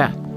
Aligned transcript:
Kronberg. 0.00 0.30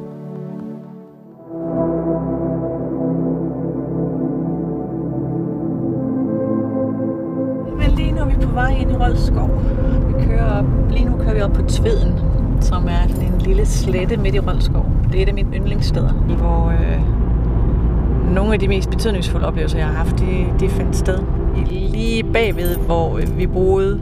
Men 7.78 7.96
lige 7.96 8.12
nu 8.12 8.22
er 8.22 8.26
vi 8.26 8.46
på 8.46 8.52
vej 8.52 8.70
ind 8.80 8.92
i 8.92 8.96
Roldskov. 8.96 9.50
Vi 10.08 10.26
kører 10.26 10.60
op, 10.60 10.66
lige 10.92 11.06
nu 11.06 11.18
kører 11.18 11.34
vi 11.34 11.42
op 11.42 11.54
på 11.54 11.62
Tveden, 11.62 12.20
som 12.62 12.88
er 12.88 13.08
sådan 13.08 13.34
en 13.34 13.42
lille 13.42 13.66
slette 13.66 14.18
midt 14.18 14.36
i 14.36 14.40
Roldskov. 14.40 14.86
Det 15.12 15.18
er 15.18 15.24
et 15.24 15.28
af 15.28 15.34
mine 15.34 15.58
yndlingssteder, 15.58 16.14
hvor 16.14 16.70
øh, 16.70 17.00
nogle 18.36 18.54
af 18.54 18.60
de 18.60 18.68
mest 18.68 18.90
betydningsfulde 18.90 19.48
oplevelser, 19.48 19.78
jeg 19.78 19.88
har 19.88 19.94
haft, 19.94 20.20
de, 20.20 20.46
de 20.60 20.70
fandt 20.70 20.96
sted. 20.96 21.20
Lige 21.70 22.24
bagved, 22.24 22.78
hvor 22.78 23.18
øh, 23.18 23.38
vi 23.38 23.48
boede, 23.48 24.02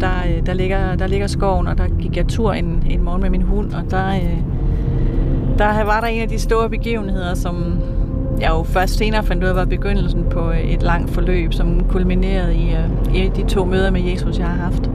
der, 0.00 0.12
øh, 0.28 0.46
der, 0.46 0.52
ligger, 0.52 0.96
der 0.96 1.06
ligger 1.06 1.26
skoven, 1.26 1.66
og 1.66 1.78
der 1.78 1.84
gik 2.00 2.16
jeg 2.16 2.28
tur 2.28 2.52
en, 2.52 2.82
en 2.90 3.04
morgen 3.04 3.22
med 3.22 3.30
min 3.30 3.42
hund, 3.42 3.72
og 3.72 3.90
der, 3.90 4.08
øh, 4.08 4.38
der 5.60 5.84
var 5.84 6.00
der 6.00 6.06
en 6.06 6.22
af 6.22 6.28
de 6.28 6.38
store 6.38 6.70
begivenheder, 6.70 7.34
som 7.34 7.80
jeg 8.40 8.50
jo 8.50 8.62
først 8.62 8.94
senere 8.94 9.24
fandt 9.24 9.44
ud 9.44 9.48
af, 9.48 9.54
var 9.54 9.64
begyndelsen 9.64 10.24
på 10.30 10.50
øh, 10.50 10.60
et 10.60 10.82
langt 10.82 11.10
forløb, 11.10 11.52
som 11.52 11.84
kulminerede 11.88 12.54
i, 12.54 12.74
øh, 12.74 13.16
i 13.16 13.28
de 13.36 13.48
to 13.48 13.64
møder 13.64 13.90
med 13.90 14.00
Jesus, 14.00 14.38
jeg 14.38 14.46
har 14.46 14.56
haft. 14.56 14.90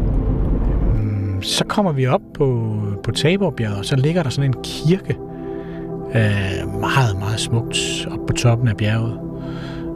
Mm, 0.95 1.41
så 1.41 1.65
kommer 1.65 1.91
vi 1.91 2.07
op 2.07 2.21
på, 2.33 2.77
på 3.03 3.11
Taborbjerget, 3.11 3.77
og 3.77 3.85
så 3.85 3.95
ligger 3.95 4.23
der 4.23 4.29
sådan 4.29 4.49
en 4.49 4.63
kirke, 4.63 5.17
øh, 6.15 6.79
meget, 6.79 7.19
meget 7.19 7.39
smukt 7.39 8.07
op 8.11 8.25
på 8.27 8.33
toppen 8.33 8.67
af 8.67 8.77
bjerget. 8.77 9.19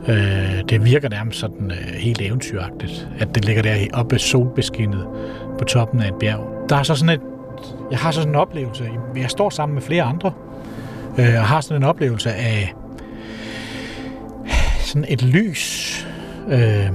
Øh, 0.08 0.64
det 0.70 0.86
virker 0.86 1.10
nærmest 1.10 1.40
sådan 1.40 1.72
øh, 1.72 1.94
helt 1.94 2.22
eventyragtigt, 2.22 3.10
at 3.20 3.36
det 3.36 3.46
ligger 3.46 3.62
der 3.62 3.76
oppe 3.94 4.20
solbeskinnet 4.20 5.08
på 5.58 5.64
toppen 5.66 6.02
af 6.02 6.08
et 6.08 6.16
bjerg. 6.20 6.66
Der 6.70 6.76
er 6.76 6.84
så 6.84 6.96
sådan 6.96 7.16
et, 7.16 7.22
jeg 7.92 8.00
har 8.00 8.12
så 8.12 8.20
sådan 8.22 8.32
en 8.32 8.40
oplevelse, 8.40 8.84
jeg 9.16 9.30
står 9.30 9.50
sammen 9.50 9.74
med 9.74 9.82
flere 9.82 10.04
andre, 10.04 10.32
øh, 11.20 11.40
og 11.40 11.46
har 11.46 11.62
sådan 11.62 11.82
en 11.82 11.84
oplevelse 11.84 12.34
af 12.34 12.74
sådan 14.80 15.06
et 15.10 15.22
lys, 15.22 16.08
øh, 16.50 16.90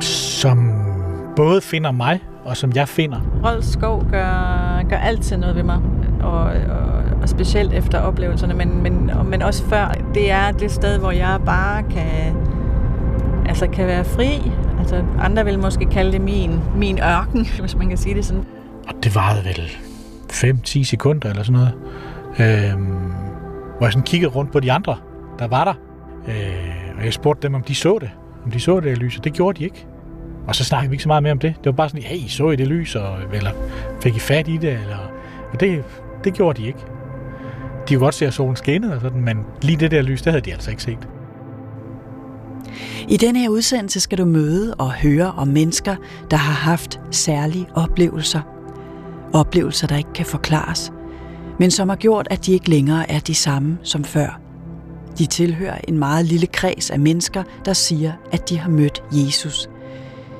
som 0.00 0.72
både 1.36 1.60
finder 1.60 1.90
mig, 1.90 2.20
og 2.44 2.56
som 2.56 2.72
jeg 2.74 2.88
finder. 2.88 3.20
Rold 3.44 3.62
Skov 3.62 4.04
gør, 4.10 4.82
gør 4.88 4.96
altid 4.96 5.36
noget 5.36 5.56
ved 5.56 5.62
mig, 5.62 5.78
og, 6.20 6.40
og, 6.42 7.02
og 7.22 7.28
specielt 7.28 7.72
efter 7.72 7.98
oplevelserne, 8.00 8.54
men, 8.54 8.82
men, 8.82 9.10
men 9.24 9.42
også 9.42 9.64
før. 9.64 9.94
Det 10.14 10.30
er 10.30 10.50
det 10.50 10.70
sted, 10.70 10.98
hvor 10.98 11.10
jeg 11.10 11.40
bare 11.46 11.82
kan, 11.82 12.36
altså 13.48 13.66
kan 13.66 13.86
være 13.86 14.04
fri. 14.04 14.52
Altså, 14.78 15.04
andre 15.18 15.44
vil 15.44 15.58
måske 15.58 15.86
kalde 15.86 16.12
det 16.12 16.20
min, 16.20 16.60
min 16.76 16.98
ørken, 16.98 17.46
hvis 17.60 17.76
man 17.76 17.88
kan 17.88 17.98
sige 17.98 18.14
det 18.14 18.24
sådan. 18.24 18.44
Og 18.88 18.94
det 19.02 19.14
varede 19.14 19.44
vel 19.44 19.70
5-10 20.32 20.84
sekunder 20.84 21.30
eller 21.30 21.42
sådan 21.42 21.52
noget. 21.52 21.72
Øh, 22.40 22.72
hvor 23.76 23.86
jeg 23.86 23.92
sådan 23.92 24.06
kiggede 24.06 24.32
rundt 24.32 24.52
på 24.52 24.60
de 24.60 24.72
andre, 24.72 24.96
der 25.38 25.46
var 25.46 25.64
der. 25.64 25.74
Øh, 26.28 26.98
og 26.98 27.04
jeg 27.04 27.12
spurgte 27.12 27.42
dem, 27.42 27.54
om 27.54 27.62
de 27.62 27.74
så 27.74 27.98
det. 28.00 28.10
Om 28.44 28.50
de 28.50 28.60
så 28.60 28.80
det 28.80 28.98
lys, 28.98 29.18
og 29.18 29.24
det 29.24 29.32
gjorde 29.32 29.58
de 29.58 29.64
ikke. 29.64 29.86
Og 30.46 30.54
så 30.54 30.64
snakkede 30.64 30.90
vi 30.90 30.94
ikke 30.94 31.02
så 31.02 31.08
meget 31.08 31.22
mere 31.22 31.32
om 31.32 31.38
det. 31.38 31.54
Det 31.58 31.66
var 31.66 31.72
bare 31.72 31.88
sådan, 31.88 32.02
hey, 32.02 32.28
så 32.28 32.50
I 32.50 32.56
det 32.56 32.68
lys, 32.68 32.94
og, 32.94 33.18
eller 33.32 33.50
fik 34.02 34.16
I 34.16 34.18
fat 34.18 34.48
i 34.48 34.56
det? 34.56 34.72
Eller, 34.72 35.12
og 35.52 35.60
det, 35.60 35.84
det 36.24 36.34
gjorde 36.34 36.62
de 36.62 36.66
ikke. 36.66 36.78
De 37.88 37.94
kunne 37.94 38.04
godt 38.04 38.14
se, 38.14 38.26
at 38.26 38.34
solen 38.34 38.56
skinnede, 38.56 38.94
og 38.94 39.00
sådan, 39.00 39.20
men 39.20 39.38
lige 39.62 39.76
det 39.76 39.90
der 39.90 40.02
lys, 40.02 40.22
det 40.22 40.32
havde 40.32 40.44
de 40.44 40.52
altså 40.52 40.70
ikke 40.70 40.82
set. 40.82 41.08
I 43.08 43.16
denne 43.16 43.38
her 43.38 43.48
udsendelse 43.48 44.00
skal 44.00 44.18
du 44.18 44.24
møde 44.24 44.74
og 44.74 44.92
høre 44.92 45.32
om 45.36 45.48
mennesker, 45.48 45.96
der 46.30 46.36
har 46.36 46.70
haft 46.70 47.00
særlige 47.10 47.66
oplevelser. 47.74 48.40
Oplevelser, 49.32 49.86
der 49.86 49.96
ikke 49.96 50.12
kan 50.14 50.26
forklares, 50.26 50.92
men 51.58 51.70
som 51.70 51.88
har 51.88 51.96
gjort, 51.96 52.28
at 52.30 52.46
de 52.46 52.52
ikke 52.52 52.70
længere 52.70 53.10
er 53.10 53.20
de 53.20 53.34
samme 53.34 53.78
som 53.82 54.04
før. 54.04 54.40
De 55.18 55.26
tilhører 55.26 55.78
en 55.88 55.98
meget 55.98 56.26
lille 56.26 56.46
kreds 56.46 56.90
af 56.90 57.00
mennesker, 57.00 57.42
der 57.64 57.72
siger, 57.72 58.12
at 58.32 58.48
de 58.48 58.58
har 58.58 58.70
mødt 58.70 59.02
Jesus. 59.12 59.68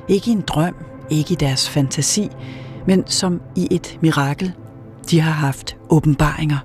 Ikke 0.07 0.29
i 0.29 0.33
en 0.33 0.41
drøm, 0.41 0.75
ikke 1.09 1.31
i 1.31 1.35
deres 1.35 1.69
fantasi, 1.69 2.29
men 2.87 3.03
som 3.05 3.41
i 3.55 3.67
et 3.71 3.97
mirakel. 4.01 4.53
De 5.11 5.19
har 5.19 5.31
haft 5.31 5.77
åbenbaringer. 5.89 6.57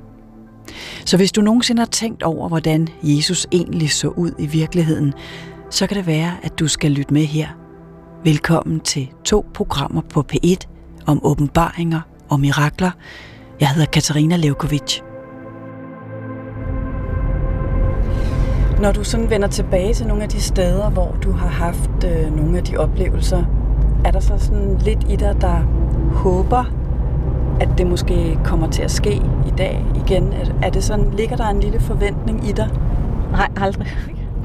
Så 1.07 1.17
hvis 1.17 1.33
du 1.33 1.41
nogensinde 1.41 1.81
har 1.81 1.87
tænkt 1.87 2.23
over, 2.23 2.49
hvordan 2.49 2.89
Jesus 3.03 3.47
egentlig 3.53 3.91
så 3.91 4.09
ud 4.09 4.33
i 4.39 4.47
virkeligheden, 4.47 5.13
så 5.71 5.87
kan 5.87 5.97
det 5.97 6.07
være, 6.07 6.33
at 6.43 6.59
du 6.59 6.69
skal 6.69 6.91
lytte 6.91 7.15
med 7.15 7.25
her. 7.25 7.49
Velkommen 8.25 8.81
til 8.81 9.09
to 9.25 9.47
programmer 9.55 10.01
på 10.01 10.25
P1 10.33 10.57
om 11.07 11.21
åbenbaringer 11.25 12.01
og 12.29 12.41
mirakler. 12.41 12.91
Jeg 13.61 13.69
hedder 13.69 13.87
Katarina 13.87 14.37
Levkovic. 14.37 15.01
Når 18.81 18.93
du 18.93 19.05
sådan 19.05 19.31
vender 19.31 19.49
tilbage 19.49 19.95
til 19.95 20.07
nogle 20.07 20.23
af 20.23 20.29
de 20.29 20.41
steder, 20.41 20.91
hvor 20.91 21.17
du 21.23 21.33
har 21.33 21.49
haft 21.49 22.05
øh, 22.05 22.37
nogle 22.37 22.59
af 22.59 22.65
de 22.65 22.77
oplevelser, 22.77 23.45
er 24.05 24.11
der 24.11 24.21
så 24.21 24.39
sådan 24.39 24.79
lidt 24.79 24.99
i 25.09 25.17
dig, 25.17 25.37
der 25.41 25.57
håber, 26.13 26.65
at 27.61 27.69
det 27.79 27.87
måske 27.87 28.39
kommer 28.45 28.71
til 28.71 28.83
at 28.83 28.91
ske 28.91 29.15
i 29.47 29.53
dag 29.59 29.85
igen? 30.07 30.33
Er 30.63 30.71
det 30.71 30.85
sådan, 30.85 31.11
ligger 31.11 31.37
der 31.37 31.49
en 31.49 31.61
lille 31.61 31.81
forventning 31.81 32.49
i 32.49 32.53
dig? 32.53 32.69
Nej, 33.33 33.49
aldrig. 33.57 33.87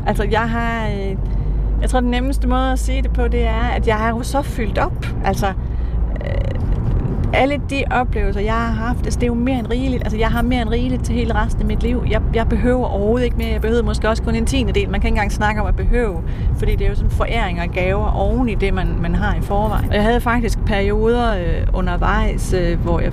Altså, 0.07 0.23
jeg 0.23 0.49
har... 0.49 0.87
Øh, 0.87 1.15
jeg 1.81 1.89
tror, 1.89 1.99
den 1.99 2.11
nemmeste 2.11 2.47
måde 2.47 2.71
at 2.71 2.79
sige 2.79 3.01
det 3.01 3.13
på, 3.13 3.27
det 3.27 3.47
er, 3.47 3.61
at 3.75 3.87
jeg 3.87 3.95
har 3.95 4.09
jo 4.09 4.23
så 4.23 4.41
fyldt 4.41 4.77
op. 4.77 5.05
Altså, 5.23 5.53
alle 7.33 7.61
de 7.69 7.83
oplevelser, 7.91 8.41
jeg 8.41 8.53
har 8.53 8.71
haft, 8.71 9.05
altså 9.05 9.19
det 9.19 9.23
er 9.23 9.27
jo 9.27 9.33
mere 9.33 9.59
end 9.59 9.67
rigeligt. 9.71 10.03
Altså 10.03 10.17
jeg 10.17 10.27
har 10.27 10.41
mere 10.41 10.61
end 10.61 10.69
rigeligt 10.69 11.05
til 11.05 11.15
hele 11.15 11.35
resten 11.35 11.61
af 11.61 11.67
mit 11.67 11.83
liv. 11.83 12.03
Jeg, 12.09 12.21
jeg 12.33 12.49
behøver 12.49 12.85
overhovedet 12.85 13.25
ikke 13.25 13.37
mere. 13.37 13.51
Jeg 13.51 13.61
behøver 13.61 13.83
måske 13.83 14.09
også 14.09 14.23
kun 14.23 14.35
en 14.35 14.45
tiende 14.45 14.73
del. 14.73 14.89
Man 14.89 15.01
kan 15.01 15.07
ikke 15.07 15.15
engang 15.15 15.31
snakke 15.31 15.61
om 15.61 15.67
at 15.67 15.75
behøve, 15.75 16.23
fordi 16.57 16.75
det 16.75 16.85
er 16.85 16.89
jo 16.89 16.95
sådan 16.95 17.11
foræring 17.11 17.61
og 17.61 17.67
gaver 17.67 18.11
oven 18.11 18.49
i 18.49 18.55
det, 18.55 18.73
man, 18.73 18.87
man 19.01 19.15
har 19.15 19.35
i 19.35 19.41
forvejen. 19.41 19.89
Og 19.89 19.95
jeg 19.95 20.03
havde 20.03 20.21
faktisk 20.21 20.59
perioder 20.65 21.37
øh, 21.37 21.67
undervejs, 21.73 22.53
øh, 22.53 22.79
hvor 22.79 22.99
jeg 22.99 23.11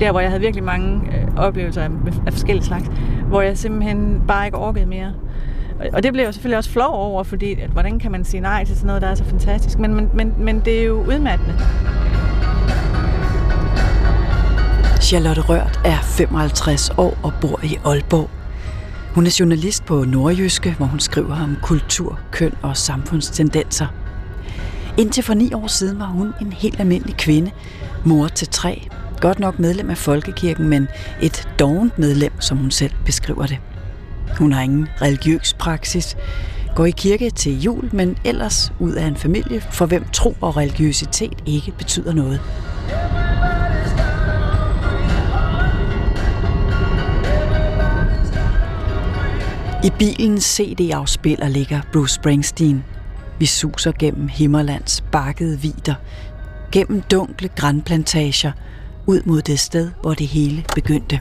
der, 0.00 0.10
hvor 0.10 0.20
jeg 0.20 0.30
havde 0.30 0.40
virkelig 0.40 0.64
mange 0.64 1.00
øh, 1.06 1.36
oplevelser 1.36 1.82
af, 1.82 1.88
af 2.26 2.32
forskellige 2.32 2.64
slags, 2.64 2.90
hvor 3.28 3.40
jeg 3.40 3.58
simpelthen 3.58 4.22
bare 4.28 4.46
ikke 4.46 4.58
orkede 4.58 4.86
mere. 4.86 5.12
Og 5.92 6.02
det 6.02 6.12
blev 6.12 6.24
jeg 6.24 6.34
selvfølgelig 6.34 6.58
også 6.58 6.70
flov 6.70 6.94
over, 6.94 7.22
fordi 7.22 7.60
at, 7.60 7.70
hvordan 7.70 7.98
kan 7.98 8.12
man 8.12 8.24
sige 8.24 8.40
nej 8.40 8.64
til 8.64 8.76
sådan 8.76 8.86
noget, 8.86 9.02
der 9.02 9.08
er 9.08 9.14
så 9.14 9.24
fantastisk. 9.24 9.78
Men, 9.78 9.94
men, 9.94 10.10
men, 10.14 10.34
men 10.38 10.62
det 10.64 10.80
er 10.80 10.84
jo 10.84 10.94
udmattende. 10.94 11.54
Charlotte 15.00 15.40
Rørt 15.40 15.80
er 15.84 15.98
55 16.02 16.90
år 16.96 17.18
og 17.22 17.32
bor 17.40 17.60
i 17.62 17.78
Aalborg. 17.84 18.30
Hun 19.14 19.26
er 19.26 19.36
journalist 19.40 19.84
på 19.84 20.04
Nordjyske, 20.04 20.72
hvor 20.72 20.86
hun 20.86 21.00
skriver 21.00 21.42
om 21.42 21.56
kultur, 21.62 22.18
køn 22.30 22.52
og 22.62 22.76
samfundstendenser. 22.76 23.86
Indtil 24.98 25.24
for 25.24 25.34
ni 25.34 25.52
år 25.54 25.66
siden 25.66 25.98
var 25.98 26.06
hun 26.06 26.32
en 26.40 26.52
helt 26.52 26.80
almindelig 26.80 27.16
kvinde, 27.16 27.50
mor 28.04 28.28
til 28.28 28.48
tre, 28.48 28.88
godt 29.20 29.38
nok 29.38 29.58
medlem 29.58 29.90
af 29.90 29.98
Folkekirken, 29.98 30.68
men 30.68 30.88
et 31.22 31.48
dovent 31.58 31.98
medlem, 31.98 32.40
som 32.40 32.58
hun 32.58 32.70
selv 32.70 32.92
beskriver 33.04 33.46
det. 33.46 33.58
Hun 34.38 34.52
har 34.52 34.62
ingen 34.62 34.88
religiøs 35.02 35.54
praksis, 35.54 36.16
går 36.76 36.84
i 36.84 36.90
kirke 36.90 37.30
til 37.30 37.62
jul, 37.62 37.90
men 37.92 38.16
ellers 38.24 38.72
ud 38.78 38.92
af 38.92 39.06
en 39.06 39.16
familie, 39.16 39.60
for 39.60 39.86
hvem 39.86 40.04
tro 40.12 40.36
og 40.40 40.56
religiøsitet 40.56 41.34
ikke 41.46 41.72
betyder 41.78 42.12
noget. 42.12 42.40
I 49.84 49.90
bilens 49.90 50.44
CD-afspiller 50.44 51.48
ligger 51.48 51.80
Bruce 51.92 52.14
Springsteen. 52.14 52.84
Vi 53.38 53.46
suser 53.46 53.92
gennem 53.92 54.28
Himmerlands 54.28 55.04
bakkede 55.12 55.60
vider, 55.60 55.94
gennem 56.72 57.00
dunkle 57.00 57.48
grænplantager, 57.48 58.52
ud 59.06 59.22
mod 59.24 59.42
det 59.42 59.60
sted, 59.60 59.90
hvor 60.02 60.14
det 60.14 60.26
hele 60.26 60.64
begyndte. 60.74 61.20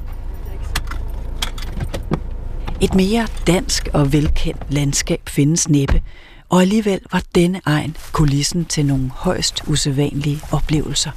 Et 2.81 2.95
mere 2.95 3.27
dansk 3.47 3.89
og 3.93 4.13
velkendt 4.13 4.73
landskab 4.73 5.21
findes 5.29 5.69
næppe, 5.69 6.01
og 6.49 6.61
alligevel 6.61 6.99
var 7.11 7.21
denne 7.35 7.61
egen 7.65 7.97
kulissen 8.11 8.65
til 8.65 8.85
nogle 8.85 9.11
højst 9.15 9.63
usædvanlige 9.67 10.41
oplevelser. 10.51 11.11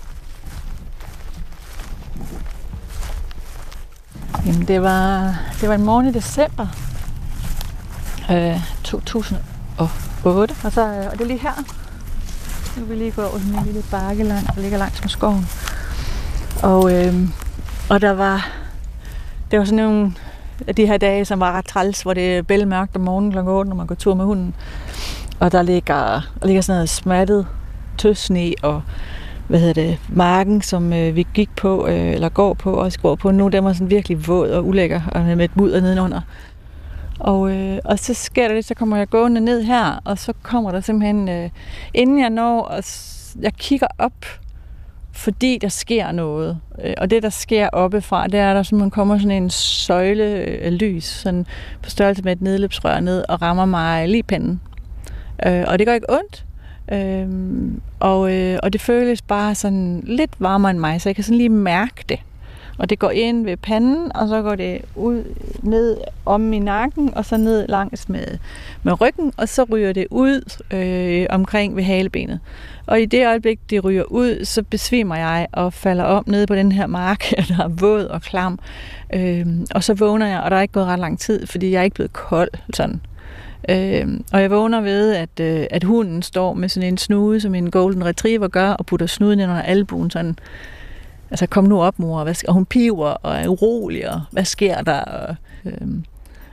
Jamen, 4.46 4.68
det 4.68 4.82
var, 4.82 5.34
det 5.60 5.68
var 5.68 5.74
en 5.74 5.84
morgen 5.84 6.06
i 6.06 6.12
december 6.12 6.66
øh, 8.30 8.60
2008, 8.84 10.54
og, 10.64 10.72
så, 10.72 10.80
øh, 10.80 11.06
og 11.06 11.12
det 11.12 11.20
er 11.20 11.24
lige 11.24 11.38
her. 11.38 11.64
Nu 12.76 12.84
vil 12.84 12.98
vi 12.98 13.02
lige 13.02 13.10
gå 13.10 13.22
over 13.22 13.38
sådan 13.38 13.54
en 13.54 13.64
lille 13.64 13.82
bakke 13.90 14.24
langt, 14.24 14.50
der 14.54 14.60
ligger 14.60 14.78
langs 14.78 15.00
med 15.02 15.08
skoven. 15.08 15.46
Og, 16.62 16.92
øh, 16.94 17.14
og 17.90 18.00
der 18.00 18.10
var, 18.10 18.48
det 19.50 19.58
var 19.58 19.64
sådan 19.64 19.84
nogle 19.84 20.12
af 20.66 20.74
de 20.74 20.86
her 20.86 20.98
dage, 20.98 21.24
som 21.24 21.40
var 21.40 21.52
ret 21.52 21.66
træls, 21.66 22.02
hvor 22.02 22.14
det 22.14 22.36
er 22.36 22.42
bælmørkt 22.42 22.96
om 22.96 23.02
morgenen 23.02 23.32
kl. 23.32 23.38
8, 23.38 23.68
når 23.68 23.76
man 23.76 23.86
går 23.86 23.94
tur 23.94 24.14
med 24.14 24.24
hunden. 24.24 24.54
Og 25.40 25.52
der 25.52 25.62
ligger, 25.62 26.20
der 26.40 26.46
ligger 26.46 26.62
sådan 26.62 26.76
noget 26.76 26.88
smattet 26.88 27.46
tøsne 27.98 28.52
og 28.62 28.82
hvad 29.48 29.60
hedder 29.60 29.74
det, 29.74 29.98
marken, 30.08 30.62
som 30.62 30.92
øh, 30.92 31.16
vi 31.16 31.26
gik 31.34 31.56
på, 31.56 31.86
øh, 31.86 32.12
eller 32.12 32.28
går 32.28 32.54
på, 32.54 32.72
og 32.72 32.92
går 33.02 33.14
på 33.14 33.30
nu, 33.30 33.48
den 33.48 33.64
var 33.64 33.72
sådan 33.72 33.90
virkelig 33.90 34.28
våd 34.28 34.50
og 34.50 34.66
ulækker, 34.66 35.00
og 35.12 35.22
med 35.22 35.44
et 35.44 35.56
mudder 35.56 35.80
nedenunder. 35.80 36.20
Og, 37.20 37.52
øh, 37.52 37.78
og 37.84 37.98
så 37.98 38.14
sker 38.14 38.48
der 38.48 38.54
det, 38.54 38.64
så 38.64 38.74
kommer 38.74 38.96
jeg 38.96 39.08
gående 39.08 39.40
ned 39.40 39.62
her, 39.62 40.00
og 40.04 40.18
så 40.18 40.32
kommer 40.42 40.70
der 40.70 40.80
simpelthen, 40.80 41.28
øh, 41.28 41.50
inden 41.94 42.20
jeg 42.20 42.30
når, 42.30 42.62
og 42.62 42.82
jeg 43.40 43.52
kigger 43.54 43.86
op, 43.98 44.24
fordi 45.12 45.58
der 45.60 45.68
sker 45.68 46.12
noget. 46.12 46.58
Øh, 46.84 46.94
og 46.98 47.10
det, 47.10 47.22
der 47.22 47.28
sker 47.28 47.68
oppefra, 47.68 48.26
det 48.26 48.40
er, 48.40 48.50
at 48.50 48.56
der 48.56 48.62
simpelthen 48.62 48.90
kommer 48.90 49.18
sådan 49.18 49.42
en 49.42 49.50
søjle 49.50 50.24
af 50.62 50.78
lys, 50.78 51.04
sådan 51.04 51.46
på 51.82 51.90
størrelse 51.90 52.22
med 52.22 52.32
et 52.32 52.42
nedløbsrør 52.42 53.00
ned, 53.00 53.24
og 53.28 53.42
rammer 53.42 53.64
mig 53.64 54.08
lige 54.08 54.22
panden. 54.22 54.60
Øh, 55.46 55.64
og 55.66 55.78
det 55.78 55.86
gør 55.86 55.94
ikke 55.94 56.10
ondt, 56.10 56.44
øh, 56.92 57.28
og, 58.00 58.34
øh, 58.34 58.58
og 58.62 58.72
det 58.72 58.80
føles 58.80 59.22
bare 59.22 59.54
sådan 59.54 60.02
lidt 60.06 60.30
varmere 60.38 60.70
end 60.70 60.78
mig, 60.78 61.00
så 61.00 61.08
jeg 61.08 61.16
kan 61.16 61.24
sådan 61.24 61.38
lige 61.38 61.48
mærke 61.48 62.04
det. 62.08 62.18
Og 62.78 62.90
det 62.90 62.98
går 62.98 63.10
ind 63.10 63.44
ved 63.44 63.56
panden, 63.56 64.16
og 64.16 64.28
så 64.28 64.42
går 64.42 64.54
det 64.54 64.80
ud 64.94 65.24
ned 65.62 65.96
om 66.26 66.52
i 66.52 66.58
nakken, 66.58 67.14
og 67.14 67.24
så 67.24 67.36
ned 67.36 67.66
langs 67.68 68.08
med, 68.08 68.38
med 68.82 69.00
ryggen, 69.00 69.32
og 69.36 69.48
så 69.48 69.64
ryger 69.64 69.92
det 69.92 70.06
ud 70.10 70.62
øh, 70.70 71.26
omkring 71.30 71.76
ved 71.76 71.82
halebenet. 71.82 72.40
Og 72.86 73.00
i 73.00 73.04
det 73.04 73.26
øjeblik, 73.26 73.60
det 73.70 73.84
ryger 73.84 74.04
ud, 74.04 74.44
så 74.44 74.62
besvimer 74.62 75.16
jeg 75.16 75.46
og 75.52 75.72
falder 75.72 76.04
om 76.04 76.24
nede 76.26 76.46
på 76.46 76.54
den 76.54 76.72
her 76.72 76.86
mark, 76.86 77.24
der 77.48 77.64
er 77.64 77.68
våd 77.68 78.04
og 78.04 78.22
klam. 78.22 78.58
Øh, 79.14 79.46
og 79.74 79.84
så 79.84 79.94
vågner 79.94 80.26
jeg, 80.26 80.40
og 80.40 80.50
der 80.50 80.56
er 80.56 80.62
ikke 80.62 80.72
gået 80.72 80.86
ret 80.86 80.98
lang 80.98 81.18
tid, 81.18 81.46
fordi 81.46 81.70
jeg 81.70 81.78
er 81.78 81.84
ikke 81.84 81.94
blevet 81.94 82.12
kold 82.12 82.50
sådan. 82.74 83.00
Øh, 83.68 84.20
og 84.32 84.40
jeg 84.40 84.50
vågner 84.50 84.80
ved, 84.80 85.14
at, 85.14 85.40
øh, 85.40 85.66
at 85.70 85.84
hunden 85.84 86.22
står 86.22 86.54
med 86.54 86.68
sådan 86.68 86.88
en 86.88 86.98
snude, 86.98 87.40
som 87.40 87.54
en 87.54 87.70
golden 87.70 88.04
retriever 88.04 88.48
gør, 88.48 88.70
og 88.70 88.86
putter 88.86 89.06
snuden 89.06 89.40
ind 89.40 89.50
under 89.50 89.62
albuen 89.62 90.10
sådan 90.10 90.38
altså 91.30 91.46
kom 91.46 91.64
nu 91.64 91.82
op 91.82 91.98
mor, 91.98 92.22
hvad, 92.22 92.48
og 92.48 92.54
hun 92.54 92.64
piver 92.64 93.08
og 93.08 93.36
er 93.36 93.48
urolig, 93.48 94.10
og 94.10 94.20
hvad 94.30 94.44
sker 94.44 94.82
der? 94.82 95.00
Og, 95.00 95.36
øhm, 95.64 96.04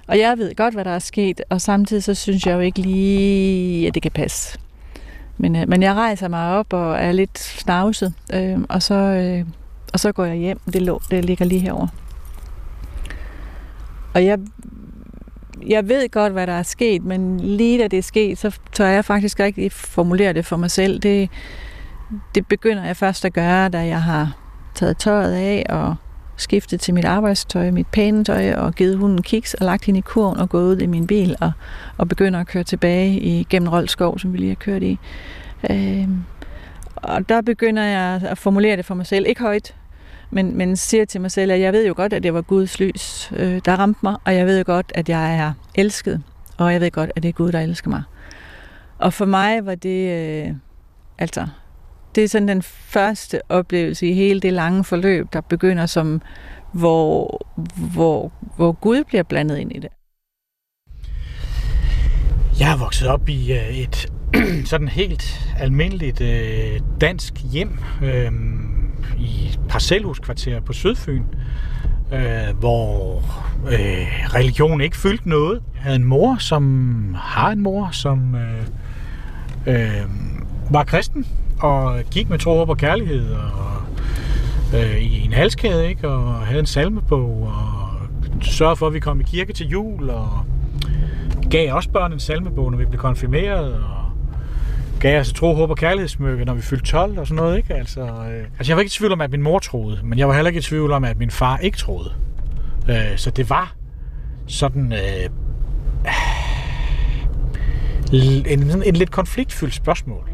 og 0.08 0.20
jeg 0.20 0.38
ved 0.38 0.56
godt, 0.56 0.74
hvad 0.74 0.86
der 0.86 0.92
er 0.92 1.00
sket, 1.00 1.42
og 1.50 1.62
samtidig 1.62 2.04
så 2.04 2.14
synes 2.14 2.46
jeg 2.46 2.54
jo 2.54 2.60
ikke 2.60 2.82
lige, 2.82 3.88
at 3.88 3.94
det 3.94 4.02
kan 4.02 4.12
passe. 4.12 4.60
Men, 5.38 5.56
øh, 5.56 5.70
men 5.70 5.84
jeg 5.84 5.94
rejser 5.94 6.28
mig 6.28 6.58
op 6.58 6.74
og 6.74 6.96
er 6.96 7.12
lidt 7.12 7.40
snavset, 7.40 8.14
øh, 8.34 8.60
og, 8.70 8.84
så, 8.84 8.96
øh, 8.96 9.46
og 9.94 10.00
så 10.00 10.12
går 10.12 10.26
jeg 10.26 10.36
hjem. 10.36 10.60
Det, 10.74 10.82
lå, 10.82 11.02
det 11.12 11.26
ligger 11.26 11.46
lige 11.46 11.60
herover. 11.60 11.88
Og 14.14 14.26
jeg, 14.26 14.40
jeg 15.68 15.90
ved 15.90 16.10
godt, 16.10 16.34
hvad 16.34 16.48
der 16.48 16.54
er 16.54 16.64
sket, 16.64 17.04
men 17.04 17.40
lige 17.40 17.80
da 17.80 17.88
det 17.88 18.00
er 18.00 18.04
sket, 18.04 18.38
så 18.38 18.58
tør 18.72 18.88
jeg 18.88 19.06
faktisk 19.06 19.40
ikke 19.40 19.70
formulere 19.70 20.34
det 20.34 20.46
for 20.46 20.58
mig 20.58 20.72
selv. 20.72 21.00
Det, 21.00 21.30
det 22.36 22.48
begynder 22.48 22.84
jeg 22.84 22.98
først 22.98 23.26
at 23.26 23.34
gøre, 23.34 23.70
da 23.70 23.86
jeg 23.86 24.04
har 24.04 24.43
taget 24.74 24.98
tøjet 24.98 25.34
af 25.34 25.66
og 25.70 25.96
skiftet 26.38 26.80
til 26.80 26.94
mit 26.94 27.06
arbejdstøj, 27.06 27.72
mit 27.72 27.88
pæne 27.88 28.24
tøj, 28.24 28.54
og 28.54 28.74
givet 28.74 28.98
hunden 28.98 29.22
kiks 29.22 29.54
og 29.54 29.66
lagt 29.66 29.86
hende 29.86 29.98
i 29.98 30.02
kurven 30.02 30.40
og 30.40 30.50
gået 30.50 30.64
ud 30.64 30.78
i 30.78 30.86
min 30.86 31.08
bil 31.08 31.36
og, 31.42 31.52
og 31.98 32.08
begynder 32.08 32.40
at 32.40 32.48
køre 32.48 32.64
tilbage 32.64 33.20
i, 33.20 33.48
gennem 33.50 33.70
Roldskov, 33.70 34.20
som 34.20 34.34
vi 34.34 34.38
lige 34.38 34.50
har 34.50 34.56
kørt 34.56 34.84
i. 34.84 35.00
Øh, 35.70 36.08
og 36.96 37.30
der 37.30 37.42
begynder 37.42 37.84
jeg 37.84 38.22
at 38.24 38.38
formulere 38.38 38.78
det 38.78 38.86
for 38.86 38.96
mig 38.96 39.06
selv. 39.06 39.28
Ikke 39.28 39.42
højt, 39.42 39.76
men, 40.32 40.58
men 40.58 40.76
siger 40.76 41.06
til 41.06 41.22
mig 41.22 41.32
selv, 41.32 41.52
at 41.52 41.60
jeg 41.60 41.74
ved 41.74 41.88
jo 41.88 41.94
godt, 41.98 42.14
at 42.14 42.24
det 42.24 42.34
var 42.34 42.42
Guds 42.42 42.80
lys, 42.80 43.32
øh, 43.36 43.62
der 43.66 43.76
ramte 43.76 44.00
mig, 44.04 44.16
og 44.26 44.36
jeg 44.36 44.46
ved 44.46 44.58
jo 44.58 44.64
godt, 44.66 44.92
at 44.96 45.10
jeg 45.10 45.38
er 45.38 45.54
elsket, 45.76 46.24
og 46.58 46.74
jeg 46.74 46.82
ved 46.82 46.92
godt, 46.92 47.12
at 47.16 47.24
det 47.24 47.30
er 47.30 47.34
Gud, 47.34 47.52
der 47.52 47.60
elsker 47.60 47.90
mig. 47.90 48.04
Og 48.98 49.14
for 49.14 49.26
mig 49.26 49.66
var 49.66 49.76
det, 49.76 50.12
øh, 50.12 50.56
altså, 51.18 51.48
det 52.16 52.24
er 52.24 52.28
sådan 52.28 52.48
den 52.48 52.62
første 52.64 53.42
oplevelse 53.50 54.08
i 54.08 54.14
hele 54.14 54.40
det 54.40 54.54
lange 54.54 54.84
forløb, 54.84 55.28
der 55.34 55.42
begynder 55.42 55.86
som, 55.86 56.22
hvor, 56.72 57.48
hvor, 57.94 58.32
hvor 58.56 58.72
Gud 58.72 59.04
bliver 59.04 59.24
blandet 59.24 59.58
ind 59.58 59.72
i 59.76 59.80
det. 59.80 59.90
Jeg 62.60 62.72
er 62.72 62.78
vokset 62.78 63.08
op 63.08 63.30
i 63.30 63.54
øh, 63.54 63.78
et 63.78 64.12
sådan 64.72 64.88
helt 64.88 65.50
almindeligt 65.60 66.22
øh, 66.22 66.80
dansk 67.02 67.34
hjem 67.52 67.80
øh, 68.04 68.32
i 69.20 69.48
et 69.50 69.60
parcelhuskvarter 69.70 70.60
på 70.60 70.74
Sydfyn, 70.74 71.24
øh, 72.14 72.58
hvor 72.60 73.18
øh, 73.66 74.08
religion 74.36 74.82
ikke 74.82 74.98
fyldte 74.98 75.30
noget. 75.30 75.62
Jeg 75.76 75.82
havde 75.82 75.96
en 75.96 76.04
mor, 76.04 76.36
som 76.40 77.16
har 77.18 77.52
en 77.52 77.62
mor, 77.62 77.90
som 77.92 78.36
øh, 78.36 78.68
øh, 79.68 80.06
var 80.72 80.84
kristen, 80.84 81.26
og 81.64 82.00
gik 82.12 82.30
med 82.30 82.40
tro, 82.40 82.60
og 82.60 82.78
kærlighed 82.78 83.34
og 83.34 83.82
øh, 84.80 84.98
i 84.98 85.26
en 85.26 85.34
halskæde, 85.34 85.90
ikke? 85.90 86.08
og 86.08 86.34
havde 86.34 86.60
en 86.60 86.66
salmebog, 86.66 87.42
og 87.42 87.94
sørgede 88.42 88.76
for, 88.76 88.88
at 88.88 88.94
vi 88.94 89.00
kom 89.00 89.20
i 89.20 89.24
kirke 89.24 89.54
til 89.54 89.68
jul, 89.68 90.10
og 90.10 90.30
gav 91.52 91.74
også 91.74 91.90
børn 91.90 92.14
en 92.14 92.20
salmebog, 92.20 92.72
når 92.72 92.78
vi 92.78 92.86
blev 92.86 93.00
konfirmeret, 93.00 93.74
og 93.74 94.06
gav 95.00 95.20
os 95.20 95.34
tro, 95.34 95.54
håb 95.54 95.70
og 95.70 95.78
kærlighedssmykke, 95.78 96.46
når 96.46 96.54
vi 96.54 96.62
fyldte 96.62 96.86
12 96.86 97.20
og 97.20 97.28
sådan 97.28 97.44
noget. 97.44 97.58
Ikke? 97.58 97.74
Altså, 97.74 98.02
øh, 98.02 98.46
altså, 98.58 98.72
jeg 98.72 98.76
var 98.76 98.82
ikke 98.82 98.90
i 98.90 98.98
tvivl 98.98 99.12
om, 99.12 99.22
at 99.22 99.32
min 99.32 99.42
mor 99.42 99.60
troede, 99.60 100.00
men 100.04 100.20
jeg 100.20 100.28
var 100.28 100.34
heller 100.34 100.50
ikke 100.50 100.60
i 100.60 100.62
tvivl 100.62 100.92
om, 100.92 101.04
at 101.04 101.18
min 101.18 101.32
far 101.32 101.58
ikke 101.58 101.78
troede. 101.78 102.14
Øh, 102.90 103.18
så 103.18 103.32
det 103.32 103.50
var 103.50 103.76
sådan 104.48 104.94
øh, 104.94 105.30
en, 108.14 108.46
en, 108.60 108.84
en 108.86 108.96
lidt 108.96 109.12
konfliktfyldt 109.12 109.74
spørgsmål. 109.74 110.33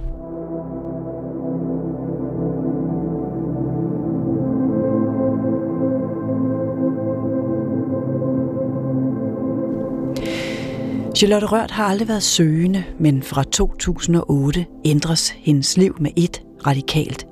Charlotte 11.19 11.47
Rørt 11.47 11.71
har 11.71 11.83
aldrig 11.83 12.07
været 12.07 12.23
søgende, 12.23 12.83
men 12.99 13.23
fra 13.23 13.43
2008 13.43 14.65
ændres 14.85 15.29
hendes 15.29 15.77
liv 15.77 15.95
med 15.99 16.11
et 16.15 16.41
radikalt. 16.67 17.27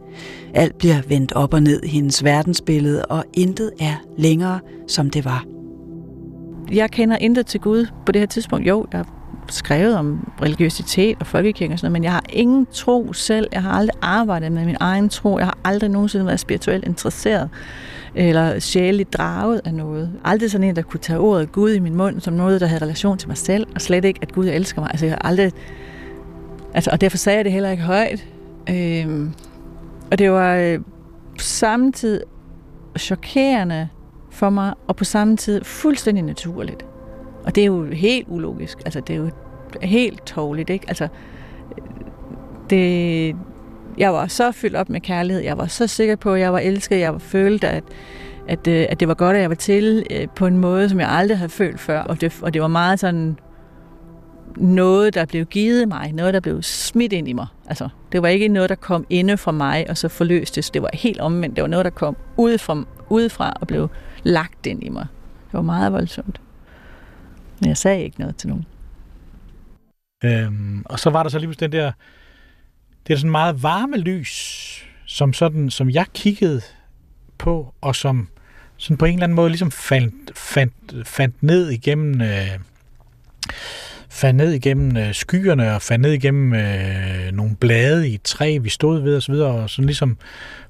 Alt 0.54 0.78
bliver 0.78 1.02
vendt 1.08 1.32
op 1.34 1.54
og 1.54 1.64
ned 1.64 1.84
i 1.84 1.88
hendes 1.88 2.24
verdensbillede, 2.24 3.06
og 3.06 3.26
intet 3.34 3.72
er 3.80 3.96
længere, 4.18 4.60
som 4.88 5.10
det 5.10 5.26
var. 5.26 5.46
Jeg 6.72 6.92
kender 6.92 7.18
intet 7.18 7.46
til 7.46 7.60
Gud 7.60 7.86
på 8.06 8.12
det 8.12 8.22
her 8.22 8.26
tidspunkt. 8.26 8.68
Jo, 8.68 8.86
der 8.92 8.98
er 8.98 9.04
skrevet 9.50 9.98
om 9.98 10.32
religiøsitet 10.42 11.18
og 11.20 11.28
folkekirke 11.28 11.74
og 11.74 11.80
sådan 11.80 11.92
noget, 11.92 12.02
men 12.02 12.04
jeg 12.04 12.12
har 12.12 12.24
ingen 12.30 12.68
tro 12.72 13.14
selv. 13.14 13.48
Jeg 13.52 13.64
har 13.64 13.72
aldrig 13.72 13.98
arbejdet 14.02 14.52
med 14.52 14.66
min 14.66 14.78
egen 14.80 15.10
tro. 15.10 15.38
Jeg 15.38 15.46
har 15.46 15.58
aldrig 15.64 15.90
nogensinde 15.90 16.26
været 16.26 16.40
spirituelt 16.40 16.86
interesseret 16.86 17.50
eller 18.18 18.60
sjældent 18.60 19.14
draget 19.14 19.62
af 19.66 19.74
noget. 19.74 20.12
Aldrig 20.24 20.52
sådan 20.52 20.68
en, 20.68 20.76
der 20.76 20.82
kunne 20.82 21.00
tage 21.00 21.20
ordet 21.20 21.52
Gud 21.52 21.74
i 21.74 21.80
min 21.80 21.96
mund 21.96 22.20
som 22.20 22.34
noget, 22.34 22.62
der 22.62 22.68
havde 22.68 22.82
relation 22.82 23.18
til 23.18 23.28
mig 23.28 23.38
selv, 23.38 23.68
og 23.76 23.82
slet 23.82 24.06
ikke, 24.06 24.20
at 24.22 24.34
Gud 24.34 24.46
elsker 24.46 24.82
mig. 24.82 24.90
Altså, 24.92 25.06
jeg 25.06 25.14
har 25.14 25.30
aldrig... 25.30 25.52
Altså, 26.74 26.90
og 26.94 27.02
derfor 27.02 27.18
sagde 27.18 27.38
jeg 27.38 27.46
det 27.46 27.52
heller 27.52 27.70
ikke 27.70 27.84
højt. 27.84 28.28
Øhm, 28.70 29.34
og 30.12 30.20
det 30.20 30.32
var 30.32 30.56
øh, 30.56 30.80
samtidig 31.40 32.22
chokerende 32.98 33.90
for 34.32 34.50
mig, 34.50 34.74
og 34.88 34.96
på 34.96 35.04
samme 35.04 35.38
tid 35.38 35.64
fuldstændig 35.64 36.24
naturligt. 36.24 36.86
Og 37.44 37.56
det 37.56 37.62
er 37.62 37.66
jo 37.66 37.86
helt 37.86 38.28
ulogisk. 38.28 38.78
Altså, 38.86 39.00
det 39.00 39.14
er 39.14 39.18
jo 39.18 39.30
helt 39.82 40.26
tåligt, 40.26 40.70
ikke? 40.70 40.86
Altså, 40.88 41.04
øh, 41.04 41.84
det, 42.70 43.36
jeg 43.98 44.14
var 44.14 44.28
så 44.28 44.52
fyldt 44.52 44.76
op 44.76 44.90
med 44.90 45.02
kærlighed. 45.02 45.44
Jeg 45.44 45.58
var 45.58 45.68
så 45.68 45.88
sikker 45.88 46.16
på, 46.16 46.34
at 46.34 46.40
jeg 46.40 46.54
var 46.54 46.60
elsket. 46.60 47.00
Jeg 47.00 47.14
var 47.14 47.20
følt, 47.20 47.64
at, 47.64 47.84
at, 48.48 48.68
øh, 48.68 48.86
at 48.90 49.00
det 49.00 49.08
var 49.08 49.14
godt, 49.14 49.36
at 49.36 49.42
jeg 49.42 49.50
var 49.50 49.56
til 49.56 50.06
øh, 50.10 50.28
på 50.36 50.48
en 50.48 50.58
måde, 50.58 50.90
som 50.90 51.00
jeg 51.00 51.10
aldrig 51.10 51.38
havde 51.38 51.50
følt 51.50 51.80
før. 51.80 52.02
Og 52.02 52.22
det, 52.22 52.40
og 52.42 52.54
det 52.54 52.62
var 52.62 52.68
meget 52.68 53.00
sådan 53.00 53.38
noget, 54.58 55.14
der 55.14 55.26
blev 55.26 55.46
givet 55.46 55.88
mig. 55.88 56.12
Noget, 56.14 56.34
der 56.34 56.40
blev 56.40 56.62
smidt 56.62 57.14
ind 57.14 57.28
i 57.28 57.34
mig. 57.34 57.48
Altså, 57.68 57.90
det 58.12 58.22
var 58.22 58.28
ikke 58.28 58.48
noget, 58.48 58.70
der 58.70 58.76
kom 58.76 59.06
inde 59.10 59.38
fra 59.38 59.52
mig, 59.52 59.86
og 59.90 59.98
så 59.98 60.08
forløstes. 60.08 60.70
Det 60.70 60.82
var 60.82 60.90
helt 60.94 61.20
omvendt. 61.20 61.56
Det 61.56 61.62
var 61.62 61.68
noget, 61.68 61.86
der 61.86 61.92
kom 61.92 62.18
udefra, 62.38 62.84
udefra 63.10 63.54
og 63.62 63.68
blev 63.68 63.90
lagt 64.24 64.66
ind 64.66 64.84
i 64.84 64.90
mig. 64.90 65.08
Det 65.46 65.54
var 65.54 65.62
meget 65.62 65.94
voldsomt. 65.94 66.42
Men 67.60 67.68
jeg 67.68 67.78
sagde 67.78 68.04
ikke 68.04 68.20
noget 68.20 68.36
til 68.36 68.50
nogen. 68.50 68.66
Øhm, 70.24 70.84
og 70.86 71.00
så 71.00 71.10
var 71.10 71.24
der 71.24 71.30
så 71.30 71.40
lige 71.40 71.54
den 71.54 71.72
der 71.72 71.92
det 73.08 73.14
er 73.14 73.18
sådan 73.18 73.32
meget 73.32 73.64
varme 73.64 73.98
lys, 73.98 74.64
som, 75.06 75.34
sådan, 75.34 75.70
som 75.70 75.90
jeg 75.90 76.06
kiggede 76.14 76.62
på, 77.38 77.74
og 77.82 77.96
som 77.96 78.30
sådan 78.78 78.98
på 78.98 79.06
en 79.06 79.14
eller 79.14 79.24
anden 79.24 79.36
måde 79.36 79.50
ligesom 79.50 79.72
fandt, 79.72 80.38
fandt, 80.38 81.08
fandt 81.08 81.44
ned 81.44 81.70
igennem 81.70 82.22
øh, 82.22 82.60
fandt 84.10 84.38
ned 84.38 84.52
igennem 84.52 84.98
øh, 84.98 85.14
skyerne 85.14 85.76
og 85.76 85.82
fandt 85.82 86.02
ned 86.02 86.12
igennem 86.12 86.54
øh, 86.54 87.32
nogle 87.32 87.56
blade 87.56 88.10
i 88.10 88.14
et 88.14 88.22
træ, 88.22 88.58
vi 88.62 88.70
stod 88.70 89.02
ved 89.02 89.18
osv., 89.18 89.34
og, 89.34 89.56
og 89.56 89.70
sådan 89.70 89.86
ligesom 89.86 90.18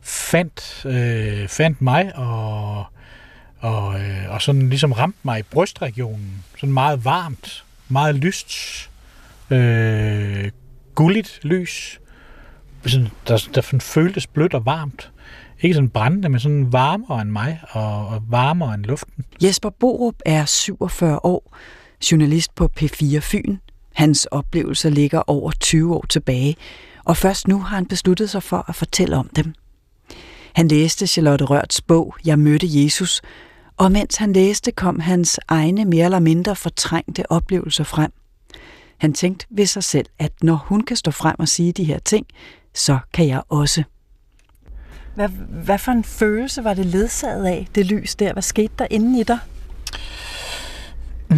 fandt, 0.02 0.86
øh, 0.86 1.48
fandt 1.48 1.82
mig 1.82 2.16
og, 2.16 2.86
og, 3.60 4.00
øh, 4.00 4.30
og 4.30 4.42
sådan 4.42 4.70
ligesom 4.70 4.92
ramte 4.92 5.20
mig 5.24 5.40
i 5.40 5.44
brystregionen. 5.44 6.44
Sådan 6.58 6.74
meget 6.74 7.06
varmt, 7.06 7.64
meget 7.90 8.16
lyst, 8.16 8.90
øh, 9.50 10.52
gulligt 10.96 11.40
lys, 11.44 12.00
sådan, 12.86 13.08
der, 13.28 13.50
der 13.56 13.80
føltes 13.80 14.28
blødt 14.28 14.54
og 14.54 14.66
varmt. 14.66 15.12
Ikke 15.62 15.76
sådan 15.76 15.90
brændende, 15.90 16.30
men 16.30 16.40
sådan 16.40 16.74
varmere 16.74 17.22
end 17.22 17.30
mig, 17.30 17.62
og, 17.70 18.08
og 18.08 18.24
varmere 18.30 18.74
end 18.74 18.86
luften. 18.86 19.26
Jesper 19.44 19.70
Borup 19.70 20.16
er 20.26 20.46
47 20.46 21.20
år, 21.26 21.56
journalist 22.12 22.56
på 22.56 22.70
P4 22.80 23.20
Fyn. 23.20 23.58
Hans 23.94 24.26
oplevelser 24.26 24.90
ligger 24.90 25.22
over 25.28 25.52
20 25.52 25.96
år 25.96 26.06
tilbage, 26.10 26.56
og 27.06 27.18
først 27.18 27.48
nu 27.48 27.60
har 27.60 27.76
han 27.76 27.86
besluttet 27.86 28.30
sig 28.30 28.44
for 28.44 28.66
at 28.70 28.76
fortælle 28.76 29.18
om 29.18 29.30
dem. 29.36 29.54
Han 30.56 30.68
læste 30.68 31.08
Charlotte 31.08 31.46
Rørts 31.46 31.82
bog 31.82 32.16
Jeg 32.26 32.40
mødte 32.40 32.68
Jesus, 32.70 33.22
og 33.78 33.92
mens 33.92 34.16
han 34.16 34.34
læste, 34.34 34.72
kom 34.72 35.00
hans 35.00 35.40
egne 35.48 35.86
mere 35.86 36.06
eller 36.06 36.20
mindre 36.20 36.56
fortrængte 36.56 37.32
oplevelser 37.32 37.84
frem. 37.84 38.12
Han 38.98 39.14
tænkte 39.14 39.46
ved 39.50 39.66
sig 39.66 39.84
selv, 39.84 40.06
at 40.20 40.32
når 40.44 40.56
hun 40.56 40.82
kan 40.82 40.98
stå 40.98 41.12
frem 41.12 41.36
og 41.40 41.48
sige 41.48 41.72
de 41.72 41.84
her 41.84 42.00
ting, 42.00 42.26
så 42.78 43.00
kan 43.14 43.28
jeg 43.28 43.42
også. 43.50 43.84
Hvad, 45.16 45.30
hvad 45.50 45.78
for 45.78 45.92
en 45.92 46.04
følelse 46.04 46.64
var 46.64 46.74
det 46.74 46.86
ledsaget 46.86 47.46
af, 47.46 47.68
det 47.76 47.86
lys 47.86 48.16
der? 48.16 48.34
Hvad 48.34 48.44
skete 48.44 48.74
der 48.80 48.88
inde 48.90 49.20
i 49.20 49.24
dig? 49.24 49.40
Mm, 51.30 51.38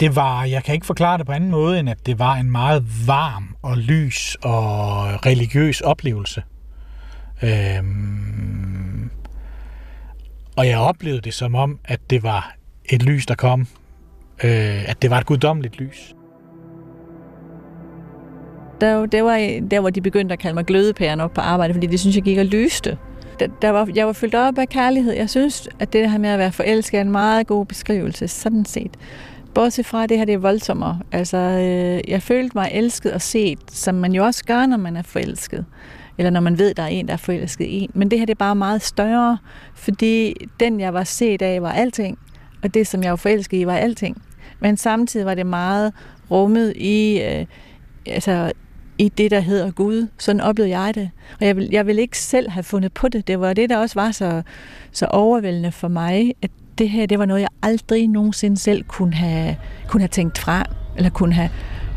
det 0.00 0.16
var, 0.16 0.44
jeg 0.44 0.64
kan 0.64 0.74
ikke 0.74 0.86
forklare 0.86 1.18
det 1.18 1.26
på 1.26 1.32
anden 1.32 1.50
måde, 1.50 1.80
end 1.80 1.90
at 1.90 2.06
det 2.06 2.18
var 2.18 2.34
en 2.34 2.50
meget 2.50 3.06
varm 3.06 3.56
og 3.62 3.76
lys 3.76 4.36
og 4.42 5.26
religiøs 5.26 5.80
oplevelse. 5.80 6.42
Øhm, 7.42 9.10
og 10.56 10.66
jeg 10.66 10.78
oplevede 10.78 11.20
det 11.20 11.34
som 11.34 11.54
om, 11.54 11.78
at 11.84 12.00
det 12.10 12.22
var 12.22 12.54
et 12.84 13.02
lys, 13.02 13.26
der 13.26 13.34
kom. 13.34 13.66
Øh, 14.44 14.88
at 14.90 15.02
det 15.02 15.10
var 15.10 15.18
et 15.18 15.26
guddommeligt 15.26 15.80
lys. 15.80 16.14
Der, 18.82 19.06
det 19.06 19.24
var 19.24 19.60
der, 19.70 19.80
hvor 19.80 19.90
de 19.90 20.00
begyndte 20.00 20.32
at 20.32 20.38
kalde 20.38 20.54
mig 20.54 20.64
glødepæren 20.64 21.20
op 21.20 21.32
på 21.34 21.40
arbejde, 21.40 21.74
fordi 21.74 21.86
det 21.86 22.00
synes 22.00 22.16
jeg 22.16 22.24
gik 22.24 22.38
og 22.38 22.44
lyste. 22.44 22.98
Der, 23.40 23.46
der 23.62 23.70
var, 23.70 23.88
jeg 23.94 24.06
var 24.06 24.12
fyldt 24.12 24.34
op 24.34 24.58
af 24.58 24.68
kærlighed. 24.68 25.12
Jeg 25.12 25.30
synes, 25.30 25.68
at 25.78 25.92
det 25.92 26.10
her 26.10 26.18
med 26.18 26.28
at 26.28 26.38
være 26.38 26.52
forelsket 26.52 26.98
er 26.98 27.02
en 27.02 27.10
meget 27.10 27.46
god 27.46 27.66
beskrivelse, 27.66 28.28
sådan 28.28 28.64
set. 28.64 28.90
Bortset 29.54 29.86
fra, 29.86 30.02
at 30.02 30.08
det 30.08 30.18
her 30.18 30.24
det 30.24 30.34
er 30.34 30.38
voldsommere. 30.38 30.98
Altså, 31.12 31.36
øh, 31.36 32.10
jeg 32.10 32.22
følte 32.22 32.50
mig 32.54 32.70
elsket 32.72 33.12
og 33.12 33.22
set, 33.22 33.58
som 33.70 33.94
man 33.94 34.12
jo 34.12 34.24
også 34.24 34.44
gør, 34.44 34.66
når 34.66 34.76
man 34.76 34.96
er 34.96 35.02
forelsket 35.02 35.64
eller 36.18 36.30
når 36.30 36.40
man 36.40 36.58
ved, 36.58 36.70
at 36.70 36.76
der 36.76 36.82
er 36.82 36.86
en, 36.86 37.06
der 37.06 37.12
er 37.12 37.16
forelsket 37.16 37.64
i 37.64 37.80
en. 37.80 37.90
Men 37.94 38.10
det 38.10 38.18
her 38.18 38.26
det 38.26 38.34
er 38.34 38.38
bare 38.38 38.54
meget 38.54 38.82
større, 38.82 39.38
fordi 39.74 40.34
den, 40.60 40.80
jeg 40.80 40.94
var 40.94 41.04
set 41.04 41.42
af, 41.42 41.62
var 41.62 41.72
alting, 41.72 42.18
og 42.62 42.74
det, 42.74 42.86
som 42.86 43.02
jeg 43.02 43.10
var 43.10 43.16
forelsket 43.16 43.58
i, 43.58 43.66
var 43.66 43.76
alting. 43.76 44.22
Men 44.60 44.76
samtidig 44.76 45.26
var 45.26 45.34
det 45.34 45.46
meget 45.46 45.92
rummet 46.30 46.72
i, 46.76 47.22
øh, 47.22 47.46
altså, 48.06 48.52
i 49.02 49.08
det, 49.08 49.30
der 49.30 49.40
hedder 49.40 49.70
Gud. 49.70 50.08
Sådan 50.18 50.40
oplevede 50.40 50.78
jeg 50.78 50.94
det. 50.94 51.10
Og 51.40 51.46
jeg 51.46 51.56
vil, 51.56 51.68
jeg 51.72 51.86
vil 51.86 51.98
ikke 51.98 52.18
selv 52.18 52.50
have 52.50 52.62
fundet 52.62 52.92
på 52.92 53.08
det. 53.08 53.26
Det 53.26 53.40
var 53.40 53.52
det, 53.52 53.70
der 53.70 53.76
også 53.76 54.00
var 54.00 54.10
så, 54.10 54.42
så 54.92 55.06
overvældende 55.06 55.72
for 55.72 55.88
mig, 55.88 56.34
at 56.42 56.50
det 56.78 56.88
her, 56.88 57.06
det 57.06 57.18
var 57.18 57.26
noget, 57.26 57.40
jeg 57.40 57.48
aldrig 57.62 58.08
nogensinde 58.08 58.56
selv 58.56 58.84
kunne 58.84 59.14
have, 59.14 59.56
kunne 59.88 60.00
have 60.00 60.08
tænkt 60.08 60.38
fra, 60.38 60.64
eller 60.96 61.10
kunne 61.10 61.34
have 61.34 61.50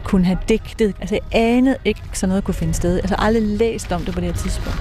kunne 0.03 0.25
have 0.25 0.37
digtet. 0.49 0.95
Altså, 0.99 1.15
jeg 1.15 1.23
anede 1.31 1.77
ikke, 1.85 2.01
sådan 2.13 2.29
noget 2.29 2.43
kunne 2.43 2.55
finde 2.55 2.73
sted. 2.73 2.97
Altså, 2.97 3.15
aldrig 3.19 3.43
læst 3.43 3.91
om 3.91 4.01
det 4.01 4.13
på 4.13 4.19
det 4.19 4.27
her 4.27 4.35
tidspunkt. 4.35 4.79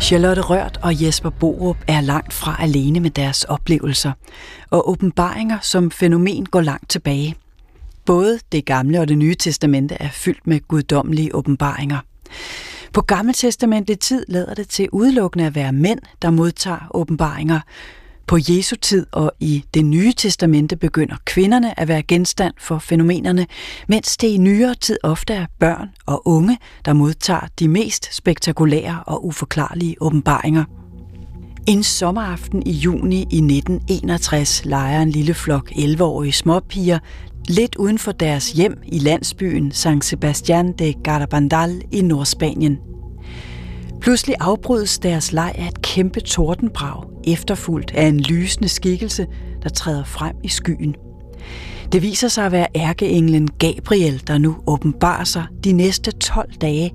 Charlotte 0.00 0.42
Rørt 0.42 0.78
og 0.82 1.02
Jesper 1.02 1.30
Borup 1.30 1.76
er 1.88 2.00
langt 2.00 2.32
fra 2.32 2.56
alene 2.60 3.00
med 3.00 3.10
deres 3.10 3.44
oplevelser, 3.44 4.12
og 4.70 4.90
åbenbaringer 4.90 5.58
som 5.62 5.90
fænomen 5.90 6.46
går 6.46 6.60
langt 6.60 6.90
tilbage– 6.90 7.34
Både 8.08 8.38
det 8.52 8.64
gamle 8.64 9.00
og 9.00 9.08
det 9.08 9.18
nye 9.18 9.34
testamente 9.34 9.94
er 9.94 10.08
fyldt 10.08 10.46
med 10.46 10.60
guddommelige 10.68 11.34
åbenbaringer. 11.34 11.98
På 12.92 13.00
gamle 13.00 13.32
testamente 13.32 13.94
tid 13.94 14.24
lader 14.28 14.54
det 14.54 14.68
til 14.68 14.88
udelukkende 14.92 15.46
at 15.46 15.54
være 15.54 15.72
mænd, 15.72 16.00
der 16.22 16.30
modtager 16.30 16.90
åbenbaringer. 16.90 17.60
På 18.28 18.38
Jesu 18.48 18.76
tid 18.76 19.06
og 19.12 19.32
i 19.40 19.64
det 19.74 19.84
nye 19.84 20.12
testamente 20.12 20.76
begynder 20.76 21.16
kvinderne 21.24 21.80
at 21.80 21.88
være 21.88 22.02
genstand 22.02 22.54
for 22.58 22.78
fænomenerne, 22.78 23.46
mens 23.88 24.16
det 24.16 24.28
i 24.28 24.36
nyere 24.36 24.74
tid 24.74 24.98
ofte 25.02 25.34
er 25.34 25.46
børn 25.60 25.88
og 26.06 26.28
unge, 26.28 26.58
der 26.84 26.92
modtager 26.92 27.46
de 27.58 27.68
mest 27.68 28.14
spektakulære 28.14 29.02
og 29.06 29.26
uforklarlige 29.26 29.96
åbenbaringer. 30.00 30.64
En 31.66 31.82
sommeraften 31.82 32.62
i 32.66 32.72
juni 32.72 33.18
i 33.18 33.22
1961 33.22 34.64
leger 34.64 35.02
en 35.02 35.10
lille 35.10 35.34
flok 35.34 35.70
11-årige 35.70 36.32
småpiger 36.32 36.98
lidt 37.48 37.76
uden 37.76 37.98
for 37.98 38.12
deres 38.12 38.52
hjem 38.52 38.82
i 38.86 38.98
landsbyen 38.98 39.72
San 39.72 40.02
Sebastián 40.04 40.76
de 40.78 40.94
Garabandal 41.04 41.82
i 41.92 42.02
Nordspanien. 42.02 42.78
Pludselig 44.00 44.36
afbrydes 44.40 44.98
deres 44.98 45.32
leg 45.32 45.54
af 45.58 45.68
et 45.68 45.82
kæmpe 45.82 46.20
tordenbrag, 46.20 47.02
efterfulgt 47.26 47.90
af 47.90 48.06
en 48.06 48.20
lysende 48.20 48.68
skikkelse, 48.68 49.26
der 49.62 49.68
træder 49.68 50.04
frem 50.04 50.36
i 50.44 50.48
skyen. 50.48 50.94
Det 51.92 52.02
viser 52.02 52.28
sig 52.28 52.46
at 52.46 52.52
være 52.52 52.66
ærkeenglen 52.76 53.48
Gabriel, 53.58 54.22
der 54.26 54.38
nu 54.38 54.56
åbenbarer 54.66 55.24
sig 55.24 55.46
de 55.64 55.72
næste 55.72 56.10
12 56.10 56.52
dage 56.52 56.92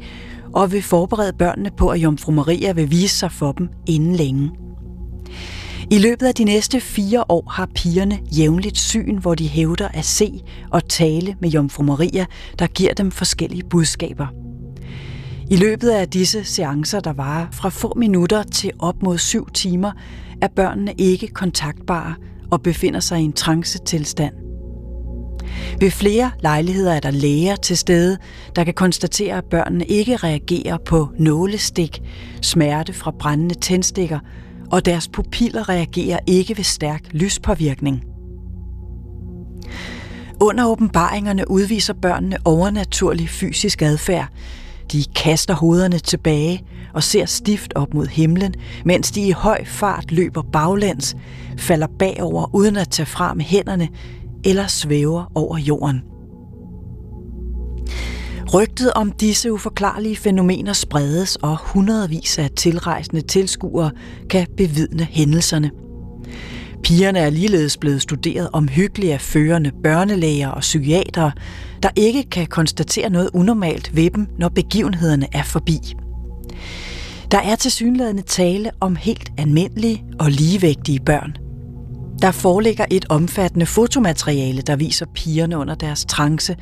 og 0.54 0.72
vil 0.72 0.82
forberede 0.82 1.34
børnene 1.34 1.70
på, 1.78 1.90
at 1.90 2.00
Jomfru 2.00 2.32
Maria 2.32 2.72
vil 2.74 2.92
vise 2.92 3.18
sig 3.18 3.32
for 3.32 3.52
dem 3.52 3.70
inden 3.88 4.16
længe. 4.16 4.52
I 5.92 5.98
løbet 5.98 6.26
af 6.26 6.36
de 6.36 6.44
næste 6.44 6.80
fire 6.80 7.24
år 7.30 7.50
har 7.50 7.70
pigerne 7.76 8.20
jævnligt 8.38 8.78
syn, 8.78 9.18
hvor 9.18 9.36
de 9.36 9.48
hævder 9.48 9.88
at 9.88 10.06
se 10.06 10.42
og 10.72 10.90
tale 10.90 11.36
med 11.42 11.50
Jomfru 11.50 11.84
Maria, 11.84 12.26
der 12.60 12.68
giver 12.68 12.94
dem 12.94 13.12
forskellige 13.12 13.64
budskaber. 13.70 14.28
I 15.50 15.56
løbet 15.56 15.90
af 15.90 16.10
disse 16.10 16.44
seancer, 16.44 17.00
der 17.00 17.14
varer 17.14 17.48
fra 17.52 17.70
få 17.70 17.94
minutter 17.98 18.44
til 18.44 18.72
op 18.80 19.04
mod 19.04 19.18
syv 19.18 19.50
timer, 19.54 19.92
er 20.42 20.48
børnene 20.48 20.94
ikke 20.98 21.28
kontaktbare 21.28 22.16
og 22.52 22.62
befinder 22.62 23.00
sig 23.00 23.20
i 23.20 23.24
en 23.24 23.34
trance-tilstand. 23.34 24.34
Ved 25.80 25.92
flere 25.92 26.32
lejligheder 26.40 26.94
er 26.94 27.00
der 27.00 27.12
læger 27.12 27.56
til 27.56 27.78
stede, 27.78 28.18
der 28.56 28.64
kan 28.64 28.74
konstatere, 28.74 29.38
at 29.38 29.46
børnene 29.46 29.86
ikke 29.86 30.16
reagerer 30.16 30.78
på 30.86 31.10
nålestik, 31.20 32.02
smerte 32.42 32.94
fra 32.94 33.12
brændende 33.20 33.56
tændstikker 33.56 34.20
og 34.72 34.86
deres 34.86 35.08
pupiller 35.08 35.70
reagerer 35.70 36.20
ikke 36.28 36.58
ved 36.58 36.64
stærk 36.64 37.02
lyspåvirkning. 37.12 38.04
Under 40.42 40.68
åbenbaringerne 40.68 41.52
udviser 41.52 41.94
børnene 41.94 42.38
overnaturlig 42.46 43.30
fysisk 43.30 43.82
adfærd. 43.82 44.28
De 44.92 45.04
kaster 45.16 45.54
hovederne 45.54 46.00
tilbage 46.00 46.64
og 46.94 47.04
ser 47.04 47.26
stift 47.26 47.74
op 47.76 47.94
mod 47.94 48.08
himlen, 48.08 48.54
mens 48.86 49.12
de 49.12 49.28
i 49.28 49.32
høj 49.32 49.66
fart 49.66 50.12
løber 50.12 50.42
baglæns, 50.42 51.16
falder 51.58 51.88
bagover 52.00 52.56
uden 52.56 52.78
at 52.78 52.90
tage 52.90 53.06
fra 53.06 53.34
med 53.34 53.46
hænderne 53.46 53.90
eller 54.46 54.68
svæver 54.68 55.32
over 55.36 55.58
jorden. 55.58 56.02
Rygtet 58.54 58.94
om 58.94 59.12
disse 59.12 59.54
uforklarlige 59.54 60.16
fænomener 60.16 60.74
spredes, 60.74 61.36
og 61.36 61.58
hundredvis 61.62 62.40
af 62.40 62.50
tilrejsende 62.56 63.22
tilskuere 63.22 63.92
kan 64.30 64.48
bevidne 64.58 65.04
hændelserne. 65.04 65.72
Pigerne 66.84 67.20
er 67.20 67.30
ligeledes 67.30 67.78
blevet 67.78 68.02
studeret 68.02 68.50
omhyggeligt 68.54 69.14
af 69.14 69.22
førende 69.22 69.72
børnelæger 69.84 70.50
og 70.50 70.62
psykiatere, 70.62 71.32
der 71.84 71.90
ikke 71.96 72.24
kan 72.24 72.48
konstatere 72.48 73.10
noget 73.10 73.30
unormalt 73.34 73.96
ved 73.96 74.10
dem, 74.10 74.28
når 74.38 74.50
begivenhederne 74.50 75.28
er 75.32 75.44
forbi. 75.44 75.78
Der 77.32 77.40
er 77.40 77.56
til 77.56 77.72
synlædende 77.72 78.22
tale 78.22 78.72
om 78.80 78.96
helt 78.96 79.32
almindelige 79.38 80.04
og 80.20 80.32
ligevægtige 80.32 81.00
børn. 81.00 81.36
Der 82.22 82.32
foreligger 82.32 82.86
et 82.92 83.06
omfattende 83.10 83.66
fotomateriale, 83.66 84.62
der 84.62 84.76
viser 84.76 85.06
pigerne 85.16 85.58
under 85.58 85.76
deres 85.76 86.06
trance, 86.06 86.56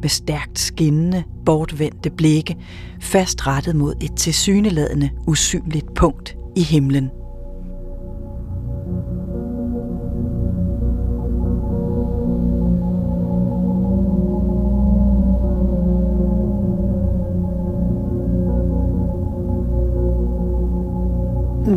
med 0.00 0.08
stærkt 0.08 0.58
skinnende, 0.58 1.24
bortvendte 1.46 2.10
blikke, 2.10 2.56
fast 3.00 3.46
rettet 3.46 3.76
mod 3.76 3.94
et 4.02 4.16
tilsyneladende 4.16 5.10
usynligt 5.26 5.94
punkt 5.94 6.36
i 6.56 6.62
himlen. 6.62 7.10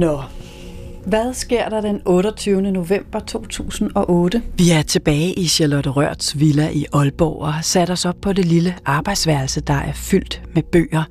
Nå, 0.01 0.21
Hvad 1.05 1.33
sker 1.33 1.69
der 1.69 1.81
den 1.81 2.01
28. 2.05 2.61
november 2.61 3.19
2008? 3.19 4.43
Vi 4.57 4.69
er 4.69 4.81
tilbage 4.81 5.33
i 5.33 5.47
Charlotte 5.47 5.89
Rørts 5.89 6.39
villa 6.39 6.69
i 6.69 6.85
Aalborg 6.93 7.41
og 7.41 7.53
har 7.53 7.61
sat 7.61 7.89
os 7.89 8.05
op 8.05 8.15
på 8.21 8.33
det 8.33 8.45
lille 8.45 8.75
arbejdsværelse, 8.85 9.61
der 9.61 9.73
er 9.73 9.93
fyldt 9.93 10.41
med 10.55 10.63
bøger, 10.63 11.03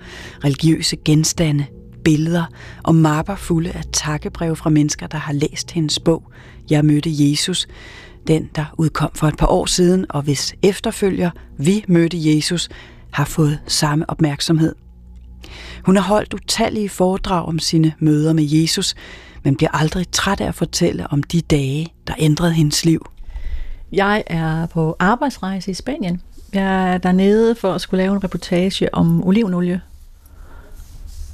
religiøse 0.44 0.96
genstande, 0.96 1.66
billeder 2.04 2.44
og 2.84 2.94
mapper 2.94 3.34
fulde 3.34 3.70
af 3.72 3.82
takkebreve 3.92 4.56
fra 4.56 4.70
mennesker, 4.70 5.06
der 5.06 5.18
har 5.18 5.32
læst 5.32 5.70
hendes 5.70 5.98
bog 5.98 6.22
Jeg 6.70 6.84
mødte 6.84 7.10
Jesus, 7.12 7.68
den 8.26 8.48
der 8.54 8.74
udkom 8.78 9.10
for 9.14 9.26
et 9.26 9.36
par 9.36 9.46
år 9.46 9.66
siden, 9.66 10.06
og 10.08 10.22
hvis 10.22 10.54
efterfølger 10.62 11.30
Vi 11.58 11.84
mødte 11.88 12.36
Jesus 12.36 12.68
har 13.10 13.24
fået 13.24 13.58
samme 13.66 14.10
opmærksomhed. 14.10 14.74
Hun 15.84 15.96
har 15.96 16.02
holdt 16.02 16.34
utallige 16.34 16.88
foredrag 16.88 17.44
om 17.46 17.58
sine 17.58 17.92
møder 17.98 18.32
med 18.32 18.44
Jesus, 18.44 18.94
men 19.42 19.56
bliver 19.56 19.70
aldrig 19.70 20.06
træt 20.12 20.40
af 20.40 20.48
at 20.48 20.54
fortælle 20.54 21.06
om 21.06 21.22
de 21.22 21.40
dage, 21.40 21.92
der 22.06 22.14
ændrede 22.18 22.52
hendes 22.52 22.84
liv. 22.84 23.10
Jeg 23.92 24.22
er 24.26 24.66
på 24.66 24.96
arbejdsrejse 24.98 25.70
i 25.70 25.74
Spanien. 25.74 26.22
Jeg 26.52 26.92
er 26.94 26.98
dernede 26.98 27.54
for 27.54 27.72
at 27.72 27.80
skulle 27.80 28.02
lave 28.02 28.14
en 28.14 28.24
reportage 28.24 28.94
om 28.94 29.26
olivenolie. 29.26 29.80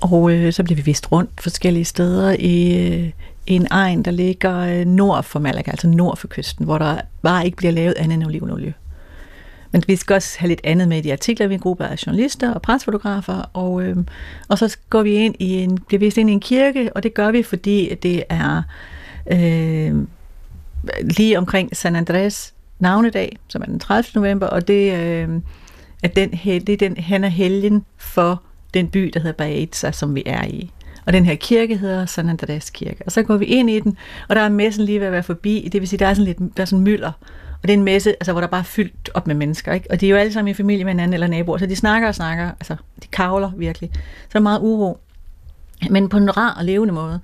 Og 0.00 0.30
øh, 0.30 0.52
så 0.52 0.62
bliver 0.62 0.76
vi 0.76 0.82
vist 0.82 1.12
rundt 1.12 1.30
forskellige 1.40 1.84
steder 1.84 2.36
i, 2.38 2.86
øh, 2.86 3.10
i 3.46 3.52
en 3.54 3.66
egen, 3.70 4.04
der 4.04 4.10
ligger 4.10 4.58
øh, 4.58 4.84
nord 4.86 5.22
for 5.22 5.38
Malaga, 5.38 5.70
altså 5.70 5.88
nord 5.88 6.16
for 6.16 6.28
kysten, 6.28 6.64
hvor 6.64 6.78
der 6.78 7.00
bare 7.22 7.44
ikke 7.44 7.56
bliver 7.56 7.72
lavet 7.72 7.94
andet 7.96 8.14
end 8.14 8.26
olivenolie. 8.26 8.74
Men 9.76 9.84
vi 9.86 9.96
skal 9.96 10.14
også 10.14 10.38
have 10.38 10.48
lidt 10.48 10.60
andet 10.64 10.88
med 10.88 10.98
i 10.98 11.00
de 11.00 11.12
artikler. 11.12 11.46
Vi 11.46 11.54
er 11.54 11.58
en 11.58 11.62
gruppe 11.62 11.86
af 11.86 12.06
journalister 12.06 12.54
og 12.54 12.62
presfotografer, 12.62 13.50
og, 13.52 13.82
øh, 13.82 13.96
og 14.48 14.58
så 14.58 14.76
går 14.90 15.02
vi 15.02 15.14
ind 15.14 15.34
i 15.38 15.52
en, 15.54 15.78
bliver 15.78 15.98
vist 15.98 16.16
ind 16.16 16.30
i 16.30 16.32
en 16.32 16.40
kirke, 16.40 16.90
og 16.96 17.02
det 17.02 17.14
gør 17.14 17.30
vi, 17.30 17.42
fordi 17.42 17.94
det 17.94 18.24
er 18.28 18.62
øh, 19.32 19.94
lige 21.00 21.38
omkring 21.38 21.76
San 21.76 21.96
Andres 21.96 22.54
navnedag, 22.78 23.38
som 23.48 23.62
er 23.62 23.66
den 23.66 23.80
30. 23.80 24.10
november, 24.14 24.46
og 24.46 24.68
det, 24.68 24.92
øh, 24.92 25.28
er 26.02 26.08
den, 26.08 26.30
det 26.30 26.68
er 26.68 26.76
den, 26.76 26.96
han 26.96 27.24
er 27.24 27.28
helgen 27.28 27.84
for 27.96 28.42
den 28.74 28.88
by, 28.88 29.10
der 29.14 29.20
hedder 29.20 29.36
Baeza, 29.36 29.90
som 29.92 30.14
vi 30.14 30.22
er 30.26 30.44
i. 30.44 30.70
Og 31.06 31.12
den 31.12 31.24
her 31.24 31.34
kirke 31.34 31.76
hedder 31.76 32.06
San 32.06 32.28
Andres 32.28 32.70
Kirke. 32.70 33.02
Og 33.06 33.12
så 33.12 33.22
går 33.22 33.36
vi 33.36 33.44
ind 33.44 33.70
i 33.70 33.80
den, 33.80 33.96
og 34.28 34.36
der 34.36 34.42
er 34.42 34.48
messen 34.48 34.84
lige 34.84 35.00
ved 35.00 35.06
at 35.06 35.12
være 35.12 35.22
forbi. 35.22 35.68
Det 35.72 35.80
vil 35.80 35.88
sige, 35.88 35.98
der 35.98 36.06
er 36.06 36.14
sådan 36.14 36.24
lidt 36.24 36.56
der 36.56 36.62
er 36.62 36.64
sådan 36.64 36.84
mylder. 36.84 37.12
Og 37.62 37.62
det 37.62 37.70
er 37.70 37.78
en 37.78 37.84
messe, 37.84 38.10
altså, 38.10 38.32
hvor 38.32 38.40
der 38.40 38.48
bare 38.48 38.60
er 38.60 38.64
fyldt 38.64 39.10
op 39.14 39.26
med 39.26 39.34
mennesker. 39.34 39.72
Ikke? 39.72 39.90
Og 39.90 40.00
de 40.00 40.06
er 40.06 40.10
jo 40.10 40.16
alle 40.16 40.32
sammen 40.32 40.50
i 40.50 40.54
familie 40.54 40.84
med 40.84 40.92
hinanden 40.92 41.14
eller 41.14 41.26
naboer, 41.26 41.58
så 41.58 41.66
de 41.66 41.76
snakker 41.76 42.08
og 42.08 42.14
snakker. 42.14 42.50
Altså, 42.50 42.76
de 43.02 43.06
kavler 43.12 43.50
virkelig. 43.56 43.90
Så 43.94 44.28
der 44.32 44.38
er 44.38 44.42
meget 44.42 44.60
uro. 44.60 44.98
Men 45.90 46.08
på 46.08 46.16
en 46.16 46.36
rar 46.36 46.54
og 46.58 46.64
levende 46.64 46.94
måde. 46.94 47.20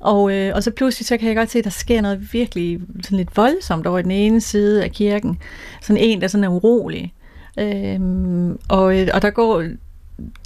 Og, 0.00 0.32
øh, 0.32 0.54
og 0.54 0.62
så 0.62 0.70
pludselig 0.70 1.06
så 1.06 1.16
kan 1.16 1.28
jeg 1.28 1.36
godt 1.36 1.50
se, 1.50 1.58
at 1.58 1.64
der 1.64 1.70
sker 1.70 2.00
noget 2.00 2.32
virkelig 2.32 2.80
sådan 3.02 3.18
lidt 3.18 3.36
voldsomt 3.36 3.86
over 3.86 4.02
den 4.02 4.10
ene 4.10 4.40
side 4.40 4.84
af 4.84 4.90
kirken. 4.90 5.38
Sådan 5.82 6.02
en, 6.02 6.20
der 6.20 6.28
sådan 6.28 6.44
er 6.44 6.48
urolig. 6.48 7.14
Øhm, 7.58 8.58
og, 8.68 9.00
øh, 9.00 9.08
og 9.14 9.22
der 9.22 9.30
går 9.30 9.64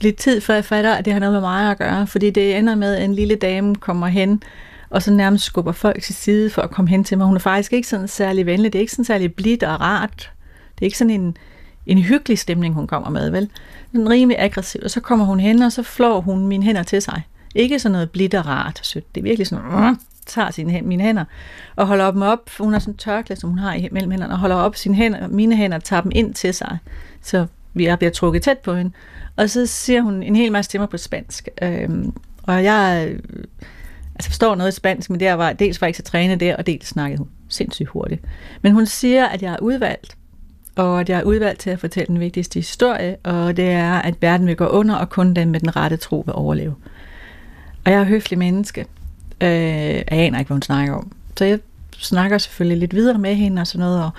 lidt 0.00 0.16
tid, 0.16 0.40
før 0.40 0.54
jeg 0.54 0.64
fatter, 0.64 0.94
at 0.94 1.04
det 1.04 1.12
har 1.12 1.20
noget 1.20 1.32
med 1.32 1.40
mig 1.40 1.70
at 1.70 1.78
gøre. 1.78 2.06
Fordi 2.06 2.30
det 2.30 2.56
ender 2.56 2.74
med, 2.74 2.94
at 2.94 3.04
en 3.04 3.14
lille 3.14 3.34
dame 3.34 3.74
kommer 3.74 4.06
hen, 4.06 4.42
og 4.90 5.02
så 5.02 5.12
nærmest 5.12 5.44
skubber 5.44 5.72
folk 5.72 6.02
til 6.02 6.14
side 6.14 6.50
for 6.50 6.62
at 6.62 6.70
komme 6.70 6.88
hen 6.88 7.04
til 7.04 7.18
mig. 7.18 7.26
Hun 7.26 7.36
er 7.36 7.40
faktisk 7.40 7.72
ikke 7.72 7.88
sådan 7.88 8.08
særlig 8.08 8.46
venlig. 8.46 8.72
Det 8.72 8.78
er 8.78 8.80
ikke 8.80 8.92
sådan 8.92 9.04
særlig 9.04 9.34
blidt 9.34 9.62
og 9.62 9.80
rart. 9.80 10.32
Det 10.74 10.82
er 10.82 10.86
ikke 10.86 10.98
sådan 10.98 11.20
en, 11.20 11.36
en 11.86 11.98
hyggelig 11.98 12.38
stemning, 12.38 12.74
hun 12.74 12.86
kommer 12.86 13.10
med, 13.10 13.30
vel? 13.30 13.50
Den 13.92 14.06
er 14.06 14.10
rimelig 14.10 14.40
aggressiv, 14.40 14.80
og 14.84 14.90
så 14.90 15.00
kommer 15.00 15.24
hun 15.24 15.40
hen, 15.40 15.62
og 15.62 15.72
så 15.72 15.82
flår 15.82 16.20
hun 16.20 16.46
mine 16.46 16.64
hænder 16.64 16.82
til 16.82 17.02
sig. 17.02 17.22
Ikke 17.54 17.78
sådan 17.78 17.92
noget 17.92 18.10
blidt 18.10 18.34
og 18.34 18.46
rart 18.46 18.80
sødt. 18.82 19.14
Det 19.14 19.20
er 19.20 19.24
virkelig 19.24 19.46
sådan, 19.46 19.64
uh, 19.64 19.96
tager 20.26 20.50
sine, 20.50 20.82
mine 20.82 21.02
hænder 21.02 21.24
og 21.76 21.86
holder 21.86 22.10
dem 22.10 22.22
op. 22.22 22.50
Hun 22.58 22.72
har 22.72 22.80
sådan 22.80 22.94
en 22.94 22.98
tørklæde, 22.98 23.40
som 23.40 23.50
hun 23.50 23.58
har 23.58 23.74
i 23.74 23.88
mellem 23.92 24.10
hænderne, 24.10 24.32
og 24.32 24.38
holder 24.38 24.56
op 24.56 24.76
sine 24.76 24.94
hænder, 24.94 25.28
mine 25.28 25.56
hænder 25.56 25.76
og 25.76 25.84
tager 25.84 26.02
dem 26.02 26.12
ind 26.14 26.34
til 26.34 26.54
sig. 26.54 26.78
Så 27.22 27.46
vi 27.74 27.88
bliver 27.98 28.10
trukket 28.10 28.42
tæt 28.42 28.58
på 28.58 28.74
hende. 28.74 28.92
Og 29.36 29.50
så 29.50 29.66
siger 29.66 30.02
hun 30.02 30.22
en 30.22 30.36
hel 30.36 30.52
masse 30.52 30.68
stemmer 30.68 30.86
på 30.86 30.96
spansk. 30.96 31.48
Øhm, 31.62 32.12
og 32.42 32.64
jeg 32.64 33.08
øh, 33.10 33.20
altså 34.18 34.30
forstår 34.30 34.54
noget 34.54 34.74
spansk, 34.74 35.10
men 35.10 35.20
der 35.20 35.32
var, 35.32 35.52
dels 35.52 35.80
var 35.80 35.86
jeg 35.86 35.88
ikke 35.88 35.96
så 35.96 36.02
trænet 36.02 36.40
der, 36.40 36.56
og 36.56 36.66
dels 36.66 36.86
snakkede 36.86 37.18
hun 37.18 37.28
sindssygt 37.48 37.88
hurtigt. 37.88 38.22
Men 38.62 38.72
hun 38.72 38.86
siger, 38.86 39.26
at 39.26 39.42
jeg 39.42 39.52
er 39.52 39.58
udvalgt, 39.62 40.16
og 40.76 41.00
at 41.00 41.08
jeg 41.08 41.18
er 41.18 41.22
udvalgt 41.22 41.60
til 41.60 41.70
at 41.70 41.80
fortælle 41.80 42.06
den 42.06 42.20
vigtigste 42.20 42.58
historie, 42.58 43.16
og 43.24 43.56
det 43.56 43.70
er, 43.70 43.92
at 43.92 44.14
verden 44.22 44.46
vil 44.46 44.56
gå 44.56 44.66
under, 44.66 44.94
og 44.94 45.10
kun 45.10 45.34
dem 45.34 45.48
med 45.48 45.60
den 45.60 45.76
rette 45.76 45.96
tro 45.96 46.22
vil 46.26 46.34
overleve. 46.34 46.74
Og 47.84 47.92
jeg 47.92 48.00
er 48.00 48.04
høflig 48.04 48.38
menneske. 48.38 48.86
Øh, 49.40 49.48
jeg 49.50 50.04
aner 50.08 50.38
ikke, 50.38 50.48
hvad 50.48 50.54
hun 50.54 50.62
snakker 50.62 50.94
om. 50.94 51.12
Så 51.36 51.44
jeg 51.44 51.58
snakker 51.98 52.38
selvfølgelig 52.38 52.78
lidt 52.78 52.94
videre 52.94 53.18
med 53.18 53.34
hende 53.34 53.60
og 53.60 53.66
sådan 53.66 53.86
noget, 53.86 54.04
og, 54.04 54.10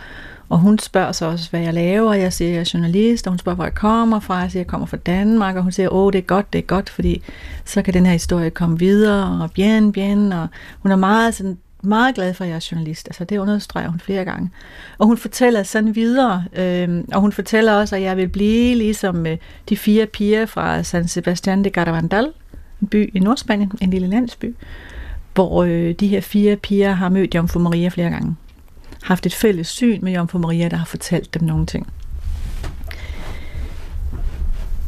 og 0.50 0.60
hun 0.60 0.80
spørger 0.80 1.12
så 1.12 1.26
også, 1.26 1.50
hvad 1.50 1.60
jeg 1.60 1.74
laver. 1.74 2.14
Jeg 2.14 2.34
siger, 2.34 2.52
jeg 2.52 2.60
er 2.60 2.72
journalist, 2.74 3.28
og 3.28 3.32
hun 3.32 3.38
spørger, 3.38 3.56
hvor 3.56 3.66
jeg 3.66 3.74
kommer 3.74 4.20
fra. 4.20 4.36
Jeg 4.36 4.52
siger, 4.52 4.62
jeg 4.62 4.68
kommer 4.68 4.88
fra 4.88 4.98
Danmark, 4.98 5.56
og 5.56 5.64
hun 5.64 5.72
siger, 5.72 5.90
åh, 5.90 6.14
det 6.14 6.20
er 6.20 6.24
godt, 6.24 6.54
det 6.54 6.60
er 6.60 6.64
godt, 6.64 6.90
fordi 6.90 7.22
så 7.66 7.82
kan 7.82 7.94
den 7.94 8.06
her 8.06 8.14
historie 8.14 8.50
komme 8.50 8.80
videre, 8.80 9.44
og 9.44 9.52
bien, 9.52 9.92
bien, 9.92 10.34
og 10.34 10.48
hun 10.80 10.92
er 10.92 10.96
meget 10.96 11.36
sådan 11.36 11.58
meget 11.84 12.16
glad 12.16 12.34
for, 12.34 12.44
at 12.44 12.50
jeg 12.50 12.56
er 12.56 12.68
journalist. 12.72 13.08
Altså, 13.08 13.24
det 13.24 13.38
understreger 13.38 13.90
hun 13.90 14.00
flere 14.00 14.26
gange. 14.26 14.50
Og 14.98 15.08
hun 15.08 15.18
fortæller 15.18 15.64
sådan 15.64 15.96
videre, 15.96 16.44
øh, 16.54 17.04
og 17.14 17.22
hun 17.22 17.32
fortæller 17.32 17.74
også, 17.74 17.96
at 17.96 18.02
jeg 18.02 18.18
vil 18.18 18.28
blive 18.28 18.76
ligesom 18.76 19.26
øh, 19.26 19.38
de 19.70 19.78
fire 19.78 20.06
piger 20.06 20.46
fra 20.46 20.84
San 20.84 21.04
Sebastián 21.04 21.64
de 21.64 21.70
Garabandal, 21.70 22.28
en 22.82 22.88
by 22.88 23.16
i 23.16 23.20
Nordspanien, 23.20 23.72
en 23.82 23.90
lille 23.90 24.08
landsby, 24.08 24.56
hvor 25.34 25.64
øh, 25.64 25.92
de 25.92 26.08
her 26.08 26.22
fire 26.22 26.56
piger 26.56 26.92
har 26.92 27.10
mødt 27.10 27.36
Jomfru 27.36 27.60
Maria 27.60 27.88
flere 27.90 28.10
gange 28.10 28.36
haft 29.04 29.26
et 29.26 29.34
fælles 29.34 29.68
syn 29.68 30.00
med 30.02 30.14
Jomfru 30.14 30.40
Maria, 30.40 30.70
der 30.70 30.78
har 30.78 30.86
fortalt 30.86 31.34
dem 31.34 31.44
nogle 31.44 31.66
ting. 31.66 31.88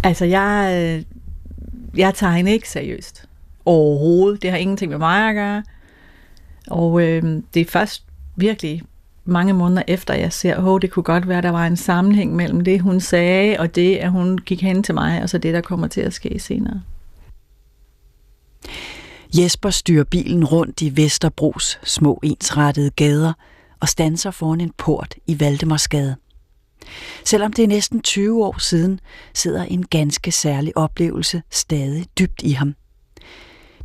Altså, 0.03 0.25
jeg, 0.25 0.73
øh, 0.75 1.03
jeg 1.99 2.13
tager 2.13 2.33
hende 2.33 2.51
ikke 2.51 2.69
seriøst. 2.69 3.25
Overhovedet. 3.65 4.41
Det 4.41 4.51
har 4.51 4.57
ingenting 4.57 4.89
med 4.89 4.99
mig 4.99 5.29
at 5.29 5.35
gøre. 5.35 5.63
Og 6.67 7.01
øh, 7.01 7.43
det 7.53 7.61
er 7.61 7.65
først 7.65 8.03
virkelig 8.35 8.83
mange 9.25 9.53
måneder 9.53 9.83
efter, 9.87 10.13
jeg 10.13 10.33
ser, 10.33 10.55
at 10.55 10.63
oh, 10.63 10.81
det 10.81 10.91
kunne 10.91 11.03
godt 11.03 11.27
være, 11.27 11.37
at 11.37 11.43
der 11.43 11.49
var 11.49 11.67
en 11.67 11.77
sammenhæng 11.77 12.35
mellem 12.35 12.61
det, 12.61 12.81
hun 12.81 12.99
sagde, 12.99 13.59
og 13.59 13.75
det, 13.75 13.95
at 13.95 14.11
hun 14.11 14.37
gik 14.37 14.61
hen 14.61 14.83
til 14.83 14.93
mig, 14.93 15.23
og 15.23 15.29
så 15.29 15.37
det, 15.37 15.53
der 15.53 15.61
kommer 15.61 15.87
til 15.87 16.01
at 16.01 16.13
ske 16.13 16.39
senere. 16.39 16.81
Jesper 19.37 19.69
styrer 19.69 20.03
bilen 20.03 20.45
rundt 20.45 20.81
i 20.81 20.97
Vesterbros 20.97 21.79
små 21.83 22.19
ensrettede 22.23 22.89
gader– 22.89 23.33
og 23.81 23.89
stanser 23.89 24.31
foran 24.31 24.61
en 24.61 24.73
port 24.77 25.15
i 25.27 25.39
Valdemarsgade. 25.39 26.15
Selvom 27.25 27.53
det 27.53 27.63
er 27.63 27.67
næsten 27.67 28.01
20 28.01 28.45
år 28.45 28.59
siden, 28.59 28.99
sidder 29.33 29.63
en 29.63 29.85
ganske 29.85 30.31
særlig 30.31 30.77
oplevelse 30.77 31.41
stadig 31.49 32.05
dybt 32.19 32.41
i 32.43 32.51
ham. 32.51 32.75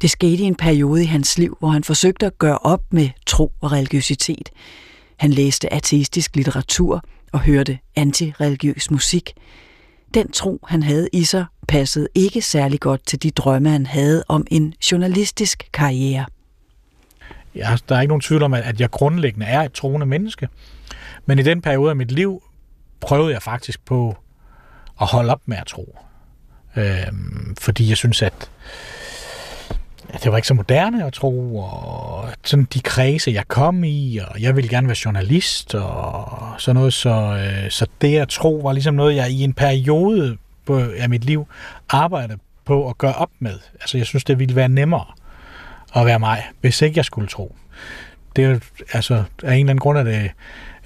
Det 0.01 0.11
skete 0.11 0.43
i 0.43 0.47
en 0.47 0.55
periode 0.55 1.03
i 1.03 1.07
hans 1.07 1.39
liv, 1.39 1.57
hvor 1.59 1.69
han 1.69 1.85
forsøgte 1.85 2.27
at 2.27 2.39
gøre 2.39 2.59
op 2.59 2.83
med 2.91 3.09
tro 3.27 3.53
og 3.61 3.73
religiøsitet. 3.73 4.51
Han 5.17 5.31
læste 5.31 5.73
ateistisk 5.73 6.37
litteratur 6.37 7.03
og 7.33 7.41
hørte 7.41 7.79
antireligiøs 7.97 8.91
musik. 8.91 9.33
Den 10.15 10.33
tro, 10.33 10.59
han 10.69 10.83
havde 10.83 11.09
i 11.13 11.25
sig, 11.25 11.45
passede 11.69 12.09
ikke 12.15 12.43
særlig 12.43 12.81
godt 12.81 13.07
til 13.07 13.23
de 13.23 13.31
drømme, 13.31 13.71
han 13.71 13.87
havde 13.87 14.25
om 14.29 14.47
en 14.51 14.75
journalistisk 14.93 15.69
karriere. 15.73 16.27
Jeg, 17.57 17.79
der 17.89 17.97
er 17.97 18.01
ikke 18.01 18.11
nogen 18.11 18.21
tvivl 18.21 18.43
om, 18.43 18.55
at 18.55 18.81
jeg 18.81 18.91
grundlæggende 18.91 19.47
er 19.47 19.63
et 19.63 19.73
troende 19.73 20.07
menneske. 20.07 20.49
Men 21.27 21.39
i 21.39 21.43
den 21.43 21.63
periode 21.63 21.91
af 21.91 21.97
mit 21.97 22.13
liv 22.13 22.43
prøvede 23.01 23.33
jeg 23.33 23.43
faktisk 23.43 23.85
på 23.85 24.17
at 25.01 25.07
holde 25.07 25.33
op 25.33 25.41
med 25.47 25.57
at 25.57 25.67
tro. 25.67 25.99
Øhm, 26.77 27.57
fordi 27.61 27.89
jeg 27.89 27.97
synes, 27.97 28.23
at, 28.23 28.51
at 30.09 30.25
det 30.25 30.31
var 30.31 30.39
ikke 30.39 30.49
så 30.49 30.55
moderne 30.55 31.07
at 31.07 31.13
tro, 31.13 31.57
og 31.57 32.29
sådan 32.45 32.69
de 32.75 32.81
kredse, 32.81 33.31
jeg 33.31 33.49
kom 33.49 33.85
i, 33.85 34.21
og 34.29 34.43
jeg 34.43 34.57
ville 34.57 34.71
gerne 34.71 34.87
være 34.87 34.97
journalist, 35.05 35.75
og 35.75 36.55
sådan 36.59 36.77
noget. 36.77 36.95
Så, 36.95 37.11
øh, 37.11 37.71
så 37.71 37.87
det 38.01 38.19
at 38.19 38.29
tro 38.29 38.55
var 38.55 38.73
ligesom 38.73 38.95
noget, 38.95 39.17
jeg 39.17 39.31
i 39.31 39.43
en 39.43 39.53
periode 39.53 40.37
på, 40.67 40.79
af 40.97 41.09
mit 41.09 41.25
liv 41.25 41.47
arbejdede 41.89 42.39
på 42.65 42.89
at 42.89 42.99
gøre 42.99 43.15
op 43.15 43.31
med. 43.39 43.59
Altså 43.81 43.99
jeg 43.99 44.07
synes, 44.07 44.25
det 44.25 44.39
ville 44.39 44.57
være 44.57 44.69
nemmere 44.69 45.07
at 45.95 46.07
være 46.07 46.19
mig, 46.19 46.43
hvis 46.61 46.83
ikke 46.83 46.97
jeg 46.97 47.05
skulle 47.05 47.29
tro. 47.29 47.57
Det 48.37 48.45
er 48.45 48.49
jo, 48.49 48.61
altså, 48.93 49.15
af 49.15 49.23
en 49.43 49.45
eller 49.45 49.59
anden 49.59 49.79
grund 49.79 49.99
er 49.99 50.03
det, 50.03 50.15
en 50.15 50.21
eller 50.21 50.31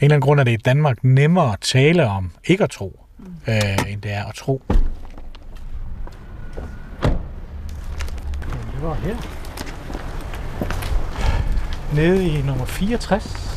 anden 0.03 0.21
grund 0.21 0.41
er 0.41 0.45
det 0.45 0.53
i 0.53 0.57
Danmark 0.57 1.05
nemmere 1.05 1.53
at 1.53 1.61
tale 1.61 2.07
om 2.07 2.31
ikke 2.45 2.65
at 2.65 2.71
tro, 2.71 3.01
øh, 3.49 3.93
end 3.93 4.03
det 4.03 4.13
er 4.13 4.25
at 4.25 4.35
tro. 4.35 4.63
Det 8.73 8.83
var 8.83 8.95
her. 8.95 9.17
Nede 11.95 12.29
i 12.29 12.43
nummer 12.43 12.65
64. 12.65 13.51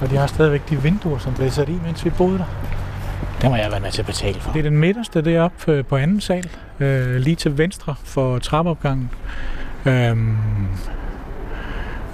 Og 0.00 0.10
de 0.10 0.16
har 0.16 0.26
stadigvæk 0.26 0.70
de 0.70 0.82
vinduer, 0.82 1.18
som 1.18 1.34
blev 1.34 1.50
sat 1.50 1.68
i, 1.68 1.78
mens 1.84 2.04
vi 2.04 2.10
boede 2.10 2.38
der. 2.38 2.44
Det 3.44 3.50
må 3.50 3.56
jeg 3.56 3.70
være 3.70 3.80
med 3.80 3.90
til 3.90 4.02
at 4.02 4.06
betale 4.06 4.40
for. 4.40 4.52
Det 4.52 4.58
er 4.58 4.62
den 4.62 4.78
midterste 4.78 5.22
deroppe 5.22 5.72
øh, 5.72 5.84
på 5.84 5.96
anden 5.96 6.20
sal, 6.20 6.50
øh, 6.80 7.16
lige 7.16 7.36
til 7.36 7.58
venstre 7.58 7.94
for 8.04 8.38
trappeopgangen. 8.38 9.10
Øhm, 9.86 10.36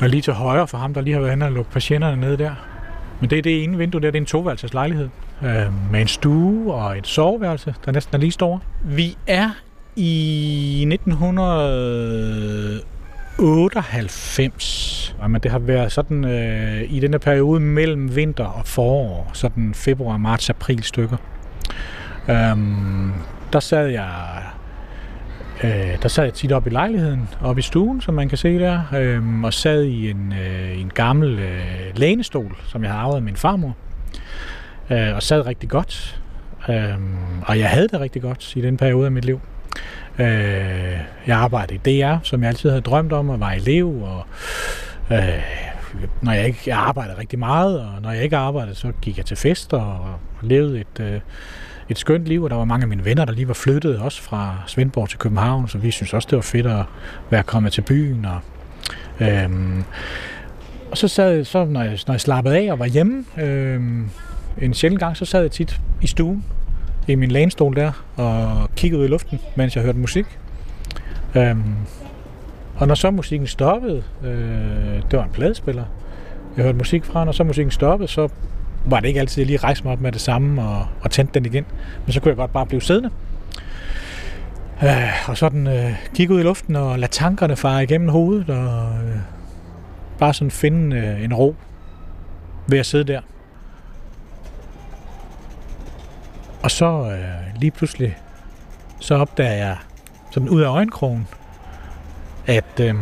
og 0.00 0.08
lige 0.08 0.20
til 0.20 0.32
højre 0.32 0.68
for 0.68 0.78
ham, 0.78 0.94
der 0.94 1.00
lige 1.00 1.14
har 1.14 1.20
været 1.20 1.32
hen 1.32 1.42
og 1.42 1.52
lukket 1.52 1.72
patienterne 1.72 2.20
ned 2.20 2.36
der. 2.36 2.54
Men 3.20 3.30
det 3.30 3.38
er 3.38 3.42
det 3.42 3.64
ene 3.64 3.78
vindue 3.78 4.00
der, 4.00 4.10
det 4.10 4.18
er 4.18 4.20
en 4.20 4.26
toværelses 4.26 4.74
lejlighed. 4.74 5.08
Øh, 5.42 5.92
med 5.92 6.00
en 6.00 6.08
stue 6.08 6.74
og 6.74 6.98
et 6.98 7.06
soveværelse, 7.06 7.74
der 7.84 7.92
næsten 7.92 8.14
er 8.14 8.18
lige 8.18 8.32
står. 8.32 8.62
Vi 8.84 9.16
er 9.26 9.50
i 9.96 10.84
98. 13.40 15.16
Jamen, 15.22 15.40
det 15.40 15.50
har 15.50 15.59
været 15.59 15.92
sådan 15.92 16.24
øh, 16.24 16.83
i 16.88 17.00
den 17.00 17.20
periode 17.20 17.61
mellem 17.61 18.16
vinter 18.16 18.44
og 18.44 18.66
forår, 18.66 19.31
sådan 19.33 19.74
februar, 19.74 20.16
marts, 20.16 20.50
april 20.50 20.83
stykker. 20.83 21.16
Øhm, 22.29 23.12
der 23.53 23.61
sad 23.61 23.87
jeg 23.87 24.09
øh, 25.64 26.03
der 26.03 26.09
sad 26.09 26.24
jeg 26.24 26.35
tit 26.35 26.53
op 26.53 26.66
i 26.66 26.70
lejligheden, 26.70 27.29
op 27.42 27.59
i 27.59 27.62
stuen, 27.62 28.00
som 28.00 28.14
man 28.14 28.29
kan 28.29 28.38
se 28.38 28.59
der, 28.59 28.83
øh, 28.96 29.42
og 29.42 29.53
sad 29.53 29.83
i 29.83 30.11
en, 30.11 30.35
øh, 30.40 30.81
en 30.81 30.90
gammel 30.94 31.38
øh, 31.38 31.96
lænestol, 31.96 32.57
som 32.66 32.83
jeg 32.83 32.90
havde 32.90 33.03
arvet 33.03 33.16
af 33.16 33.22
min 33.22 33.37
farmor, 33.37 33.76
øh, 34.90 35.14
og 35.14 35.22
sad 35.22 35.46
rigtig 35.46 35.68
godt. 35.68 36.20
Øh, 36.68 36.94
og 37.42 37.59
jeg 37.59 37.70
havde 37.70 37.88
det 37.88 38.00
rigtig 38.00 38.22
godt 38.22 38.57
i 38.57 38.61
den 38.61 38.76
periode 38.76 39.07
af 39.07 39.12
mit 39.12 39.24
liv. 39.24 39.40
Øh, 40.20 40.98
jeg 41.26 41.37
arbejdede 41.37 41.74
i 41.74 42.00
DR, 42.02 42.16
som 42.22 42.42
jeg 42.42 42.48
altid 42.48 42.70
havde 42.70 42.83
drømt 42.83 43.12
om, 43.12 43.28
og 43.28 43.40
var 43.40 43.50
elev, 43.50 44.02
og 44.02 44.24
øh, 45.11 45.42
når 46.20 46.33
jeg 46.33 46.46
ikke 46.46 46.61
jeg 46.66 46.78
arbejdede 46.78 47.18
rigtig 47.18 47.38
meget, 47.38 47.80
og 47.80 48.02
når 48.02 48.11
jeg 48.11 48.24
ikke 48.24 48.37
arbejdede, 48.37 48.74
så 48.74 48.92
gik 49.02 49.16
jeg 49.16 49.26
til 49.26 49.37
fester 49.37 49.80
og 49.80 50.18
levede 50.42 50.80
et, 50.80 51.00
øh, 51.00 51.20
et 51.88 51.98
skønt 51.98 52.24
liv, 52.24 52.42
og 52.42 52.50
der 52.50 52.56
var 52.56 52.64
mange 52.64 52.85
af 52.85 52.88
mine 52.88 53.04
venner, 53.04 53.24
der 53.24 53.33
lige 53.33 53.48
var 53.48 53.54
flyttet 53.54 53.98
også 53.98 54.22
fra 54.22 54.56
Svendborg 54.66 55.09
til 55.09 55.18
København, 55.18 55.68
så 55.68 55.78
vi 55.78 55.90
synes 55.90 56.14
også, 56.14 56.28
det 56.30 56.37
var 56.37 56.42
fedt 56.42 56.66
at 56.66 56.85
være 57.30 57.42
kommet 57.42 57.72
til 57.72 57.83
byen. 57.83 58.24
Og, 58.24 58.40
øh, 59.20 59.50
og 60.90 60.98
så 60.98 61.09
sad 61.09 61.44
så 61.44 61.64
når 61.64 61.83
jeg, 61.83 61.98
når 62.06 62.14
jeg 62.14 62.20
slappede 62.20 62.59
af 62.59 62.72
og 62.72 62.78
var 62.78 62.87
hjemme, 62.87 63.24
øh, 63.38 63.80
en 64.61 64.74
sjældent 64.74 65.00
gang, 65.00 65.16
så 65.16 65.24
sad 65.24 65.42
jeg 65.42 65.50
tit 65.50 65.80
i 66.02 66.06
stuen 66.06 66.44
i 67.08 67.14
min 67.14 67.30
lænestol 67.30 67.76
der 67.76 68.04
og 68.16 68.70
kiggede 68.76 69.00
ud 69.00 69.06
i 69.06 69.10
luften, 69.10 69.40
mens 69.56 69.76
jeg 69.76 69.84
hørte 69.84 69.98
musik. 69.98 70.26
Øhm, 71.34 71.74
og 72.76 72.88
når 72.88 72.94
så 72.94 73.10
musikken 73.10 73.46
stoppede, 73.46 74.02
øh, 74.24 75.02
det 75.10 75.18
var 75.18 75.24
en 75.24 75.30
pladespiller, 75.30 75.84
jeg 76.56 76.64
hørte 76.64 76.78
musik 76.78 77.04
fra, 77.04 77.24
når 77.24 77.32
så 77.32 77.44
musikken 77.44 77.70
stoppede, 77.70 78.08
så 78.08 78.28
var 78.86 79.00
det 79.00 79.08
ikke 79.08 79.20
altid, 79.20 79.34
at 79.34 79.38
jeg 79.38 79.46
lige 79.46 79.66
rejste 79.66 79.84
mig 79.84 79.92
op 79.92 80.00
med 80.00 80.12
det 80.12 80.20
samme 80.20 80.62
og, 80.62 80.86
og 81.00 81.10
tændte 81.10 81.34
den 81.34 81.46
igen. 81.46 81.64
Men 82.06 82.12
så 82.12 82.20
kunne 82.20 82.28
jeg 82.28 82.36
godt 82.36 82.52
bare 82.52 82.66
blive 82.66 82.82
siddende. 82.82 83.10
Øh, 84.82 85.28
og 85.28 85.36
sådan 85.36 85.66
øh, 85.66 85.92
kigge 86.14 86.34
ud 86.34 86.40
i 86.40 86.42
luften 86.42 86.76
og 86.76 86.98
lade 86.98 87.12
tankerne 87.12 87.56
fare 87.56 87.82
igennem 87.82 88.08
hovedet 88.08 88.50
og 88.50 88.92
øh, 89.04 89.16
bare 90.18 90.34
sådan 90.34 90.50
finde 90.50 90.96
øh, 90.96 91.24
en 91.24 91.34
ro 91.34 91.56
ved 92.66 92.78
at 92.78 92.86
sidde 92.86 93.12
der. 93.12 93.20
Og 96.62 96.70
så 96.70 96.86
øh, 96.86 97.60
lige 97.60 97.70
pludselig, 97.70 98.16
så 99.00 99.14
opdager 99.14 99.52
jeg 99.52 99.76
sådan 100.30 100.48
ud 100.48 100.60
af 100.60 100.68
øjenkrogen, 100.68 101.28
at 102.46 102.80
øh, 102.80 102.94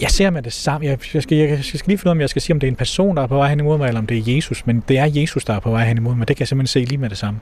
jeg 0.00 0.10
ser 0.10 0.30
med 0.30 0.42
det 0.42 0.52
samme. 0.52 0.86
Jeg, 0.86 0.98
jeg, 1.14 1.22
skal, 1.22 1.38
jeg, 1.38 1.48
jeg 1.48 1.64
skal 1.64 1.80
lige 1.86 1.98
finde 1.98 2.08
ud 2.08 2.10
af, 2.10 2.14
om 2.14 2.20
jeg 2.20 2.30
skal 2.30 2.42
sige, 2.42 2.54
om 2.54 2.60
det 2.60 2.66
er 2.66 2.70
en 2.70 2.76
person, 2.76 3.16
der 3.16 3.22
er 3.22 3.26
på 3.26 3.36
vej 3.36 3.48
hen 3.48 3.60
imod 3.60 3.78
mig, 3.78 3.86
eller 3.88 4.00
om 4.00 4.06
det 4.06 4.18
er 4.18 4.34
Jesus. 4.34 4.66
Men 4.66 4.84
det 4.88 4.98
er 4.98 5.04
Jesus, 5.04 5.44
der 5.44 5.54
er 5.54 5.60
på 5.60 5.70
vej 5.70 5.84
hen 5.84 5.96
imod 5.96 6.14
mig. 6.14 6.28
Det 6.28 6.36
kan 6.36 6.40
jeg 6.40 6.48
simpelthen 6.48 6.82
se 6.82 6.88
lige 6.88 6.98
med 6.98 7.10
det 7.10 7.18
samme. 7.18 7.40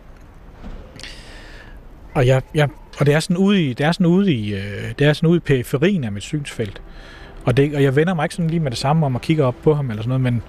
Og, 2.15 2.27
jeg, 2.27 2.43
jeg, 2.55 2.69
og 2.99 3.07
det 3.07 3.15
er 3.15 3.21
sådan 3.21 3.37
ude 3.37 3.65
i, 3.65 3.73
det 3.73 3.87
er 3.87 3.93
sådan 3.93 4.07
ude 4.07 4.33
i, 4.33 4.55
øh, 4.55 4.93
det 4.99 5.07
er 5.07 5.13
sådan 5.13 5.29
ude 5.29 5.37
i 5.37 5.41
periferien 5.41 6.05
af 6.05 6.13
mit 6.13 6.23
synsfelt. 6.23 6.83
Og, 7.45 7.57
det, 7.57 7.75
og 7.75 7.83
jeg 7.83 7.97
vender 7.97 8.15
mig 8.15 8.25
ikke 8.25 8.35
sådan 8.35 8.51
lige 8.51 8.61
med 8.61 8.71
det 8.71 8.79
samme 8.79 9.07
om 9.07 9.17
at 9.17 9.23
kigge 9.23 9.45
op 9.45 9.55
på 9.63 9.75
ham 9.75 9.91
eller 9.91 10.03
sådan 10.03 10.21
noget, 10.21 10.33
men 10.33 10.43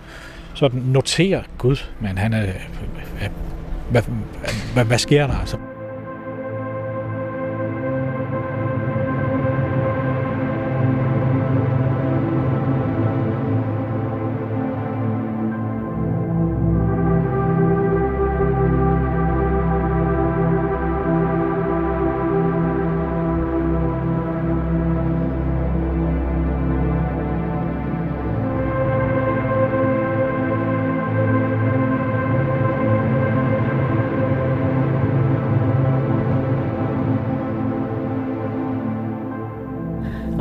sådan 0.60 0.82
noterer, 0.82 1.44
Gud, 1.58 1.76
men 2.00 2.18
han 2.18 2.34
er, 2.34 2.46
hvad, 3.92 4.02
hvad, 4.02 4.02
hvad, 4.74 4.86
hvad 4.86 4.98
sker 4.98 5.28
der 5.28 5.34
altså? 5.40 5.58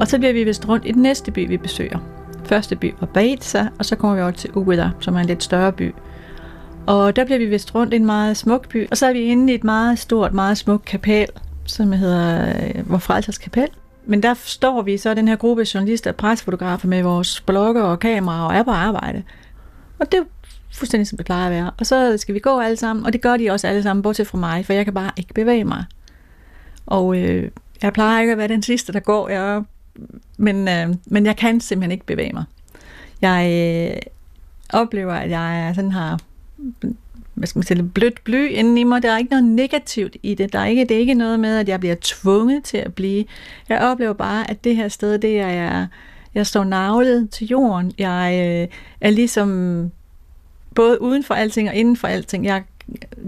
Og 0.08 0.10
så 0.10 0.18
bliver 0.18 0.32
vi 0.32 0.44
vist 0.44 0.68
rundt 0.68 0.86
i 0.86 0.92
den 0.92 1.02
næste 1.02 1.30
by, 1.30 1.48
vi 1.48 1.56
besøger. 1.56 1.98
Første 2.44 2.76
by 2.76 2.94
var 3.00 3.06
Baitsa, 3.06 3.66
og 3.78 3.84
så 3.84 3.96
kommer 3.96 4.16
vi 4.16 4.22
over 4.22 4.30
til 4.30 4.50
Ueda, 4.54 4.90
som 5.00 5.14
er 5.16 5.20
en 5.20 5.26
lidt 5.26 5.42
større 5.42 5.72
by. 5.72 5.94
Og 6.86 7.16
der 7.16 7.24
bliver 7.24 7.38
vi 7.38 7.46
vist 7.46 7.74
rundt 7.74 7.92
i 7.92 7.96
en 7.96 8.06
meget 8.06 8.36
smuk 8.36 8.68
by, 8.68 8.90
og 8.90 8.96
så 8.96 9.06
er 9.06 9.12
vi 9.12 9.20
inde 9.20 9.52
i 9.52 9.54
et 9.54 9.64
meget 9.64 9.98
stort, 9.98 10.34
meget 10.34 10.58
smukt 10.58 10.84
kapel, 10.84 11.26
som 11.64 11.92
hedder 11.92 12.48
øh, 12.48 12.90
Vor 12.90 12.98
Frelsers 12.98 13.38
Kapel. 13.38 13.68
Men 14.06 14.22
der 14.22 14.34
står 14.34 14.82
vi 14.82 14.96
så 14.96 15.14
den 15.14 15.28
her 15.28 15.36
gruppe 15.36 15.66
journalister 15.74 16.10
og 16.10 16.16
presfotografer 16.16 16.88
med 16.88 17.02
vores 17.02 17.40
blogger 17.40 17.82
og 17.82 17.98
kameraer 17.98 18.42
og 18.42 18.54
er 18.54 18.62
på 18.62 18.70
arbejde. 18.70 19.22
Og 19.98 20.12
det 20.12 20.20
er 20.20 20.24
fuldstændig 20.74 21.06
som 21.06 21.16
det 21.16 21.26
plejer 21.26 21.46
at 21.46 21.52
være. 21.52 21.70
Og 21.78 21.86
så 21.86 22.16
skal 22.16 22.34
vi 22.34 22.40
gå 22.40 22.60
alle 22.60 22.76
sammen, 22.76 23.06
og 23.06 23.12
det 23.12 23.20
gør 23.20 23.36
de 23.36 23.50
også 23.50 23.66
alle 23.66 23.82
sammen, 23.82 24.02
bortset 24.02 24.26
fra 24.26 24.38
mig, 24.38 24.66
for 24.66 24.72
jeg 24.72 24.84
kan 24.84 24.94
bare 24.94 25.10
ikke 25.16 25.34
bevæge 25.34 25.64
mig. 25.64 25.84
Og 26.86 27.16
øh, 27.18 27.50
jeg 27.82 27.92
plejer 27.92 28.20
ikke 28.20 28.32
at 28.32 28.38
være 28.38 28.48
den 28.48 28.62
sidste, 28.62 28.92
der 28.92 29.00
går. 29.00 29.28
Jeg 29.28 29.62
men, 30.36 30.68
øh, 30.68 30.94
men 31.06 31.26
jeg 31.26 31.36
kan 31.36 31.60
simpelthen 31.60 31.92
ikke 31.92 32.06
bevæge 32.06 32.32
mig. 32.32 32.44
Jeg 33.22 33.50
øh, 33.52 34.00
oplever, 34.80 35.12
at 35.12 35.30
jeg 35.30 35.72
sådan 35.74 35.92
har 35.92 36.18
hvad 37.38 37.46
skal 37.48 37.58
man 37.58 37.66
sige, 37.66 37.82
blødt 37.82 38.24
bly 38.24 38.48
inden 38.50 38.78
i 38.78 38.84
mig. 38.84 39.02
Der 39.02 39.12
er 39.12 39.18
ikke 39.18 39.30
noget 39.30 39.44
negativt 39.44 40.16
i 40.22 40.34
det. 40.34 40.52
Der 40.52 40.58
er 40.58 40.66
ikke, 40.66 40.84
det 40.84 40.90
er 40.90 41.00
ikke 41.00 41.14
noget 41.14 41.40
med, 41.40 41.58
at 41.58 41.68
jeg 41.68 41.80
bliver 41.80 41.96
tvunget 42.00 42.64
til 42.64 42.76
at 42.76 42.94
blive. 42.94 43.24
Jeg 43.68 43.80
oplever 43.80 44.12
bare, 44.12 44.50
at 44.50 44.64
det 44.64 44.76
her 44.76 44.88
sted, 44.88 45.18
det 45.18 45.40
er 45.40 45.48
jeg, 45.48 45.86
jeg 46.34 46.46
står 46.46 46.64
navlet 46.64 47.30
til 47.30 47.46
jorden. 47.46 47.92
Jeg 47.98 48.40
øh, 48.46 48.78
er 49.00 49.10
ligesom 49.10 49.90
både 50.74 51.02
uden 51.02 51.24
for 51.24 51.34
alting 51.34 51.68
og 51.68 51.74
inden 51.74 51.96
for 51.96 52.08
alting. 52.08 52.44
Jeg 52.44 52.62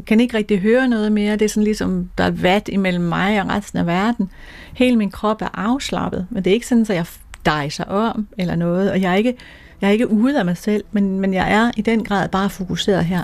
kan 0.06 0.20
ikke 0.20 0.36
rigtig 0.36 0.60
høre 0.60 0.88
noget 0.88 1.12
mere. 1.12 1.32
Det 1.32 1.42
er 1.42 1.48
sådan 1.48 1.64
ligesom, 1.64 2.10
der 2.18 2.24
er 2.24 2.30
vat 2.30 2.68
imellem 2.72 3.04
mig 3.04 3.42
og 3.42 3.48
resten 3.48 3.78
af 3.78 3.86
verden. 3.86 4.30
Hele 4.74 4.96
min 4.96 5.10
krop 5.10 5.42
er 5.42 5.48
afslappet, 5.54 6.26
men 6.30 6.44
det 6.44 6.50
er 6.50 6.54
ikke 6.54 6.66
sådan, 6.66 6.82
at 6.82 6.90
jeg 6.90 7.06
dejser 7.46 7.84
om 7.84 8.26
eller 8.38 8.56
noget, 8.56 8.90
og 8.90 9.00
jeg 9.00 9.12
er 9.12 9.16
ikke, 9.16 9.36
jeg 9.80 9.88
er 9.88 9.92
ikke 9.92 10.10
ude 10.10 10.38
af 10.38 10.44
mig 10.44 10.56
selv, 10.56 10.84
men, 10.92 11.20
men 11.20 11.34
jeg 11.34 11.52
er 11.52 11.70
i 11.76 11.82
den 11.82 12.04
grad 12.04 12.28
bare 12.28 12.50
fokuseret 12.50 13.04
her, 13.04 13.22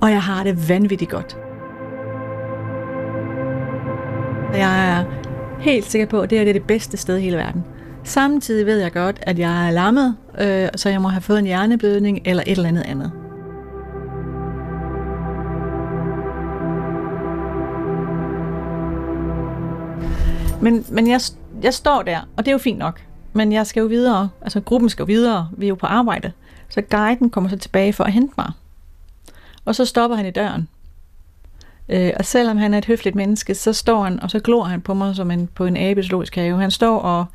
og 0.00 0.10
jeg 0.10 0.22
har 0.22 0.44
det 0.44 0.68
vanvittigt 0.68 1.10
godt. 1.10 1.36
Jeg 4.52 4.98
er 4.98 5.04
helt 5.60 5.84
sikker 5.84 6.06
på, 6.06 6.20
at 6.20 6.30
det 6.30 6.38
her 6.38 6.44
det 6.44 6.50
er 6.50 6.58
det 6.58 6.66
bedste 6.66 6.96
sted 6.96 7.16
i 7.16 7.20
hele 7.20 7.36
verden. 7.36 7.64
Samtidig 8.04 8.66
ved 8.66 8.80
jeg 8.80 8.92
godt, 8.92 9.18
at 9.22 9.38
jeg 9.38 9.66
er 9.66 9.70
lammet, 9.70 10.16
øh, 10.40 10.68
så 10.76 10.88
jeg 10.88 11.02
må 11.02 11.08
have 11.08 11.20
fået 11.20 11.38
en 11.38 11.44
hjerneblødning 11.44 12.20
eller 12.24 12.42
et 12.46 12.56
eller 12.56 12.68
andet 12.68 12.82
andet. 12.82 13.12
Men, 20.62 20.84
men 20.88 21.08
jeg, 21.08 21.20
jeg 21.62 21.74
står 21.74 22.02
der, 22.02 22.20
og 22.36 22.44
det 22.44 22.48
er 22.48 22.52
jo 22.52 22.58
fint 22.58 22.78
nok. 22.78 23.02
Men 23.32 23.52
jeg 23.52 23.66
skal 23.66 23.80
jo 23.80 23.86
videre, 23.86 24.28
altså 24.42 24.60
gruppen 24.60 24.90
skal 24.90 25.02
jo 25.02 25.06
videre, 25.06 25.48
vi 25.56 25.66
er 25.66 25.68
jo 25.68 25.74
på 25.74 25.86
arbejde. 25.86 26.32
Så 26.68 26.82
guiden 26.82 27.30
kommer 27.30 27.50
så 27.50 27.56
tilbage 27.56 27.92
for 27.92 28.04
at 28.04 28.12
hente 28.12 28.34
mig. 28.36 28.52
Og 29.64 29.74
så 29.74 29.84
stopper 29.84 30.16
han 30.16 30.26
i 30.26 30.30
døren. 30.30 30.68
Øh, 31.88 32.12
og 32.16 32.24
selvom 32.24 32.56
han 32.56 32.74
er 32.74 32.78
et 32.78 32.84
høfligt 32.84 33.16
menneske, 33.16 33.54
så 33.54 33.72
står 33.72 34.04
han, 34.04 34.20
og 34.20 34.30
så 34.30 34.40
glor 34.40 34.64
han 34.64 34.80
på 34.80 34.94
mig 34.94 35.16
som 35.16 35.30
en, 35.30 35.46
på 35.46 35.64
en 35.64 35.76
abeslogisk 35.76 36.34
have. 36.34 36.60
Han 36.60 36.70
står 36.70 36.98
og 36.98 37.26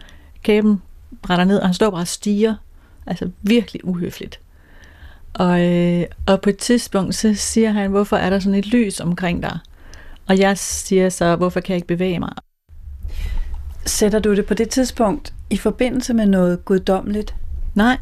kæben 0.43 0.81
brænder 1.21 1.45
ned, 1.45 1.59
og 1.59 1.67
han 1.67 1.73
står 1.73 1.89
bare 1.89 2.01
og 2.01 2.07
stiger. 2.07 2.55
Altså 3.07 3.29
virkelig 3.41 3.85
uhøfligt. 3.85 4.39
Og, 5.33 5.65
øh, 5.65 6.03
og 6.27 6.41
på 6.41 6.49
et 6.49 6.57
tidspunkt, 6.57 7.15
så 7.15 7.33
siger 7.33 7.71
han, 7.71 7.91
hvorfor 7.91 8.17
er 8.17 8.29
der 8.29 8.39
sådan 8.39 8.59
et 8.59 8.67
lys 8.67 8.99
omkring 8.99 9.43
dig? 9.43 9.59
Og 10.27 10.39
jeg 10.39 10.57
siger 10.57 11.09
så, 11.09 11.35
hvorfor 11.35 11.59
kan 11.59 11.73
jeg 11.73 11.77
ikke 11.77 11.87
bevæge 11.87 12.19
mig? 12.19 12.33
Sætter 13.85 14.19
du 14.19 14.35
det 14.35 14.45
på 14.45 14.53
det 14.53 14.69
tidspunkt 14.69 15.33
i 15.49 15.57
forbindelse 15.57 16.13
med 16.13 16.25
noget 16.25 16.65
guddommeligt? 16.65 17.35
Nej, 17.75 17.97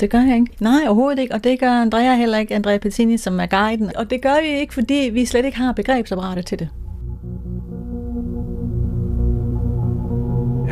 det 0.00 0.10
gør 0.10 0.20
jeg 0.20 0.34
ikke. 0.34 0.50
Nej, 0.60 0.80
overhovedet 0.86 1.18
ikke. 1.18 1.34
Og 1.34 1.44
det 1.44 1.60
gør 1.60 1.70
Andrea 1.70 2.16
heller 2.16 2.38
ikke, 2.38 2.54
Andrea 2.54 2.78
Pettini, 2.78 3.16
som 3.16 3.40
er 3.40 3.46
guiden. 3.46 3.96
Og 3.96 4.10
det 4.10 4.22
gør 4.22 4.42
vi 4.42 4.48
ikke, 4.60 4.74
fordi 4.74 5.10
vi 5.12 5.24
slet 5.24 5.44
ikke 5.44 5.58
har 5.58 5.72
begrebsapparatet 5.72 6.46
til 6.46 6.58
det. 6.58 6.68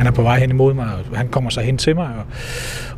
han 0.03 0.07
er 0.07 0.15
på 0.15 0.21
vej 0.21 0.39
hen 0.39 0.49
imod 0.49 0.73
mig, 0.73 0.87
og 1.11 1.17
han 1.17 1.27
kommer 1.27 1.49
så 1.49 1.61
hen 1.61 1.77
til 1.77 1.95
mig, 1.95 2.07
og, 2.07 2.25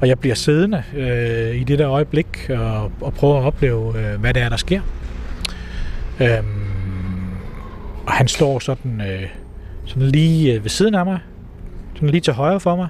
og 0.02 0.08
jeg 0.08 0.20
bliver 0.20 0.36
siddende 0.36 0.84
øh, 0.96 1.56
i 1.56 1.64
det 1.64 1.80
der 1.80 1.90
øjeblik 1.90 2.50
og, 2.50 2.92
og 3.02 3.14
prøver 3.14 3.38
at 3.38 3.44
opleve, 3.44 4.00
øh, 4.00 4.20
hvad 4.20 4.34
det 4.34 4.42
er, 4.42 4.50
der 4.50 4.58
sker. 4.58 4.82
Øhm, 6.20 6.46
og 8.06 8.12
han 8.14 8.28
står 8.28 8.60
sådan, 8.60 9.02
øh, 9.02 9.30
sådan 9.86 10.04
lige 10.04 10.54
øh, 10.54 10.64
ved 10.64 10.70
siden 10.70 10.96
af 10.96 11.06
mig, 11.06 11.20
sådan 11.96 12.10
lige 12.10 12.22
til 12.22 12.34
højre 12.34 12.60
for 12.60 12.76
mig, 12.76 12.88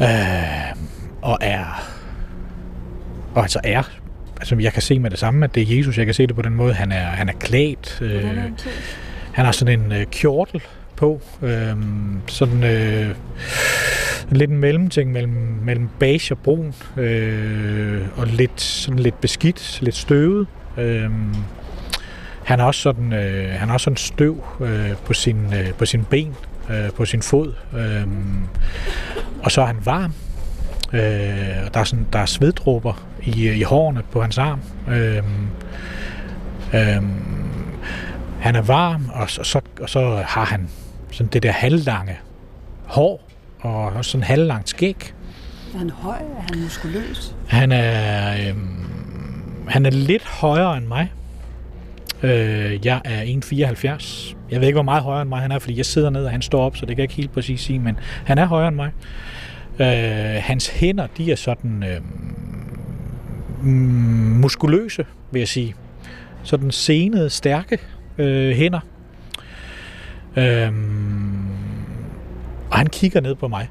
øh, 0.00 0.76
og 1.22 1.38
er, 1.40 1.84
og 3.34 3.42
altså 3.42 3.60
er, 3.64 3.82
altså 4.36 4.56
jeg 4.60 4.72
kan 4.72 4.82
se 4.82 4.98
med 4.98 5.10
det 5.10 5.18
samme, 5.18 5.44
at 5.44 5.54
det 5.54 5.62
er 5.62 5.76
Jesus, 5.76 5.98
jeg 5.98 6.06
kan 6.06 6.14
se 6.14 6.26
det 6.26 6.36
på 6.36 6.42
den 6.42 6.54
måde, 6.54 6.74
han 6.74 6.92
er, 6.92 7.04
han 7.04 7.28
er 7.28 7.32
klædt, 7.32 7.98
øh, 8.02 8.36
han 9.32 9.44
har 9.44 9.52
sådan 9.52 9.80
en 9.80 9.92
øh, 9.92 10.06
kjortel 10.06 10.62
på, 10.96 11.20
øh, 11.42 11.76
sådan 12.26 12.64
øh, 12.64 13.14
lidt 14.30 14.50
en 14.50 14.58
mellemting 14.58 15.12
mellem, 15.12 15.60
mellem 15.62 15.88
beige 15.98 16.34
og 16.34 16.38
brun, 16.38 16.74
øh, 16.96 18.02
og 18.16 18.26
lidt, 18.26 18.60
sådan 18.60 18.98
lidt 18.98 19.20
beskidt, 19.20 19.78
lidt 19.82 19.96
støvet. 19.96 20.46
Øh, 20.78 21.10
han 22.44 22.58
har 22.58 22.66
også 22.66 22.80
sådan, 22.80 23.12
øh, 23.12 23.50
han 23.50 23.68
har 23.68 23.74
også 23.74 23.84
sådan 23.84 23.96
støv 23.96 24.44
øh, 24.60 24.90
på, 25.04 25.12
sin, 25.12 25.54
øh, 25.54 25.72
på 25.72 25.86
sin 25.86 26.04
ben, 26.04 26.34
øh, 26.70 26.90
på 26.90 27.04
sin 27.04 27.22
fod. 27.22 27.52
Øh, 27.76 28.06
og 29.42 29.50
så 29.52 29.60
er 29.60 29.66
han 29.66 29.78
varm. 29.84 30.12
Øh, 30.92 31.66
og 31.66 31.74
der 31.74 31.80
er, 31.80 31.84
sådan, 31.84 32.06
der 32.12 32.18
er 32.18 32.26
sveddråber 32.26 33.08
i, 33.22 33.50
i 33.50 33.62
hårene 33.62 34.02
på 34.10 34.22
hans 34.22 34.38
arm. 34.38 34.60
Øh, 34.88 35.22
øh, 36.74 37.02
han 38.40 38.56
er 38.56 38.62
varm, 38.62 39.10
og 39.14 39.30
så, 39.30 39.42
så, 39.42 39.60
og 39.80 39.88
så 39.88 40.22
har 40.26 40.44
han 40.44 40.68
sådan 41.10 41.30
det 41.32 41.42
der 41.42 41.52
halvlange 41.52 42.18
hår, 42.86 43.28
og 43.60 43.84
også 43.84 44.10
sådan 44.10 44.24
halvlangt 44.24 44.68
skæg. 44.68 45.14
Er 45.74 45.78
han 45.78 45.90
høj? 45.90 46.16
Er 46.16 46.42
han 46.52 46.62
muskuløs? 46.62 47.34
Han 47.48 47.72
er, 47.72 48.32
øh, 48.32 48.56
han 49.68 49.86
er 49.86 49.90
lidt 49.90 50.24
højere 50.24 50.76
end 50.76 50.86
mig. 50.86 51.12
Øh, 52.22 52.86
jeg 52.86 53.00
er 53.04 53.22
1,74. 53.22 54.36
Jeg 54.50 54.60
ved 54.60 54.66
ikke, 54.66 54.76
hvor 54.76 54.82
meget 54.82 55.02
højere 55.02 55.22
end 55.22 55.28
mig 55.28 55.40
han 55.40 55.52
er, 55.52 55.58
fordi 55.58 55.76
jeg 55.76 55.86
sidder 55.86 56.10
ned, 56.10 56.24
og 56.24 56.30
han 56.30 56.42
står 56.42 56.64
op, 56.64 56.76
så 56.76 56.86
det 56.86 56.96
kan 56.96 56.98
jeg 56.98 57.04
ikke 57.04 57.14
helt 57.14 57.32
præcis 57.32 57.60
sige, 57.60 57.78
men 57.78 57.98
han 58.24 58.38
er 58.38 58.46
højere 58.46 58.68
end 58.68 58.76
mig. 58.76 58.90
Øh, 59.80 60.42
hans 60.42 60.68
hænder, 60.68 61.06
de 61.06 61.32
er 61.32 61.36
sådan 61.36 61.84
øh, 61.88 62.00
mm, 63.62 63.70
muskuløse, 64.40 65.06
vil 65.30 65.38
jeg 65.38 65.48
sige. 65.48 65.74
Sådan 66.42 66.70
senede, 66.70 67.30
stærke 67.30 67.78
øh, 68.18 68.56
hænder. 68.56 68.80
Øh, 70.36 70.72
og 72.70 72.78
han 72.78 72.86
kigger 72.86 73.20
ned 73.20 73.34
på 73.34 73.48
mig. 73.48 73.68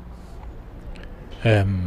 Øhm, 1.46 1.82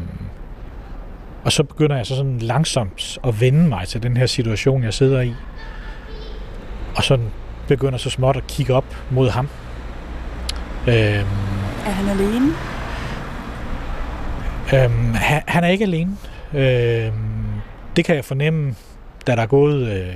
og 1.44 1.52
så 1.52 1.62
begynder 1.62 1.96
jeg 1.96 2.06
så 2.06 2.16
sådan 2.16 2.38
langsomt 2.38 3.18
at 3.24 3.40
vende 3.40 3.68
mig 3.68 3.88
til 3.88 4.02
den 4.02 4.16
her 4.16 4.26
situation, 4.26 4.82
jeg 4.82 4.94
sidder 4.94 5.20
i. 5.20 5.34
Og 6.96 7.04
så 7.04 7.18
begynder 7.68 7.98
så 7.98 8.10
småt 8.10 8.36
at 8.36 8.46
kigge 8.46 8.74
op 8.74 8.96
mod 9.10 9.30
ham. 9.30 9.48
Øhm, 10.88 10.96
er 11.86 11.90
han 11.90 12.08
alene? 12.08 12.52
Øhm, 14.74 15.14
han, 15.14 15.42
han 15.46 15.64
er 15.64 15.68
ikke 15.68 15.84
alene. 15.84 16.16
Øhm, 16.54 17.12
det 17.96 18.04
kan 18.04 18.16
jeg 18.16 18.24
fornemme, 18.24 18.74
da 19.26 19.36
der 19.36 19.42
er 19.42 19.46
gået 19.46 19.88
øh, 19.88 20.14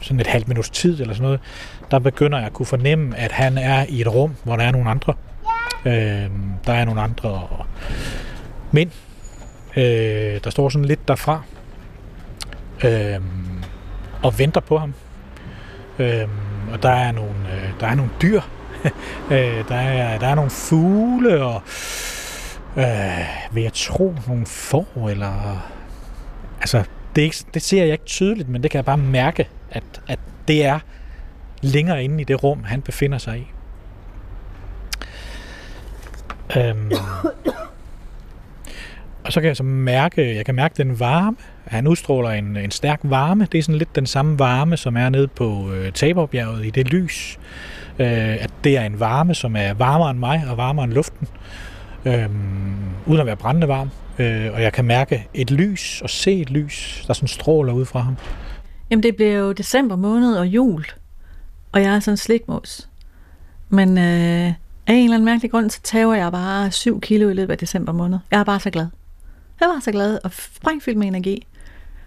sådan 0.00 0.20
et 0.20 0.26
halvt 0.26 0.48
minuts 0.48 0.70
tid 0.70 1.00
eller 1.00 1.14
sådan 1.14 1.24
noget. 1.24 1.40
Der 1.90 1.98
begynder 1.98 2.38
jeg 2.38 2.46
at 2.46 2.52
kunne 2.52 2.66
fornemme, 2.66 3.16
at 3.16 3.32
han 3.32 3.58
er 3.58 3.86
i 3.88 4.00
et 4.00 4.14
rum, 4.14 4.34
hvor 4.44 4.56
der 4.56 4.64
er 4.64 4.72
nogle 4.72 4.90
andre. 4.90 5.14
Øhm, 5.86 6.52
der 6.66 6.72
er 6.72 6.84
nogle 6.84 7.00
andre 7.00 7.48
mænd, 8.72 8.90
øh, 9.76 10.40
der 10.44 10.50
står 10.50 10.68
sådan 10.68 10.84
lidt 10.84 11.08
derfra 11.08 11.42
øh, 12.84 13.20
og 14.22 14.38
venter 14.38 14.60
på 14.60 14.78
ham. 14.78 14.94
Øh, 15.98 16.28
og 16.72 16.82
der 16.82 16.90
er 16.90 17.12
nogle, 17.12 17.34
øh, 17.52 17.80
der 17.80 17.86
er 17.86 17.94
nogle 17.94 18.10
dyr. 18.22 18.40
øh, 19.30 19.68
der, 19.68 19.74
er, 19.74 20.18
der 20.18 20.26
er 20.26 20.34
nogle 20.34 20.50
fugle 20.50 21.44
og 21.44 21.62
øh, 22.76 23.26
vil 23.52 23.62
jeg 23.62 23.72
tro 23.72 24.14
nogle 24.26 24.46
får 24.46 25.08
eller 25.08 25.62
altså 26.60 26.84
det, 27.16 27.22
er 27.22 27.24
ikke, 27.24 27.36
det 27.54 27.62
ser 27.62 27.84
jeg 27.84 27.92
ikke 27.92 28.04
tydeligt, 28.04 28.48
men 28.48 28.62
det 28.62 28.70
kan 28.70 28.78
jeg 28.78 28.84
bare 28.84 28.98
mærke, 28.98 29.48
at, 29.70 29.84
at 30.06 30.18
det 30.48 30.64
er 30.64 30.78
længere 31.60 32.04
inde 32.04 32.20
i 32.20 32.24
det 32.24 32.42
rum, 32.42 32.64
han 32.64 32.82
befinder 32.82 33.18
sig 33.18 33.38
i. 33.38 33.46
Øhm, 36.58 36.90
og 39.24 39.32
så 39.32 39.40
kan 39.40 39.48
jeg 39.48 39.56
så 39.56 39.62
mærke, 39.62 40.36
jeg 40.36 40.46
kan 40.46 40.54
mærke 40.54 40.74
den 40.76 41.00
varme. 41.00 41.36
Han 41.64 41.86
udstråler 41.86 42.30
en, 42.30 42.56
en 42.56 42.70
stærk 42.70 43.00
varme. 43.02 43.46
Det 43.52 43.58
er 43.58 43.62
sådan 43.62 43.78
lidt 43.78 43.96
den 43.96 44.06
samme 44.06 44.38
varme, 44.38 44.76
som 44.76 44.96
er 44.96 45.08
nede 45.08 45.28
på 45.28 45.72
øh, 45.72 45.92
Taberbjerget 45.92 46.66
i 46.66 46.70
det 46.70 46.88
lys. 46.88 47.38
Øh, 47.98 48.42
at 48.42 48.50
det 48.64 48.76
er 48.76 48.82
en 48.82 49.00
varme, 49.00 49.34
som 49.34 49.56
er 49.56 49.74
varmere 49.74 50.10
end 50.10 50.18
mig 50.18 50.44
og 50.50 50.56
varmere 50.56 50.84
end 50.84 50.92
luften. 50.92 51.28
Øh, 52.04 52.28
uden 53.06 53.20
at 53.20 53.26
være 53.26 53.36
brændende 53.36 53.68
varm. 53.68 53.90
Øh, 54.18 54.52
og 54.52 54.62
jeg 54.62 54.72
kan 54.72 54.84
mærke 54.84 55.28
et 55.34 55.50
lys 55.50 56.02
og 56.02 56.10
se 56.10 56.40
et 56.40 56.50
lys, 56.50 57.04
der 57.06 57.12
sådan 57.12 57.28
stråler 57.28 57.72
ud 57.72 57.84
fra 57.84 58.00
ham. 58.00 58.16
Jamen 58.90 59.02
det 59.02 59.16
bliver 59.16 59.32
jo 59.32 59.52
december 59.52 59.96
måned 59.96 60.36
og 60.36 60.46
jul. 60.46 60.84
Og 61.72 61.82
jeg 61.82 61.94
er 61.94 62.00
sådan 62.00 62.12
en 62.12 62.16
slikmås. 62.16 62.88
Men 63.68 63.98
øh, 63.98 64.52
af 64.86 64.94
en 64.94 65.04
eller 65.04 65.14
anden 65.14 65.24
mærkelig 65.24 65.50
grund, 65.50 65.70
så 65.70 65.80
tager 65.82 66.14
jeg 66.14 66.32
bare 66.32 66.70
7 66.70 67.00
kilo 67.00 67.28
i 67.28 67.34
løbet 67.34 67.52
af 67.52 67.58
december 67.58 67.92
måned. 67.92 68.18
Jeg 68.30 68.40
er 68.40 68.44
bare 68.44 68.60
så 68.60 68.70
glad. 68.70 68.86
Jeg 69.60 69.68
var 69.68 69.80
så 69.80 69.92
glad 69.92 70.18
og 70.24 70.30
sprængfyldt 70.32 70.98
med 70.98 71.06
energi. 71.06 71.46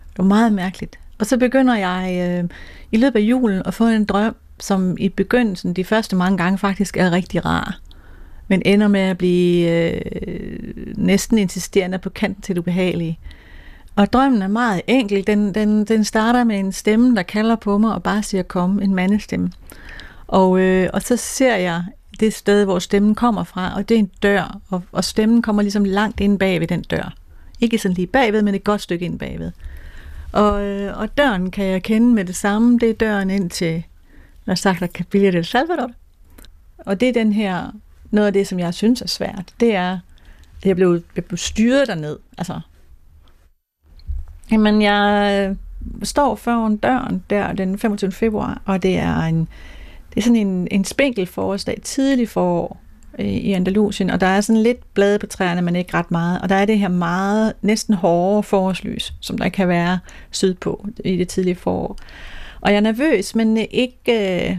Det 0.09 0.17
var 0.17 0.23
meget 0.23 0.53
mærkeligt. 0.53 0.99
Og 1.19 1.25
så 1.25 1.37
begynder 1.37 1.75
jeg 1.75 2.29
øh, 2.43 2.49
i 2.91 2.97
løbet 2.97 3.19
af 3.19 3.23
julen 3.23 3.61
at 3.65 3.73
få 3.73 3.87
en 3.87 4.05
drøm, 4.05 4.35
som 4.59 4.97
i 4.99 5.09
begyndelsen, 5.09 5.73
de 5.73 5.83
første 5.83 6.15
mange 6.15 6.37
gange, 6.37 6.57
faktisk 6.57 6.97
er 6.97 7.11
rigtig 7.11 7.45
rar. 7.45 7.79
Men 8.47 8.61
ender 8.65 8.87
med 8.87 8.99
at 8.99 9.17
blive 9.17 9.69
øh, 9.69 10.01
næsten 10.97 11.37
insisterende 11.37 11.97
på 11.97 12.09
kanten 12.09 12.41
til 12.41 12.55
det 12.55 12.61
ubehagelige. 12.61 13.19
Og 13.95 14.13
drømmen 14.13 14.41
er 14.41 14.47
meget 14.47 14.81
enkel. 14.87 15.27
Den, 15.27 15.55
den, 15.55 15.85
den 15.85 16.03
starter 16.03 16.43
med 16.43 16.59
en 16.59 16.71
stemme, 16.71 17.15
der 17.15 17.23
kalder 17.23 17.55
på 17.55 17.77
mig 17.77 17.93
og 17.93 18.03
bare 18.03 18.23
siger 18.23 18.43
kom, 18.43 18.81
en 18.81 18.95
mandestemme. 18.95 19.51
Og, 20.27 20.59
øh, 20.59 20.89
og 20.93 21.01
så 21.01 21.17
ser 21.17 21.55
jeg 21.55 21.83
det 22.19 22.33
sted, 22.33 22.65
hvor 22.65 22.79
stemmen 22.79 23.15
kommer 23.15 23.43
fra, 23.43 23.73
og 23.75 23.89
det 23.89 23.95
er 23.95 23.99
en 23.99 24.11
dør, 24.23 24.59
og, 24.69 24.83
og 24.91 25.03
stemmen 25.03 25.41
kommer 25.41 25.61
ligesom 25.61 25.83
langt 25.83 26.19
ind 26.19 26.39
bag 26.39 26.59
ved 26.59 26.67
den 26.67 26.81
dør. 26.81 27.13
Ikke 27.61 27.77
sådan 27.77 27.95
lige 27.95 28.07
bagved, 28.07 28.41
men 28.41 28.55
et 28.55 28.63
godt 28.63 28.81
stykke 28.81 29.05
ind 29.05 29.19
bagved. 29.19 29.51
Og, 30.31 30.65
øh, 30.65 30.97
og 30.97 31.17
døren 31.17 31.51
kan 31.51 31.65
jeg 31.65 31.83
kende 31.83 32.13
med 32.13 32.25
det 32.25 32.35
samme. 32.35 32.79
Det 32.79 32.89
er 32.89 32.93
døren 32.93 33.29
ind 33.29 33.49
til 33.49 33.83
La 34.45 34.55
Sacra 34.55 34.87
Capilla 34.87 35.31
del 35.31 35.45
Salvador. 35.45 35.91
Og 36.77 36.99
det 36.99 37.09
er 37.09 37.13
den 37.13 37.33
her, 37.33 37.71
noget 38.11 38.27
af 38.27 38.33
det, 38.33 38.47
som 38.47 38.59
jeg 38.59 38.73
synes 38.73 39.01
er 39.01 39.07
svært, 39.07 39.53
det 39.59 39.75
er, 39.75 39.99
at 40.61 40.65
jeg 40.65 40.75
blev, 40.75 41.01
jeg 41.15 41.25
blev 41.25 41.37
styret 41.37 41.87
derned. 41.87 42.17
Altså, 42.37 42.59
jamen, 44.51 44.81
jeg 44.81 45.49
øh, 45.49 45.55
står 46.03 46.35
foran 46.35 46.77
døren 46.77 47.23
der 47.29 47.53
den 47.53 47.79
25. 47.79 48.11
februar, 48.11 48.61
og 48.65 48.83
det 48.83 48.97
er 48.97 49.19
en, 49.19 49.47
det 50.09 50.17
er 50.17 50.21
sådan 50.21 50.47
en, 50.47 50.67
en 50.71 50.85
spinkel 50.85 51.25
forårsdag, 51.25 51.79
tidlig 51.83 52.29
forår, 52.29 52.81
Øh, 53.19 53.25
i 53.25 53.53
Andalusien, 53.53 54.09
og 54.09 54.21
der 54.21 54.27
er 54.27 54.41
sådan 54.41 54.63
lidt 54.63 54.93
blade 54.93 55.19
på 55.19 55.27
træerne, 55.27 55.61
men 55.61 55.75
ikke 55.75 55.93
ret 55.93 56.11
meget. 56.11 56.41
Og 56.41 56.49
der 56.49 56.55
er 56.55 56.65
det 56.65 56.79
her 56.79 56.87
meget, 56.87 57.53
næsten 57.61 57.93
hårde 57.93 58.43
forårslys, 58.43 59.13
som 59.21 59.37
der 59.37 59.49
kan 59.49 59.67
være 59.67 59.99
sydpå 60.31 60.87
i 61.05 61.17
det 61.17 61.27
tidlige 61.27 61.55
forår. 61.55 61.97
Og 62.61 62.71
jeg 62.71 62.77
er 62.77 62.81
nervøs, 62.81 63.35
men 63.35 63.57
ikke... 63.57 64.49
Øh, 64.49 64.57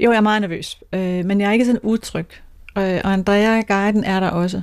jo, 0.00 0.10
jeg 0.10 0.16
er 0.16 0.20
meget 0.20 0.40
nervøs, 0.40 0.78
øh, 0.92 1.24
men 1.24 1.40
jeg 1.40 1.48
er 1.48 1.52
ikke 1.52 1.64
sådan 1.64 1.80
utryg. 1.82 2.26
Og, 2.74 2.82
og 2.82 3.12
Andrea, 3.12 3.60
guiden, 3.60 4.04
er 4.04 4.20
der 4.20 4.28
også. 4.28 4.62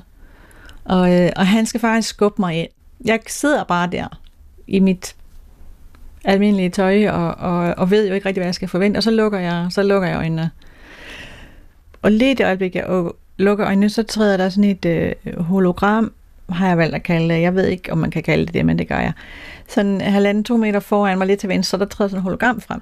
Og, 0.86 1.22
øh, 1.22 1.30
og 1.36 1.48
han 1.48 1.66
skal 1.66 1.80
faktisk 1.80 2.10
skubbe 2.10 2.42
mig 2.42 2.60
ind. 2.60 2.70
Jeg 3.06 3.20
sidder 3.28 3.64
bare 3.64 3.88
der 3.88 4.20
i 4.68 4.80
mit 4.80 5.16
almindelige 6.26 6.70
tøj, 6.70 7.08
og, 7.08 7.36
og, 7.36 7.74
og 7.78 7.92
ved 7.92 8.08
jo 8.08 8.14
ikke 8.14 8.28
rigtig, 8.28 8.40
hvad 8.40 8.48
jeg 8.48 8.56
skal 8.56 8.68
forvente, 8.68 8.98
og 8.98 9.04
så 9.04 9.12
lukker 9.12 9.40
jeg, 9.40 9.68
så 9.70 9.84
lukker 9.84 10.08
jeg 10.08 10.18
øjnene. 10.18 10.52
Og 12.02 12.12
lige 12.12 12.36
det 12.36 12.46
øjeblik, 12.46 12.76
jeg 12.76 13.10
lukker 13.38 13.68
øjnene, 13.68 13.90
så 13.90 14.04
træder 14.04 14.38
der 14.38 14.50
sådan 14.50 14.70
et 14.70 14.86
øh, 14.86 15.14
hologram, 15.38 16.14
har 16.50 16.68
jeg 16.68 16.78
valgt 16.78 16.96
at 16.96 17.04
kalde 17.04 17.34
det. 17.34 17.42
Jeg 17.42 17.56
ved 17.56 17.68
ikke, 17.68 17.92
om 17.92 17.98
man 17.98 18.12
kan 18.12 18.24
kalde 18.24 18.46
det 18.46 18.54
det, 18.54 18.66
men 18.66 18.80
det 18.80 18.88
gør 18.88 19.00
jeg. 19.00 19.14
Sådan 19.68 20.02
halvanden, 20.02 20.44
to 20.44 20.58
meter 20.58 20.80
foran 20.80 21.18
mig 21.18 21.28
lidt 21.28 21.40
til 21.40 21.50
venstre, 21.50 21.78
der 21.78 21.86
træder 21.86 22.10
sådan 22.10 22.18
et 22.18 22.24
hologram 22.24 22.62
frem. 22.62 22.82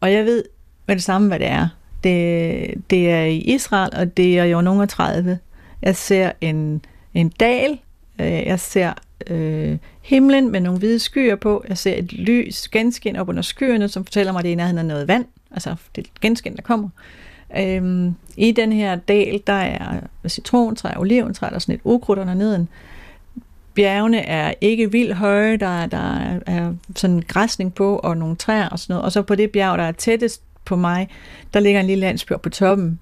Og 0.00 0.12
jeg 0.12 0.24
ved 0.24 0.44
med 0.86 0.96
det 0.96 1.04
samme, 1.04 1.28
hvad 1.28 1.38
det 1.38 1.46
er. 1.46 1.68
Det, 2.04 2.90
det 2.90 3.10
er 3.10 3.24
i 3.24 3.38
Israel, 3.38 3.90
og 3.96 4.16
det 4.16 4.38
er 4.38 4.44
jo 4.44 4.60
nogen 4.60 4.80
af 4.80 4.88
30. 4.88 5.38
Jeg 5.82 5.96
ser 5.96 6.32
en, 6.40 6.84
en 7.14 7.28
dal, 7.28 7.78
øh, 8.18 8.46
jeg 8.46 8.60
ser 8.60 8.92
øh, 9.26 9.78
himlen 10.02 10.52
med 10.52 10.60
nogle 10.60 10.78
hvide 10.78 10.98
skyer 10.98 11.36
på, 11.36 11.64
jeg 11.68 11.78
ser 11.78 11.94
et 11.96 12.12
lys 12.12 12.68
genskin 12.68 13.16
op 13.16 13.28
under 13.28 13.42
skyerne, 13.42 13.88
som 13.88 14.04
fortæller 14.04 14.32
mig, 14.32 14.38
at 14.38 14.42
det 14.42 14.48
er 14.48 14.52
i 14.52 14.56
nærheden 14.56 14.78
af 14.78 14.84
noget 14.84 15.08
vand, 15.08 15.24
altså 15.50 15.74
det 15.96 16.06
genskin, 16.20 16.56
der 16.56 16.62
kommer. 16.62 16.88
Øhm, 17.56 18.14
I 18.36 18.52
den 18.52 18.72
her 18.72 18.96
dal, 18.96 19.40
der 19.46 19.52
er 19.52 20.00
citrontræ, 20.28 20.88
oliventræ, 20.96 21.46
der 21.48 21.54
er 21.54 21.58
sådan 21.58 21.74
et 21.74 21.80
ukrudt 21.84 22.18
under 22.18 22.34
neden. 22.34 22.68
Bjergene 23.74 24.20
er 24.20 24.54
ikke 24.60 24.92
vildt 24.92 25.14
høje, 25.14 25.56
der, 25.56 25.86
der 25.86 26.16
er 26.46 26.72
sådan 26.96 27.22
græsning 27.28 27.74
på, 27.74 27.96
og 27.96 28.16
nogle 28.16 28.36
træer 28.36 28.68
og 28.68 28.78
sådan 28.78 28.92
noget. 28.92 29.04
Og 29.04 29.12
så 29.12 29.22
på 29.22 29.34
det 29.34 29.50
bjerg, 29.50 29.78
der 29.78 29.84
er 29.84 29.92
tættest 29.92 30.42
på 30.64 30.76
mig, 30.76 31.08
der 31.54 31.60
ligger 31.60 31.80
en 31.80 31.86
lille 31.86 32.00
landsby 32.00 32.32
på 32.42 32.50
toppen, 32.50 32.98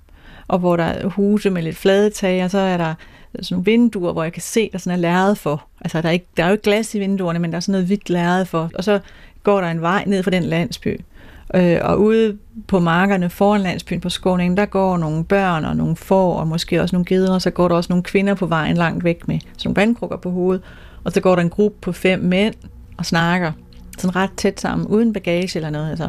og 0.48 0.58
hvor 0.58 0.76
der 0.76 0.84
er 0.84 1.08
huse 1.08 1.50
med 1.50 1.62
lidt 1.62 1.76
flade 1.76 2.10
tag, 2.10 2.44
og 2.44 2.50
så 2.50 2.58
er 2.58 2.76
der 2.76 2.94
sådan 3.40 3.54
nogle 3.54 3.64
vinduer, 3.64 4.12
hvor 4.12 4.22
jeg 4.22 4.32
kan 4.32 4.42
se, 4.42 4.70
der 4.72 4.78
sådan 4.78 4.98
er 4.98 5.02
lærret 5.02 5.38
for. 5.38 5.66
Altså, 5.80 6.02
der 6.02 6.08
er, 6.08 6.12
ikke, 6.12 6.26
der 6.36 6.42
er 6.44 6.48
jo 6.48 6.52
ikke 6.52 6.64
glas 6.64 6.94
i 6.94 6.98
vinduerne, 6.98 7.38
men 7.38 7.50
der 7.50 7.56
er 7.56 7.60
sådan 7.60 7.72
noget 7.72 7.86
hvidt 7.86 8.10
lærret 8.10 8.48
for. 8.48 8.70
Og 8.74 8.84
så 8.84 9.00
går 9.42 9.60
der 9.60 9.68
en 9.68 9.80
vej 9.80 10.04
ned 10.06 10.22
fra 10.22 10.30
den 10.30 10.42
landsby. 10.42 11.00
Øh, 11.54 11.78
og 11.82 12.00
ude 12.00 12.38
på 12.66 12.78
markerne 12.78 13.30
foran 13.30 13.60
landsbyen 13.60 14.00
på 14.00 14.08
Skåningen, 14.08 14.56
der 14.56 14.66
går 14.66 14.96
nogle 14.96 15.24
børn 15.24 15.64
og 15.64 15.76
nogle 15.76 15.96
får, 15.96 16.34
og 16.34 16.48
måske 16.48 16.82
også 16.82 16.96
nogle 16.96 17.06
geder, 17.06 17.34
og 17.34 17.42
så 17.42 17.50
går 17.50 17.68
der 17.68 17.74
også 17.74 17.92
nogle 17.92 18.02
kvinder 18.02 18.34
på 18.34 18.46
vejen 18.46 18.76
langt 18.76 19.04
væk 19.04 19.28
med 19.28 19.40
sådan 19.40 19.52
nogle 19.64 19.76
vandkrukker 19.76 20.16
på 20.16 20.30
hovedet. 20.30 20.62
Og 21.04 21.12
så 21.12 21.20
går 21.20 21.34
der 21.34 21.42
en 21.42 21.50
gruppe 21.50 21.78
på 21.80 21.92
fem 21.92 22.20
mænd 22.20 22.54
og 22.96 23.06
snakker 23.06 23.52
sådan 23.98 24.16
ret 24.16 24.30
tæt 24.36 24.60
sammen, 24.60 24.88
uden 24.88 25.12
bagage 25.12 25.58
eller 25.58 25.70
noget. 25.70 25.90
Altså. 25.90 26.08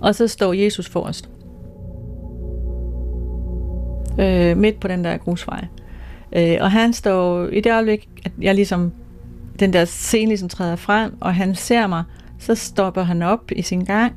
Og 0.00 0.14
så 0.14 0.28
står 0.28 0.52
Jesus 0.52 0.88
forrest. 0.88 1.28
Øh, 4.20 4.56
midt 4.56 4.80
på 4.80 4.88
den 4.88 5.04
der 5.04 5.16
grusvej. 5.16 5.64
Øh, 6.32 6.56
og 6.60 6.70
han 6.70 6.92
står 6.92 7.46
i 7.46 7.60
det 7.60 7.72
øjeblik, 7.72 8.08
at 8.24 8.32
jeg 8.40 8.54
ligesom, 8.54 8.92
den 9.60 9.72
der 9.72 9.84
scene 9.84 10.28
ligesom 10.28 10.48
træder 10.48 10.76
frem, 10.76 11.16
og 11.20 11.34
han 11.34 11.54
ser 11.54 11.86
mig, 11.86 12.04
så 12.40 12.54
stopper 12.54 13.02
han 13.02 13.22
op 13.22 13.52
i 13.52 13.62
sin 13.62 13.84
gang, 13.84 14.12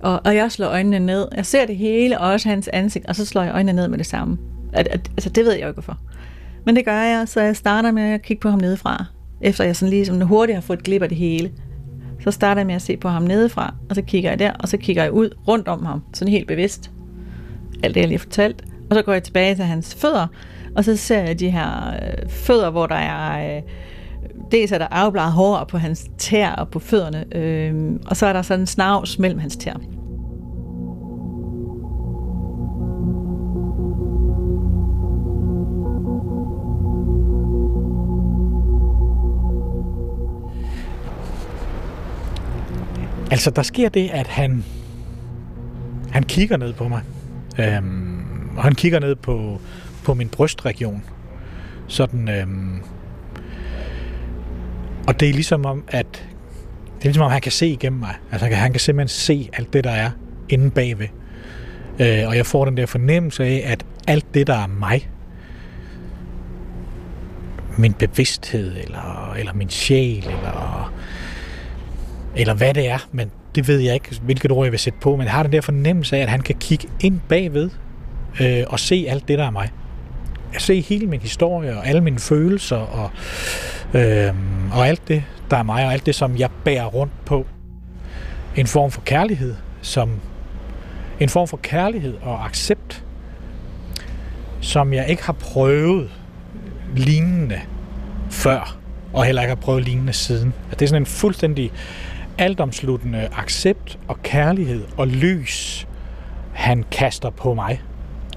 og, 0.00 0.20
og 0.24 0.36
jeg 0.36 0.52
slår 0.52 0.66
øjnene 0.66 0.98
ned. 0.98 1.28
Jeg 1.36 1.46
ser 1.46 1.66
det 1.66 1.76
hele, 1.76 2.20
og 2.20 2.30
også 2.30 2.48
hans 2.48 2.68
ansigt, 2.68 3.06
og 3.06 3.16
så 3.16 3.26
slår 3.26 3.42
jeg 3.42 3.54
øjnene 3.54 3.72
ned 3.72 3.88
med 3.88 3.98
det 3.98 4.06
samme. 4.06 4.38
At, 4.72 4.88
at, 4.88 5.10
altså, 5.10 5.30
det 5.30 5.44
ved 5.44 5.52
jeg 5.52 5.62
jo 5.62 5.68
ikke 5.68 5.74
hvorfor. 5.74 5.98
Men 6.66 6.76
det 6.76 6.84
gør 6.84 7.02
jeg, 7.02 7.28
så 7.28 7.40
jeg 7.40 7.56
starter 7.56 7.92
med 7.92 8.02
at 8.02 8.22
kigge 8.22 8.40
på 8.40 8.50
ham 8.50 8.58
nedefra, 8.58 9.04
efter 9.40 9.64
jeg 9.64 9.76
sådan 9.76 9.90
ligesom 9.90 10.20
hurtigt 10.20 10.56
har 10.56 10.60
fået 10.60 10.78
et 10.78 10.84
glip 10.84 11.02
af 11.02 11.08
det 11.08 11.18
hele. 11.18 11.52
Så 12.24 12.30
starter 12.30 12.60
jeg 12.60 12.66
med 12.66 12.74
at 12.74 12.82
se 12.82 12.96
på 12.96 13.08
ham 13.08 13.22
nedefra, 13.22 13.74
og 13.88 13.94
så 13.94 14.02
kigger 14.02 14.30
jeg 14.30 14.38
der, 14.38 14.52
og 14.52 14.68
så 14.68 14.76
kigger 14.76 15.02
jeg 15.02 15.12
ud 15.12 15.30
rundt 15.48 15.68
om 15.68 15.86
ham, 15.86 16.02
sådan 16.12 16.32
helt 16.32 16.48
bevidst. 16.48 16.90
Alt 17.82 17.94
det, 17.94 18.00
jeg 18.00 18.08
lige 18.08 18.18
har 18.18 18.22
fortalt. 18.22 18.64
Og 18.90 18.96
så 18.96 19.02
går 19.02 19.12
jeg 19.12 19.22
tilbage 19.22 19.54
til 19.54 19.64
hans 19.64 19.94
fødder, 19.94 20.26
og 20.76 20.84
så 20.84 20.96
ser 20.96 21.22
jeg 21.22 21.40
de 21.40 21.50
her 21.50 21.88
øh, 21.88 22.30
fødder, 22.30 22.70
hvor 22.70 22.86
der 22.86 22.94
er... 22.94 23.56
Øh, 23.56 23.62
dels 24.52 24.72
er 24.72 24.78
der 24.78 24.86
afbladet 24.90 25.32
hår 25.32 25.64
på 25.64 25.78
hans 25.78 26.06
tær 26.18 26.50
og 26.50 26.68
på 26.68 26.78
fødderne, 26.78 27.36
øh, 27.36 28.00
og 28.06 28.16
så 28.16 28.26
er 28.26 28.32
der 28.32 28.42
sådan 28.42 28.60
en 28.60 28.66
snavs 28.66 29.18
mellem 29.18 29.38
hans 29.38 29.56
tær. 29.56 29.74
Altså, 43.30 43.50
der 43.50 43.62
sker 43.62 43.88
det, 43.88 44.10
at 44.12 44.26
han, 44.26 44.64
han 46.10 46.22
kigger 46.22 46.56
ned 46.56 46.72
på 46.72 46.88
mig. 46.88 47.02
Øhm, 47.60 48.56
og 48.56 48.62
han 48.62 48.74
kigger 48.74 49.00
ned 49.00 49.14
på, 49.14 49.60
på 50.04 50.14
min 50.14 50.28
brystregion. 50.28 51.02
Sådan, 51.86 52.28
øhm, 52.28 52.82
og 55.06 55.20
det 55.20 55.28
er 55.28 55.32
ligesom 55.32 55.66
om, 55.66 55.84
at 55.88 56.06
det 57.00 57.06
er 57.06 57.08
ligesom 57.08 57.22
om, 57.22 57.30
han 57.30 57.40
kan 57.40 57.52
se 57.52 57.66
igennem 57.66 58.00
mig. 58.00 58.14
Altså, 58.32 58.44
han 58.44 58.50
kan, 58.50 58.58
han 58.58 58.72
kan 58.72 58.80
simpelthen 58.80 59.08
se 59.08 59.50
alt 59.52 59.72
det, 59.72 59.84
der 59.84 59.90
er 59.90 60.10
inde 60.48 60.70
bagved. 60.70 61.08
Øh, 61.98 62.28
og 62.28 62.36
jeg 62.36 62.46
får 62.46 62.64
den 62.64 62.76
der 62.76 62.86
fornemmelse 62.86 63.44
af, 63.44 63.62
at 63.66 63.84
alt 64.06 64.34
det, 64.34 64.46
der 64.46 64.54
er 64.54 64.66
mig, 64.66 65.08
min 67.78 67.92
bevidsthed, 67.92 68.76
eller, 68.84 69.34
eller 69.38 69.52
min 69.52 69.70
sjæl, 69.70 70.16
eller, 70.16 70.92
eller 72.36 72.54
hvad 72.54 72.74
det 72.74 72.88
er, 72.88 73.08
men 73.12 73.30
det 73.54 73.68
ved 73.68 73.78
jeg 73.78 73.94
ikke, 73.94 74.20
hvilket 74.22 74.50
ord 74.50 74.66
jeg 74.66 74.72
vil 74.72 74.80
sætte 74.80 74.98
på, 74.98 75.16
men 75.16 75.24
jeg 75.24 75.32
har 75.32 75.42
den 75.42 75.52
der 75.52 75.60
fornemmelse 75.60 76.16
af, 76.16 76.20
at 76.20 76.28
han 76.28 76.40
kan 76.40 76.54
kigge 76.54 76.88
ind 77.00 77.20
bagved 77.28 77.70
øh, 78.40 78.64
og 78.66 78.80
se 78.80 79.06
alt 79.08 79.28
det, 79.28 79.38
der 79.38 79.44
er 79.46 79.50
mig. 79.50 79.70
Jeg 80.52 80.60
ser 80.60 80.82
hele 80.82 81.06
min 81.06 81.20
historie 81.20 81.76
og 81.76 81.86
alle 81.86 82.00
mine 82.00 82.18
følelser 82.18 82.76
og, 82.76 83.10
øh, 84.00 84.34
Mm. 84.70 84.78
og 84.78 84.88
alt 84.88 85.08
det, 85.08 85.24
der 85.50 85.56
er 85.56 85.62
mig, 85.62 85.86
og 85.86 85.92
alt 85.92 86.06
det, 86.06 86.14
som 86.14 86.36
jeg 86.36 86.50
bærer 86.64 86.84
rundt 86.84 87.12
på. 87.24 87.46
En 88.56 88.66
form 88.66 88.90
for 88.90 89.00
kærlighed, 89.00 89.54
som 89.82 90.20
en 91.20 91.28
form 91.28 91.48
for 91.48 91.56
kærlighed 91.56 92.14
og 92.22 92.44
accept, 92.46 93.04
som 94.60 94.92
jeg 94.92 95.08
ikke 95.08 95.22
har 95.24 95.32
prøvet 95.32 96.10
lignende 96.96 97.60
før, 98.30 98.76
og 99.12 99.24
heller 99.24 99.42
ikke 99.42 99.50
har 99.50 99.60
prøvet 99.60 99.84
lignende 99.84 100.12
siden. 100.12 100.54
Det 100.70 100.82
er 100.82 100.86
sådan 100.86 101.02
en 101.02 101.06
fuldstændig 101.06 101.72
altomsluttende 102.38 103.28
accept 103.36 103.98
og 104.08 104.22
kærlighed 104.22 104.84
og 104.96 105.08
lys, 105.08 105.86
han 106.52 106.84
kaster 106.90 107.30
på 107.30 107.54
mig, 107.54 107.82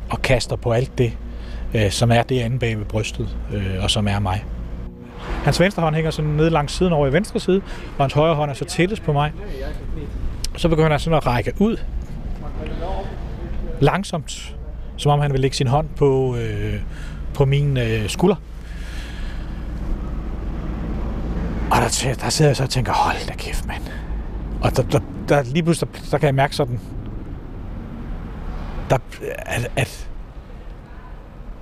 og 0.10 0.22
kaster 0.22 0.56
på 0.56 0.72
alt 0.72 0.98
det, 0.98 1.17
øh, 1.74 1.91
som 1.91 2.12
er 2.12 2.24
derinde 2.24 2.60
bag 2.60 2.78
ved 2.78 2.86
brystet, 2.86 3.38
øh, 3.54 3.84
og 3.84 3.91
som 3.91 4.08
er 4.08 4.19
mig. 4.19 4.43
Hans 5.43 5.60
venstre 5.60 5.84
hånd 5.84 5.95
hænger 5.95 6.12
sådan 6.12 6.32
ned 6.32 6.49
langs 6.49 6.73
siden 6.73 6.93
over 6.93 7.08
i 7.08 7.13
venstre 7.13 7.39
side, 7.39 7.62
og 7.97 8.03
hans 8.03 8.13
højre 8.13 8.36
hånd 8.36 8.51
er 8.51 8.56
så 8.56 8.65
tættest 8.65 9.03
på 9.03 9.13
mig. 9.13 9.32
Så 10.58 10.69
begynder 10.69 10.89
han 10.89 10.99
sådan 10.99 11.17
at 11.17 11.25
række 11.27 11.53
ud. 11.60 11.77
Langsomt. 13.79 14.56
Som 14.97 15.12
om 15.12 15.19
han 15.19 15.32
vil 15.32 15.39
lægge 15.39 15.56
sin 15.58 15.67
hånd 15.67 15.89
på, 15.97 16.36
øh, 16.36 16.82
på 17.34 17.45
min 17.45 17.77
øh, 17.77 18.10
skulder. 18.10 18.36
Og 21.71 21.77
der, 21.77 22.15
der 22.21 22.29
sidder 22.29 22.49
jeg 22.49 22.56
så 22.56 22.63
og 22.63 22.69
tænker, 22.69 22.93
hold 22.93 23.27
da 23.27 23.34
kæft, 23.34 23.67
mand. 23.67 23.84
Og 24.62 24.77
der, 24.77 24.84
der, 24.84 24.99
der 25.29 25.43
lige 25.43 25.63
pludselig, 25.63 25.93
der, 25.93 25.99
der 26.12 26.17
kan 26.17 26.25
jeg 26.25 26.36
mærke 26.36 26.56
sådan, 26.56 26.79
der, 28.89 28.97
at, 29.38 29.71
at 29.75 30.10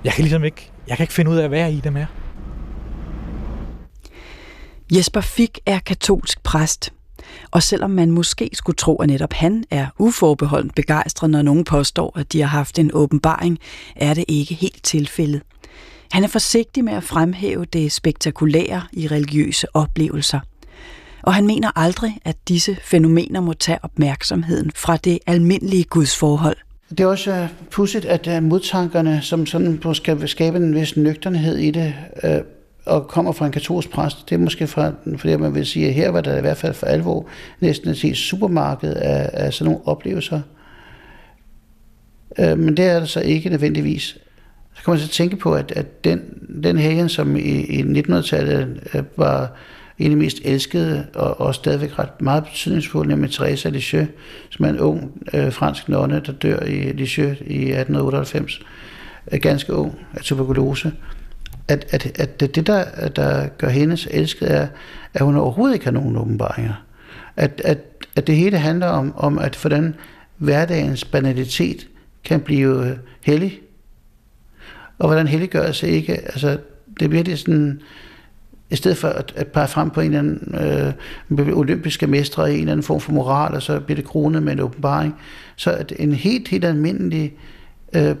jeg 0.04 0.12
kan 0.12 0.22
ligesom 0.22 0.44
ikke, 0.44 0.70
jeg 0.88 0.96
kan 0.96 1.04
ikke 1.04 1.12
finde 1.12 1.30
ud 1.30 1.36
af 1.36 1.44
at 1.44 1.50
være 1.50 1.72
i 1.72 1.80
det 1.80 1.92
mere. 1.92 2.06
Jesper 4.96 5.20
Fik 5.20 5.58
er 5.66 5.78
katolsk 5.78 6.42
præst. 6.42 6.92
Og 7.50 7.62
selvom 7.62 7.90
man 7.90 8.10
måske 8.10 8.50
skulle 8.52 8.76
tro, 8.76 8.96
at 8.96 9.08
netop 9.08 9.32
han 9.32 9.64
er 9.70 9.86
uforbeholdent 9.98 10.74
begejstret, 10.74 11.30
når 11.30 11.42
nogen 11.42 11.64
påstår, 11.64 12.18
at 12.18 12.32
de 12.32 12.40
har 12.40 12.48
haft 12.48 12.78
en 12.78 12.90
åbenbaring, 12.94 13.58
er 13.96 14.14
det 14.14 14.24
ikke 14.28 14.54
helt 14.54 14.84
tilfældet. 14.84 15.42
Han 16.12 16.24
er 16.24 16.28
forsigtig 16.28 16.84
med 16.84 16.92
at 16.92 17.02
fremhæve 17.02 17.64
det 17.64 17.92
spektakulære 17.92 18.82
i 18.92 19.06
religiøse 19.08 19.66
oplevelser. 19.76 20.40
Og 21.22 21.34
han 21.34 21.46
mener 21.46 21.78
aldrig, 21.78 22.18
at 22.24 22.36
disse 22.48 22.76
fænomener 22.84 23.40
må 23.40 23.52
tage 23.52 23.78
opmærksomheden 23.82 24.70
fra 24.74 24.96
det 24.96 25.18
almindelige 25.26 25.84
gudsforhold. 25.84 26.56
Det 26.90 27.00
er 27.00 27.06
også 27.06 27.32
øh, 27.32 27.48
pudsigt, 27.70 28.04
at 28.04 28.28
øh, 28.28 28.42
modtankerne, 28.42 29.22
som 29.22 29.46
sådan 29.46 29.94
skal 29.94 30.28
skabe 30.28 30.56
en 30.56 30.74
vis 30.74 30.96
nøgternhed 30.96 31.56
i 31.56 31.70
det, 31.70 31.94
øh, 32.24 32.40
og 32.86 33.08
kommer 33.08 33.32
fra 33.32 33.46
en 33.46 33.52
katolsk 33.52 33.90
præst, 33.90 34.30
det 34.30 34.34
er 34.34 34.38
måske 34.38 34.66
fra, 34.66 34.92
fordi 35.16 35.36
man 35.36 35.54
vil 35.54 35.66
sige, 35.66 35.88
at 35.88 35.94
her 35.94 36.10
var 36.10 36.20
der 36.20 36.38
i 36.38 36.40
hvert 36.40 36.56
fald 36.56 36.74
for 36.74 36.86
alvor 36.86 37.28
næsten 37.60 37.90
et 37.90 38.02
helt 38.02 38.16
supermarked 38.16 38.94
af, 38.94 39.30
af 39.32 39.52
sådan 39.52 39.72
nogle 39.72 39.86
oplevelser. 39.88 40.40
Øh, 42.38 42.58
men 42.58 42.76
det 42.76 42.84
er 42.84 43.00
det 43.00 43.08
så 43.08 43.20
ikke 43.20 43.50
nødvendigvis. 43.50 44.18
Så 44.74 44.84
kan 44.84 44.92
man 44.92 45.00
så 45.00 45.08
tænke 45.08 45.36
på, 45.36 45.54
at, 45.54 45.72
at 45.76 46.04
den, 46.04 46.20
den 46.62 46.78
helgen, 46.78 47.08
som 47.08 47.36
i, 47.36 47.40
i 47.40 47.82
1900-tallet 47.82 48.80
øh, 48.94 49.02
var 49.16 49.52
en 49.98 50.04
af 50.04 50.10
de 50.10 50.16
mest 50.16 50.40
elskede 50.44 51.06
og, 51.14 51.40
og 51.40 51.54
stadigvæk 51.54 51.98
ret 51.98 52.20
meget 52.20 52.44
betydningsfulde, 52.44 53.08
nemlig 53.08 53.30
Teresa 53.30 53.68
Lisieux, 53.68 54.08
som 54.50 54.64
er 54.64 54.68
en 54.68 54.80
ung 54.80 55.22
øh, 55.34 55.52
fransk 55.52 55.88
nonne, 55.88 56.22
der 56.26 56.32
dør 56.32 56.60
i 56.60 56.92
Lisieux 56.92 57.40
i 57.40 57.72
1898, 57.72 58.60
er 59.26 59.34
øh, 59.36 59.40
ganske 59.40 59.72
ung 59.72 59.98
af 60.14 60.20
tuberkulose. 60.22 60.92
At, 61.72 61.86
at, 61.90 62.20
at 62.20 62.40
det, 62.40 62.66
der, 62.66 63.08
der 63.08 63.48
gør 63.48 63.68
hendes 63.68 64.08
elsket, 64.10 64.52
er, 64.52 64.66
at 65.14 65.24
hun 65.24 65.36
overhovedet 65.36 65.74
ikke 65.74 65.84
har 65.84 65.92
nogen 65.92 66.16
åbenbaringer. 66.16 66.84
At, 67.36 67.60
at, 67.64 67.78
at 68.16 68.26
det 68.26 68.36
hele 68.36 68.58
handler 68.58 68.86
om, 68.86 69.12
om 69.16 69.38
at 69.38 69.56
hvordan 69.56 69.94
hverdagens 70.36 71.04
banalitet 71.04 71.88
kan 72.24 72.40
blive 72.40 72.98
hellig, 73.22 73.60
og 74.98 75.06
hvordan 75.06 75.26
helliggørelse 75.26 75.88
ikke, 75.88 76.12
altså 76.12 76.58
det 77.00 77.10
bliver 77.10 77.24
det 77.24 77.38
sådan, 77.38 77.80
i 78.70 78.76
stedet 78.76 78.96
for 78.96 79.08
at, 79.08 79.32
at 79.36 79.46
pege 79.46 79.68
frem 79.68 79.90
på 79.90 80.00
en 80.00 80.14
eller 80.14 80.18
anden 80.18 80.54
øh, 81.38 81.58
olympiske 81.58 82.06
mestre 82.06 82.50
i 82.50 82.54
en 82.54 82.60
eller 82.60 82.72
anden 82.72 82.84
form 82.84 83.00
for 83.00 83.12
moral, 83.12 83.54
og 83.54 83.62
så 83.62 83.80
bliver 83.80 83.96
det 83.96 84.04
kronet 84.04 84.42
med 84.42 84.52
en 84.52 84.60
åbenbaring, 84.60 85.14
så 85.56 85.70
at 85.70 85.92
en 85.98 86.12
helt, 86.12 86.48
helt 86.48 86.64
almindelig 86.64 87.34
øh, 87.96 88.14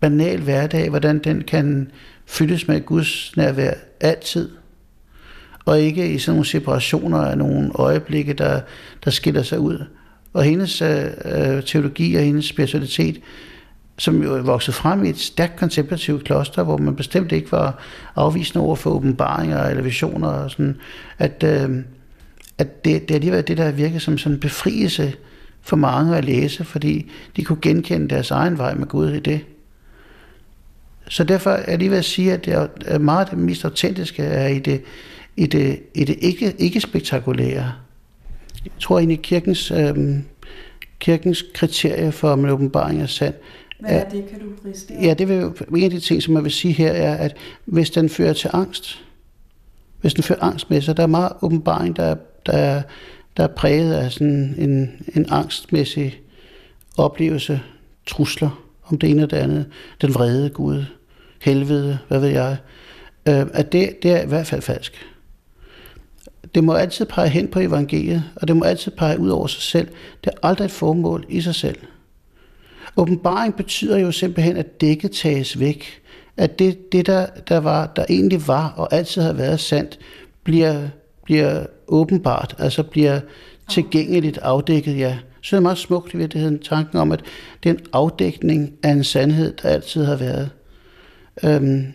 banal 0.00 0.40
hverdag, 0.40 0.90
hvordan 0.90 1.18
den 1.18 1.42
kan 1.42 1.90
fyldes 2.28 2.68
med 2.68 2.80
Guds 2.80 3.36
nærvær 3.36 3.72
altid, 4.00 4.50
og 5.64 5.80
ikke 5.80 6.12
i 6.12 6.18
sådan 6.18 6.34
nogle 6.34 6.46
separationer 6.46 7.18
af 7.18 7.38
nogle 7.38 7.70
øjeblikke, 7.74 8.32
der, 8.32 8.60
der 9.04 9.10
skiller 9.10 9.42
sig 9.42 9.60
ud. 9.60 9.84
Og, 10.32 10.44
hendes 10.44 10.82
øh, 10.82 11.04
øh, 11.24 11.62
teologi 11.62 12.14
og 12.14 12.22
hendes 12.22 12.44
spiritualitet, 12.44 13.20
som 13.98 14.22
jo 14.22 14.34
er 14.34 14.42
vokset 14.42 14.74
frem 14.74 15.04
i 15.04 15.08
et 15.08 15.18
stærkt 15.18 15.56
kontemplativt 15.56 16.24
kloster, 16.24 16.62
hvor 16.62 16.76
man 16.76 16.96
bestemt 16.96 17.32
ikke 17.32 17.52
var 17.52 17.82
afvisende 18.16 18.64
over 18.64 18.76
for 18.76 18.90
åbenbaringer 18.90 19.64
eller 19.64 19.82
visioner 19.82 20.28
og 20.28 20.50
sådan, 20.50 20.76
at, 21.18 21.44
øh, 21.44 21.70
at 22.58 22.84
det, 22.84 23.02
det 23.02 23.10
er 23.10 23.14
alligevel 23.14 23.48
det, 23.48 23.56
der 23.56 23.70
virkede 23.70 24.00
som 24.00 24.18
sådan 24.18 24.34
en 24.34 24.40
befrielse 24.40 25.14
for 25.62 25.76
mange 25.76 26.16
at 26.16 26.24
læse, 26.24 26.64
fordi 26.64 27.10
de 27.36 27.44
kunne 27.44 27.58
genkende 27.62 28.08
deres 28.08 28.30
egen 28.30 28.58
vej 28.58 28.74
med 28.74 28.86
Gud 28.86 29.10
i 29.10 29.20
det. 29.20 29.40
Så 31.10 31.24
derfor 31.24 31.50
er 31.50 31.76
det 31.76 31.90
ved 31.90 31.98
at 31.98 32.04
sige, 32.04 32.32
at 32.32 32.44
det 32.44 32.68
er 32.86 32.98
meget 32.98 33.30
det 33.30 33.38
mest 33.38 33.64
autentiske 33.64 34.22
er 34.22 34.48
i 34.48 34.58
det, 34.58 34.82
i 35.36 35.46
det, 35.46 35.80
i 35.94 36.04
det 36.04 36.16
ikke, 36.20 36.54
ikke 36.58 36.80
spektakulære. 36.80 37.72
Jeg 38.64 38.72
tror 38.80 38.98
egentlig, 38.98 39.22
kirkens, 39.22 39.70
øhm, 39.70 40.24
kirkens 40.98 41.44
kriterie 41.54 42.12
for, 42.12 42.30
om 42.30 42.44
en 42.44 42.50
åbenbaring 42.50 43.02
er 43.02 43.06
sand, 43.06 43.34
hvad 43.80 43.90
er 43.90 44.08
det, 44.08 44.28
kan 44.30 44.40
du 44.40 44.46
riste? 44.68 44.94
Ja, 45.02 45.14
det 45.14 45.28
vil, 45.28 45.52
en 45.76 45.84
af 45.84 45.90
de 45.90 46.00
ting, 46.00 46.22
som 46.22 46.34
jeg 46.34 46.44
vil 46.44 46.52
sige 46.52 46.74
her, 46.74 46.92
er, 46.92 47.14
at 47.14 47.36
hvis 47.64 47.90
den 47.90 48.08
fører 48.08 48.32
til 48.32 48.50
angst, 48.52 49.04
hvis 50.00 50.14
den 50.14 50.22
fører 50.22 50.42
angst 50.42 50.70
med 50.70 50.80
sig, 50.80 50.96
der 50.96 51.02
er 51.02 51.06
meget 51.06 51.32
åbenbaring, 51.42 51.96
der, 51.96 52.16
der, 52.46 52.52
er, 52.52 52.82
der 53.36 53.42
er 53.42 53.48
præget 53.48 53.94
af 53.94 54.12
sådan 54.12 54.54
en, 54.58 54.90
en 55.14 55.26
angstmæssig 55.28 56.20
oplevelse, 56.96 57.60
trusler 58.06 58.64
om 58.84 58.98
det 58.98 59.10
ene 59.10 59.22
og 59.22 59.30
det 59.30 59.36
andet, 59.36 59.66
den 60.00 60.14
vrede 60.14 60.50
Gud, 60.50 60.84
helvede, 61.40 61.98
hvad 62.08 62.20
ved 62.20 62.28
jeg, 62.28 62.56
øh, 63.28 63.46
at 63.52 63.72
det, 63.72 64.02
det 64.02 64.10
er 64.10 64.22
i 64.22 64.26
hvert 64.26 64.46
fald 64.46 64.62
falsk. 64.62 65.06
Det 66.54 66.64
må 66.64 66.72
altid 66.72 67.06
pege 67.06 67.28
hen 67.28 67.48
på 67.48 67.60
evangeliet, 67.60 68.24
og 68.36 68.48
det 68.48 68.56
må 68.56 68.64
altid 68.64 68.92
pege 68.92 69.18
ud 69.18 69.28
over 69.28 69.46
sig 69.46 69.62
selv. 69.62 69.88
Det 70.24 70.30
er 70.32 70.48
aldrig 70.48 70.64
et 70.64 70.70
formål 70.70 71.24
i 71.28 71.40
sig 71.40 71.54
selv. 71.54 71.76
Åbenbaring 72.96 73.56
betyder 73.56 73.98
jo 73.98 74.12
simpelthen, 74.12 74.56
at 74.56 74.80
dækket 74.80 75.10
tages 75.10 75.60
væk. 75.60 76.02
At 76.36 76.58
det, 76.58 76.92
det 76.92 77.06
der, 77.06 77.26
der, 77.48 77.58
var, 77.58 77.86
der 77.86 78.04
egentlig 78.08 78.48
var 78.48 78.74
og 78.76 78.92
altid 78.92 79.22
har 79.22 79.32
været 79.32 79.60
sandt, 79.60 79.98
bliver, 80.44 80.88
bliver 81.24 81.66
åbenbart, 81.88 82.54
altså 82.58 82.82
bliver 82.82 83.20
tilgængeligt 83.70 84.38
afdækket, 84.38 84.98
ja. 84.98 85.18
Så 85.42 85.56
er 85.56 85.58
det 85.58 85.62
meget 85.62 85.78
smukt 85.78 86.14
i 86.14 86.16
virkeligheden, 86.16 86.58
tanken 86.58 86.98
om, 86.98 87.12
at 87.12 87.20
det 87.62 87.68
er 87.70 87.74
en 87.74 87.80
afdækning 87.92 88.72
af 88.82 88.90
en 88.90 89.04
sandhed, 89.04 89.54
der 89.62 89.68
altid 89.68 90.04
har 90.04 90.16
været. 90.16 90.50
Øhm. 91.44 91.92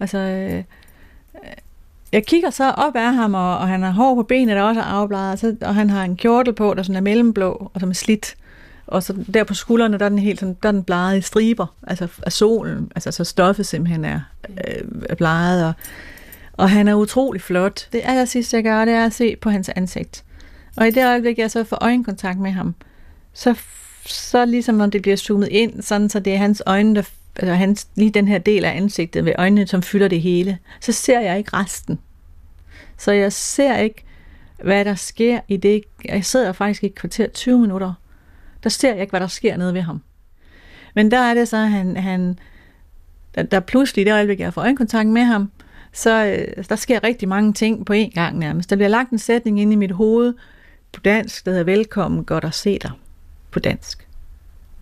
Altså, 0.00 0.18
øh, 0.18 0.64
jeg 2.12 2.26
kigger 2.26 2.50
så 2.50 2.70
op 2.70 2.96
af 2.96 3.14
ham, 3.14 3.34
og, 3.34 3.58
og 3.58 3.68
han 3.68 3.82
har 3.82 3.90
hår 3.90 4.14
på 4.14 4.22
benene, 4.22 4.52
der 4.52 4.62
også 4.62 4.80
er 4.80 4.84
afbladet, 4.84 5.44
og, 5.44 5.68
og 5.68 5.74
han 5.74 5.90
har 5.90 6.04
en 6.04 6.16
kjortel 6.16 6.54
på, 6.54 6.74
der 6.74 6.82
sådan 6.82 6.96
er 6.96 7.00
mellemblå, 7.00 7.70
og 7.74 7.80
som 7.80 7.90
er 7.90 7.94
slidt. 7.94 8.36
Og 8.86 9.02
så 9.02 9.14
der 9.34 9.44
på 9.44 9.54
skuldrene, 9.54 9.98
der 9.98 10.04
er 10.04 10.08
den 10.08 10.18
helt 10.18 10.40
sådan, 10.40 10.56
der 10.62 10.68
er 10.68 10.72
den 10.72 10.82
bleget 10.82 11.18
i 11.18 11.20
striber, 11.20 11.66
altså 11.86 12.08
af 12.26 12.32
solen, 12.32 12.92
altså 12.94 13.10
så 13.10 13.24
stoffet 13.24 13.66
simpelthen 13.66 14.04
er, 14.04 14.20
øh, 14.50 14.88
er 15.08 15.14
bleget, 15.14 15.66
og, 15.66 15.72
og 16.52 16.70
han 16.70 16.88
er 16.88 16.94
utrolig 16.94 17.42
flot. 17.42 17.88
Det 17.92 18.00
aller 18.04 18.24
sidste, 18.24 18.56
jeg 18.56 18.64
gør, 18.64 18.84
det 18.84 18.94
er 18.94 19.06
at 19.06 19.12
se 19.12 19.36
på 19.36 19.50
hans 19.50 19.68
ansigt. 19.68 20.24
Og 20.76 20.88
i 20.88 20.90
det 20.90 21.06
øjeblik, 21.06 21.38
jeg 21.38 21.50
så 21.50 21.64
får 21.64 21.78
øjenkontakt 21.80 22.38
med 22.38 22.50
ham, 22.50 22.74
så, 23.32 23.54
så 24.06 24.44
ligesom 24.44 24.74
når 24.74 24.86
det 24.86 25.02
bliver 25.02 25.16
zoomet 25.16 25.48
ind, 25.48 25.82
sådan 25.82 26.08
så 26.08 26.20
det 26.20 26.34
er 26.34 26.38
hans 26.38 26.62
øjne, 26.66 26.94
der, 26.94 27.02
altså 27.38 27.54
hans, 27.54 27.88
lige 27.94 28.10
den 28.10 28.28
her 28.28 28.38
del 28.38 28.64
af 28.64 28.76
ansigtet 28.76 29.24
ved 29.24 29.32
øjnene, 29.38 29.66
som 29.66 29.82
fylder 29.82 30.08
det 30.08 30.20
hele, 30.20 30.58
så 30.80 30.92
ser 30.92 31.20
jeg 31.20 31.38
ikke 31.38 31.56
resten. 31.56 31.98
Så 32.98 33.12
jeg 33.12 33.32
ser 33.32 33.76
ikke, 33.76 34.04
hvad 34.62 34.84
der 34.84 34.94
sker 34.94 35.40
i 35.48 35.56
det. 35.56 35.82
Jeg 36.04 36.24
sidder 36.24 36.52
faktisk 36.52 36.82
i 36.82 36.86
et 36.86 36.94
kvarter 36.94 37.28
20 37.28 37.58
minutter 37.58 37.92
der 38.66 38.70
ser 38.70 38.92
jeg 38.92 39.00
ikke, 39.00 39.10
hvad 39.10 39.20
der 39.20 39.26
sker 39.26 39.56
nede 39.56 39.74
ved 39.74 39.80
ham. 39.80 40.02
Men 40.94 41.10
der 41.10 41.18
er 41.18 41.34
det 41.34 41.48
så, 41.48 41.56
at 41.56 41.70
han, 41.70 41.96
han 41.96 42.38
der, 43.34 43.42
der 43.42 43.60
pludselig, 43.60 44.02
i 44.02 44.04
det 44.04 44.12
øjeblik, 44.12 44.40
jeg 44.40 44.54
får 44.54 44.60
øjenkontakt 44.60 45.08
med 45.08 45.22
ham, 45.22 45.50
så 45.92 46.26
øh, 46.26 46.64
der 46.68 46.76
sker 46.76 47.04
rigtig 47.04 47.28
mange 47.28 47.52
ting 47.52 47.86
på 47.86 47.92
én 47.92 48.10
gang 48.14 48.38
nærmest. 48.38 48.70
Der 48.70 48.76
bliver 48.76 48.88
lagt 48.88 49.10
en 49.10 49.18
sætning 49.18 49.60
ind 49.60 49.72
i 49.72 49.76
mit 49.76 49.90
hoved 49.90 50.34
på 50.92 51.00
dansk, 51.00 51.44
der 51.44 51.50
hedder 51.50 51.64
velkommen, 51.64 52.24
godt 52.24 52.44
at 52.44 52.54
se 52.54 52.78
dig 52.82 52.90
på 53.50 53.58
dansk. 53.58 54.08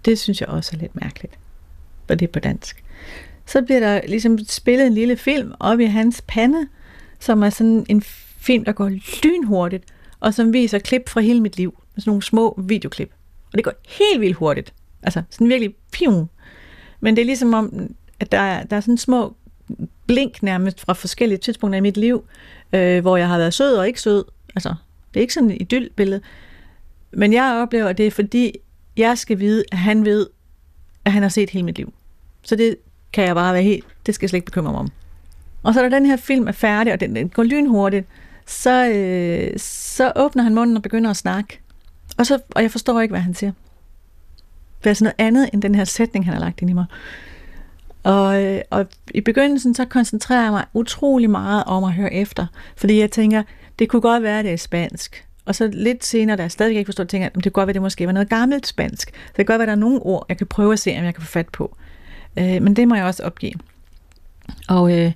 Det 0.04 0.18
synes 0.18 0.40
jeg 0.40 0.48
også 0.48 0.70
er 0.74 0.80
lidt 0.80 1.00
mærkeligt, 1.00 1.38
var 2.08 2.14
det 2.14 2.30
på 2.30 2.38
dansk. 2.38 2.84
Så 3.46 3.62
bliver 3.62 3.80
der 3.80 4.00
ligesom 4.08 4.38
spillet 4.38 4.86
en 4.86 4.94
lille 4.94 5.16
film 5.16 5.52
op 5.60 5.80
i 5.80 5.84
hans 5.84 6.22
pande, 6.28 6.68
som 7.20 7.42
er 7.42 7.50
sådan 7.50 7.86
en 7.88 8.02
film, 8.38 8.64
der 8.64 8.72
går 8.72 8.88
lynhurtigt, 9.24 9.84
og 10.20 10.34
som 10.34 10.52
viser 10.52 10.78
klip 10.78 11.08
fra 11.08 11.20
hele 11.20 11.40
mit 11.40 11.56
liv. 11.56 11.82
Sådan 11.98 12.10
nogle 12.10 12.22
små 12.22 12.60
videoklip. 12.64 13.10
Og 13.52 13.56
det 13.56 13.64
går 13.64 13.72
helt 13.88 14.20
vildt 14.20 14.36
hurtigt. 14.36 14.74
Altså 15.02 15.22
sådan 15.30 15.48
virkelig 15.48 15.74
pium. 15.92 16.28
Men 17.00 17.16
det 17.16 17.22
er 17.22 17.26
ligesom 17.26 17.54
om, 17.54 17.94
at 18.20 18.32
der 18.32 18.38
er, 18.38 18.64
der 18.64 18.76
er 18.76 18.80
sådan 18.80 18.98
små 18.98 19.36
blink 20.06 20.42
nærmest 20.42 20.80
fra 20.80 20.92
forskellige 20.92 21.38
tidspunkter 21.38 21.76
i 21.76 21.80
mit 21.80 21.96
liv, 21.96 22.24
øh, 22.72 23.00
hvor 23.00 23.16
jeg 23.16 23.28
har 23.28 23.38
været 23.38 23.54
sød 23.54 23.76
og 23.76 23.86
ikke 23.86 24.00
sød. 24.00 24.24
Altså, 24.56 24.74
det 25.14 25.20
er 25.20 25.22
ikke 25.22 25.34
sådan 25.34 25.50
et 25.50 25.56
idyllbillede. 25.60 26.20
Men 27.12 27.32
jeg 27.32 27.58
oplever, 27.62 27.88
at 27.88 27.98
det 27.98 28.06
er 28.06 28.10
fordi, 28.10 28.52
jeg 28.96 29.18
skal 29.18 29.38
vide, 29.38 29.64
at 29.72 29.78
han 29.78 30.04
ved, 30.04 30.26
at 31.04 31.12
han 31.12 31.22
har 31.22 31.28
set 31.28 31.50
hele 31.50 31.64
mit 31.64 31.76
liv. 31.76 31.92
Så 32.42 32.56
det 32.56 32.76
kan 33.12 33.24
jeg 33.24 33.34
bare 33.34 33.54
være 33.54 33.62
helt, 33.62 33.84
det 34.06 34.14
skal 34.14 34.24
jeg 34.24 34.30
slet 34.30 34.38
ikke 34.38 34.46
bekymre 34.46 34.72
mig 34.72 34.80
om. 34.80 34.88
Og 35.62 35.74
så 35.74 35.82
når 35.82 35.88
den 35.88 36.06
her 36.06 36.16
film 36.16 36.48
er 36.48 36.52
færdig, 36.52 36.92
og 36.92 37.00
den, 37.00 37.16
den 37.16 37.28
går 37.28 37.42
lynhurtigt, 37.42 38.06
så, 38.46 38.88
øh, 38.88 39.58
så 39.58 40.12
åbner 40.16 40.42
han 40.42 40.54
munden 40.54 40.76
og 40.76 40.82
begynder 40.82 41.10
at 41.10 41.16
snakke. 41.16 41.60
Og, 42.18 42.26
så, 42.26 42.38
og 42.50 42.62
jeg 42.62 42.70
forstår 42.70 43.00
ikke, 43.00 43.12
hvad 43.12 43.20
han 43.20 43.34
siger. 43.34 43.52
Det 44.84 44.90
er 44.90 44.94
sådan 44.94 45.12
noget 45.18 45.28
andet 45.28 45.50
end 45.52 45.62
den 45.62 45.74
her 45.74 45.84
sætning, 45.84 46.24
han 46.24 46.34
har 46.34 46.40
lagt 46.40 46.60
ind 46.60 46.70
i 46.70 46.72
mig. 46.72 46.84
Og, 48.02 48.44
øh, 48.44 48.60
og 48.70 48.86
i 49.14 49.20
begyndelsen, 49.20 49.74
så 49.74 49.84
koncentrerer 49.84 50.42
jeg 50.42 50.52
mig 50.52 50.64
utrolig 50.74 51.30
meget 51.30 51.64
om 51.64 51.84
at 51.84 51.92
høre 51.92 52.14
efter. 52.14 52.46
Fordi 52.76 53.00
jeg 53.00 53.10
tænker, 53.10 53.42
det 53.78 53.88
kunne 53.88 54.02
godt 54.02 54.22
være, 54.22 54.38
at 54.38 54.44
det 54.44 54.52
er 54.52 54.56
spansk. 54.56 55.26
Og 55.46 55.54
så 55.54 55.70
lidt 55.72 56.04
senere, 56.04 56.36
da 56.36 56.42
jeg 56.42 56.50
stadig 56.50 56.76
ikke 56.76 56.88
forstår, 56.88 57.04
tænker 57.04 57.24
jeg, 57.24 57.34
det 57.34 57.42
kan 57.42 57.52
godt 57.52 57.66
være, 57.66 57.74
det 57.74 57.82
måske 57.82 58.06
var 58.06 58.12
noget 58.12 58.28
gammelt 58.28 58.66
spansk. 58.66 59.12
Det 59.26 59.36
kan 59.36 59.44
godt 59.44 59.58
være, 59.58 59.62
at 59.62 59.68
der 59.68 59.74
er 59.74 59.78
nogle 59.78 60.00
ord, 60.02 60.26
jeg 60.28 60.38
kan 60.38 60.46
prøve 60.46 60.72
at 60.72 60.78
se, 60.78 60.96
om 60.98 61.04
jeg 61.04 61.14
kan 61.14 61.22
få 61.22 61.30
fat 61.30 61.48
på. 61.48 61.76
Øh, 62.38 62.62
men 62.62 62.76
det 62.76 62.88
må 62.88 62.94
jeg 62.94 63.04
også 63.04 63.22
opgive. 63.22 63.54
Og, 64.68 64.98
øh, 64.98 65.12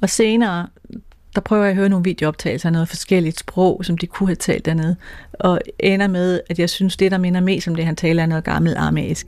og 0.00 0.10
senere, 0.10 0.66
der 1.34 1.40
prøver 1.40 1.62
jeg 1.62 1.70
at 1.70 1.76
høre 1.76 1.88
nogle 1.88 2.04
videooptagelser 2.04 2.68
af 2.68 2.72
noget 2.72 2.88
forskelligt 2.88 3.38
sprog, 3.38 3.84
som 3.84 3.98
de 3.98 4.06
kunne 4.06 4.28
have 4.28 4.36
talt 4.36 4.64
dernede, 4.64 4.96
og 5.32 5.60
ender 5.78 6.08
med, 6.08 6.40
at 6.50 6.58
jeg 6.58 6.70
synes, 6.70 6.96
det, 6.96 7.10
der 7.10 7.18
minder 7.18 7.40
mest 7.40 7.68
om 7.68 7.74
det, 7.74 7.84
han 7.86 7.96
taler, 7.96 8.22
er 8.22 8.26
noget 8.26 8.44
gammelt 8.44 8.76
armæisk. 8.76 9.26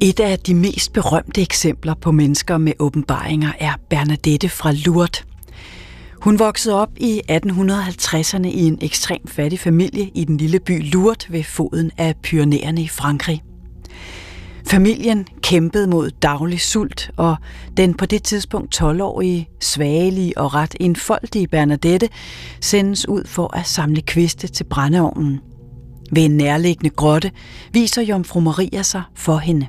Et 0.00 0.20
af 0.20 0.38
de 0.38 0.54
mest 0.54 0.92
berømte 0.92 1.42
eksempler 1.42 1.94
på 1.94 2.12
mennesker 2.12 2.58
med 2.58 2.72
åbenbaringer 2.78 3.52
er 3.60 3.72
Bernadette 3.88 4.48
fra 4.48 4.72
Lourdes. 4.72 5.33
Hun 6.24 6.38
voksede 6.38 6.80
op 6.80 6.90
i 6.96 7.22
1850'erne 7.30 8.46
i 8.46 8.66
en 8.66 8.78
ekstrem 8.80 9.26
fattig 9.26 9.60
familie 9.60 10.10
i 10.14 10.24
den 10.24 10.36
lille 10.36 10.60
by 10.60 10.92
Lourdes 10.92 11.32
ved 11.32 11.42
foden 11.42 11.90
af 11.98 12.14
Pyrenæerne 12.22 12.82
i 12.82 12.88
Frankrig. 12.88 13.42
Familien 14.66 15.26
kæmpede 15.42 15.86
mod 15.86 16.10
daglig 16.10 16.60
sult, 16.60 17.10
og 17.16 17.36
den 17.76 17.94
på 17.94 18.06
det 18.06 18.22
tidspunkt 18.22 18.82
12-årige, 18.82 19.48
svagelige 19.60 20.38
og 20.38 20.54
ret 20.54 20.74
enfoldige 20.80 21.48
Bernadette 21.48 22.08
sendes 22.60 23.08
ud 23.08 23.24
for 23.26 23.56
at 23.56 23.66
samle 23.66 24.02
kviste 24.02 24.48
til 24.48 24.64
brændeovnen. 24.64 25.40
Ved 26.12 26.24
en 26.24 26.36
nærliggende 26.36 26.90
grotte 26.90 27.30
viser 27.72 28.02
Jomfru 28.02 28.40
Maria 28.40 28.82
sig 28.82 29.02
for 29.14 29.36
hende. 29.36 29.66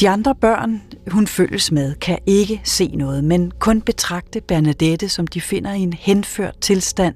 De 0.00 0.08
andre 0.08 0.34
børn, 0.34 0.82
hun 1.10 1.26
følges 1.26 1.72
med, 1.72 1.94
kan 1.94 2.18
ikke 2.26 2.60
se 2.64 2.88
noget, 2.88 3.24
men 3.24 3.52
kun 3.58 3.80
betragte 3.80 4.40
Bernadette, 4.40 5.08
som 5.08 5.26
de 5.26 5.40
finder 5.40 5.72
i 5.72 5.80
en 5.80 5.92
henført 5.92 6.60
tilstand 6.60 7.14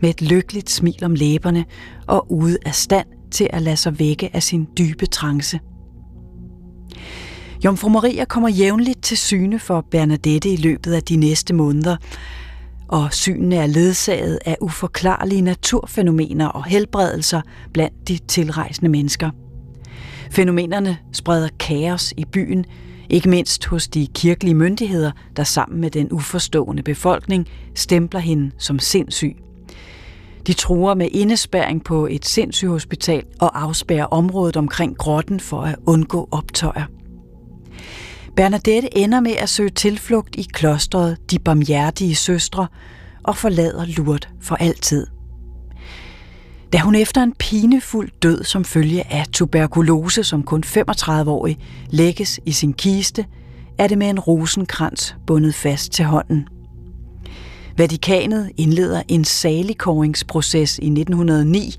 med 0.00 0.10
et 0.10 0.22
lykkeligt 0.22 0.70
smil 0.70 1.04
om 1.04 1.14
læberne 1.14 1.64
og 2.06 2.32
ude 2.32 2.58
af 2.66 2.74
stand 2.74 3.06
til 3.30 3.48
at 3.50 3.62
lade 3.62 3.76
sig 3.76 3.98
vække 3.98 4.30
af 4.32 4.42
sin 4.42 4.68
dybe 4.78 5.06
trance. 5.06 5.60
Jomfru 7.64 7.88
Maria 7.88 8.24
kommer 8.24 8.48
jævnligt 8.48 9.02
til 9.02 9.18
syne 9.18 9.58
for 9.58 9.86
Bernadette 9.90 10.48
i 10.48 10.56
løbet 10.56 10.92
af 10.92 11.02
de 11.02 11.16
næste 11.16 11.54
måneder, 11.54 11.96
og 12.88 13.14
synene 13.14 13.56
er 13.56 13.66
ledsaget 13.66 14.38
af 14.44 14.56
uforklarlige 14.60 15.40
naturfænomener 15.40 16.46
og 16.46 16.64
helbredelser 16.64 17.40
blandt 17.72 18.08
de 18.08 18.18
tilrejsende 18.28 18.88
mennesker. 18.88 19.30
Fænomenerne 20.30 20.98
spreder 21.12 21.48
kaos 21.58 22.14
i 22.16 22.24
byen, 22.24 22.64
ikke 23.10 23.28
mindst 23.28 23.66
hos 23.66 23.88
de 23.88 24.06
kirkelige 24.14 24.54
myndigheder, 24.54 25.10
der 25.36 25.44
sammen 25.44 25.80
med 25.80 25.90
den 25.90 26.12
uforstående 26.12 26.82
befolkning 26.82 27.48
stempler 27.74 28.20
hende 28.20 28.50
som 28.58 28.78
sindssyg. 28.78 29.36
De 30.46 30.52
truer 30.52 30.94
med 30.94 31.08
indespærring 31.12 31.84
på 31.84 32.06
et 32.06 32.26
sindssygehospital 32.26 33.24
og 33.40 33.62
afspærrer 33.62 34.04
området 34.04 34.56
omkring 34.56 34.96
grotten 34.96 35.40
for 35.40 35.62
at 35.62 35.76
undgå 35.86 36.28
optøjer. 36.30 36.84
Bernadette 38.36 38.98
ender 38.98 39.20
med 39.20 39.32
at 39.38 39.48
søge 39.48 39.70
tilflugt 39.70 40.36
i 40.36 40.46
klostret 40.52 41.30
De 41.30 41.38
Barmhjertige 41.38 42.14
Søstre 42.14 42.66
og 43.22 43.36
forlader 43.36 43.84
Lourdes 43.86 44.28
for 44.40 44.54
altid. 44.54 45.17
Da 46.72 46.78
hun 46.78 46.94
efter 46.94 47.22
en 47.22 47.34
pinefuld 47.38 48.10
død 48.22 48.44
som 48.44 48.64
følge 48.64 49.12
af 49.12 49.26
tuberkulose 49.32 50.24
som 50.24 50.42
kun 50.42 50.62
35-årig 50.66 51.58
lægges 51.90 52.40
i 52.46 52.52
sin 52.52 52.72
kiste, 52.72 53.26
er 53.78 53.86
det 53.86 53.98
med 53.98 54.10
en 54.10 54.20
rosenkrans 54.20 55.16
bundet 55.26 55.54
fast 55.54 55.92
til 55.92 56.04
hånden. 56.04 56.48
Vatikanet 57.76 58.50
indleder 58.56 59.02
en 59.08 59.24
saligkåringsproces 59.24 60.78
i 60.78 60.86
1909, 60.86 61.74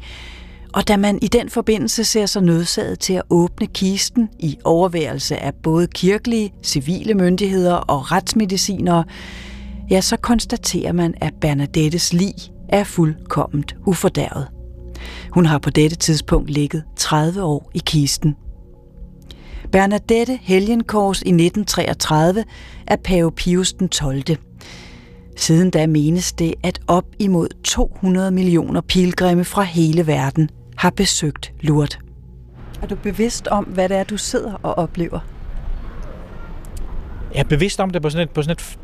og 0.74 0.88
da 0.88 0.98
man 0.98 1.20
i 1.22 1.28
den 1.28 1.50
forbindelse 1.50 2.04
ser 2.04 2.26
sig 2.26 2.42
nødsaget 2.42 3.00
til 3.00 3.14
at 3.14 3.24
åbne 3.30 3.68
kisten 3.68 4.30
i 4.40 4.58
overværelse 4.64 5.38
af 5.38 5.54
både 5.56 5.88
kirkelige, 5.88 6.54
civile 6.64 7.14
myndigheder 7.14 7.74
og 7.74 8.12
retsmedicinere, 8.12 9.04
ja, 9.90 10.02
så 10.02 10.18
konstaterer 10.18 10.92
man, 10.92 11.14
at 11.22 11.34
Bernadettes 11.42 12.14
lig 12.14 12.34
er 12.70 12.84
fuldkomment 12.84 13.76
ufordærvet. 13.86 14.59
Hun 15.32 15.46
har 15.46 15.58
på 15.58 15.70
dette 15.70 15.96
tidspunkt 15.96 16.50
ligget 16.50 16.84
30 16.96 17.44
år 17.44 17.72
i 17.74 17.82
kisten. 17.86 18.36
Bernadette 19.72 20.40
Helgenkors 20.42 21.22
i 21.22 21.30
1933 21.30 22.44
af 22.88 23.00
pave 23.00 23.32
Pius 23.32 23.74
den 23.74 23.90
12. 23.90 24.24
Siden 25.38 25.70
da 25.70 25.88
menes 25.88 26.34
det, 26.34 26.54
at 26.64 26.80
op 26.88 27.06
imod 27.20 27.48
200 27.64 28.32
millioner 28.32 28.82
pilgrimme 28.82 29.46
fra 29.46 29.62
hele 29.62 30.08
verden 30.08 30.50
har 30.78 30.90
besøgt 30.90 31.54
Lourdes. 31.62 32.00
Er 32.82 32.88
du 32.88 32.96
bevidst 32.96 33.48
om, 33.48 33.64
hvad 33.64 33.90
det 33.90 33.98
er, 33.98 34.04
du 34.04 34.18
sidder 34.18 34.54
og 34.54 34.78
oplever? 34.78 35.20
Jeg 37.34 37.40
er 37.40 37.44
bevidst 37.44 37.80
om 37.80 37.90
det 37.90 38.02
på 38.02 38.10
sådan 38.10 38.28
et, 38.28 38.30
på 38.30 38.42
sådan 38.42 38.52
et, 38.52 38.78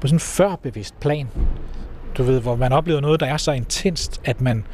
på 0.00 0.06
sådan 0.06 0.16
et 0.16 0.22
førbevidst 0.22 1.00
plan. 1.00 1.28
Du 2.18 2.22
ved, 2.22 2.40
hvor 2.40 2.56
man 2.56 2.72
oplever 2.72 3.00
noget, 3.00 3.20
der 3.20 3.26
er 3.26 3.36
så 3.36 3.52
intenst, 3.52 4.20
at 4.24 4.40
man, 4.40 4.64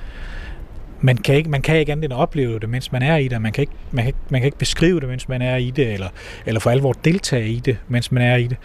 man 1.03 1.16
kan 1.16 1.34
ikke, 1.34 1.50
man 1.50 1.62
kan 1.62 1.78
ikke 1.78 1.92
andet 1.92 2.05
end 2.05 2.12
at 2.12 2.18
opleve 2.18 2.59
det, 2.59 2.68
mens 2.68 2.92
man 2.92 3.03
er 3.03 3.16
i 3.16 3.28
det. 3.28 3.42
Man 3.42 3.53
kan 3.53 3.62
ikke, 3.62 3.72
man 3.90 4.05
kan 4.05 4.09
ikke, 4.09 4.18
man 4.28 4.40
kan 4.40 4.46
ikke 4.46 4.59
beskrive 4.59 5.00
det, 5.00 5.09
mens 5.09 5.28
man 5.28 5.42
er 5.42 5.57
i 5.57 5.70
det, 5.70 5.92
eller, 5.92 6.09
eller 6.46 6.61
for 6.61 6.70
alvor 6.70 6.92
deltage 6.92 7.48
i 7.48 7.61
det, 7.61 7.78
mens 7.88 8.12
man 8.12 8.22
er 8.22 8.36
i 8.36 8.46
det. 8.46 8.57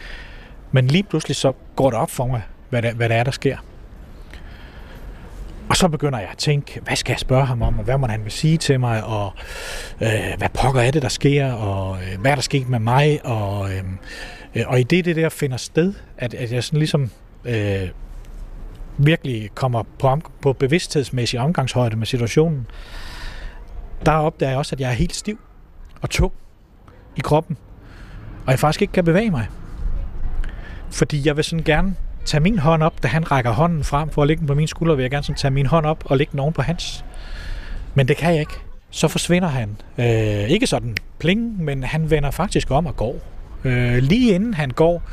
Men 0.72 0.88
lige 0.88 1.04
pludselig 1.04 1.36
så 1.36 1.52
går 1.76 1.90
det 1.90 2.00
op 2.00 2.12
for 2.12 2.28
mig, 2.28 2.42
hvad 2.70 2.82
det, 2.82 2.94
hvad 2.94 3.10
det 3.10 3.18
er, 3.18 3.24
der 3.24 3.32
sker. 3.32 3.58
Og 5.70 5.78
så 5.78 5.88
begynder 5.88 6.20
jeg 6.20 6.30
at 6.32 6.38
tænke, 6.38 6.80
hvad 6.84 6.96
skal 6.96 7.12
jeg 7.12 7.20
spørge 7.20 7.46
ham 7.46 7.62
om, 7.62 7.80
og 7.80 7.86
hvad 7.86 7.98
må 7.98 8.08
han 8.08 8.24
vil 8.24 8.32
sige 8.32 8.58
til 8.58 8.80
mig, 8.80 9.04
og 9.04 9.34
øh, 10.02 10.38
hvad 10.38 10.50
pokker 10.54 10.82
er 10.82 10.92
det, 10.92 11.02
der 11.02 11.10
sker, 11.10 11.52
og 11.54 11.98
øh, 11.98 12.22
hvad 12.22 12.32
er 12.32 12.36
der 12.36 12.42
sket 12.42 12.70
med 12.70 12.80
mig, 12.80 13.26
og, 13.26 13.72
øh, 13.72 13.84
øh 14.56 14.64
og 14.68 14.80
i 14.80 14.84
det, 14.84 15.06
det 15.06 15.16
der 15.16 15.30
finder 15.30 15.58
sted, 15.58 15.94
at, 16.18 16.34
at 16.34 16.52
jeg 16.52 16.64
sådan 16.64 16.80
ligesom 16.80 17.12
øh, 17.46 17.90
virkelig 18.98 19.50
kommer 19.56 19.84
på, 20.00 20.08
om, 20.08 20.22
på 20.42 20.54
bevidsthedsmæssig 20.54 21.40
omgangshøjde 21.40 21.96
med 21.96 22.06
situationen, 22.06 22.68
der 24.06 24.12
opdager 24.12 24.50
jeg 24.50 24.58
også, 24.58 24.76
at 24.76 24.80
jeg 24.80 24.90
er 24.90 24.94
helt 24.94 25.16
stiv 25.16 25.40
og 26.02 26.10
tung 26.10 26.34
i 27.16 27.20
kroppen, 27.20 27.58
og 28.46 28.52
jeg 28.52 28.60
faktisk 28.60 28.82
ikke 28.82 28.94
kan 28.94 29.06
bevæge 29.06 29.32
mig. 29.32 29.48
Fordi 30.92 31.28
jeg 31.28 31.36
vil 31.36 31.44
sådan 31.44 31.64
gerne 31.64 31.96
tage 32.26 32.42
min 32.42 32.60
hånd 32.60 32.84
op, 32.84 33.04
da 33.04 33.08
han 33.08 33.32
rækker 33.32 33.52
hånden 33.52 33.84
frem 33.84 34.10
for 34.10 34.22
at 34.22 34.28
lægge 34.28 34.40
den 34.40 34.48
på 34.48 34.56
min 34.56 34.68
skulder, 34.68 34.96
vil 34.96 35.04
jeg 35.04 35.12
gerne 35.12 35.24
sådan 35.24 35.38
tage 35.38 35.52
min 35.52 35.66
hånd 35.66 35.86
op 35.86 36.04
og 36.06 36.18
lægge 36.18 36.32
den 36.32 36.40
oven 36.40 36.54
på 36.54 36.62
hans. 36.62 37.06
Men 37.96 38.08
det 38.08 38.18
kan 38.18 38.32
jeg 38.32 38.40
ikke. 38.40 38.54
Så 38.90 39.08
forsvinder 39.08 39.48
han. 39.48 39.78
Øh, 39.98 40.50
ikke 40.50 40.68
sådan 40.68 40.96
pling, 41.20 41.64
men 41.64 41.84
han 41.84 42.10
vender 42.10 42.32
faktisk 42.32 42.72
om 42.72 42.86
og 42.86 42.96
går. 42.96 43.16
Øh, 43.64 43.98
lige 43.98 44.36
inden 44.36 44.54
han 44.54 44.72
går, 44.72 45.04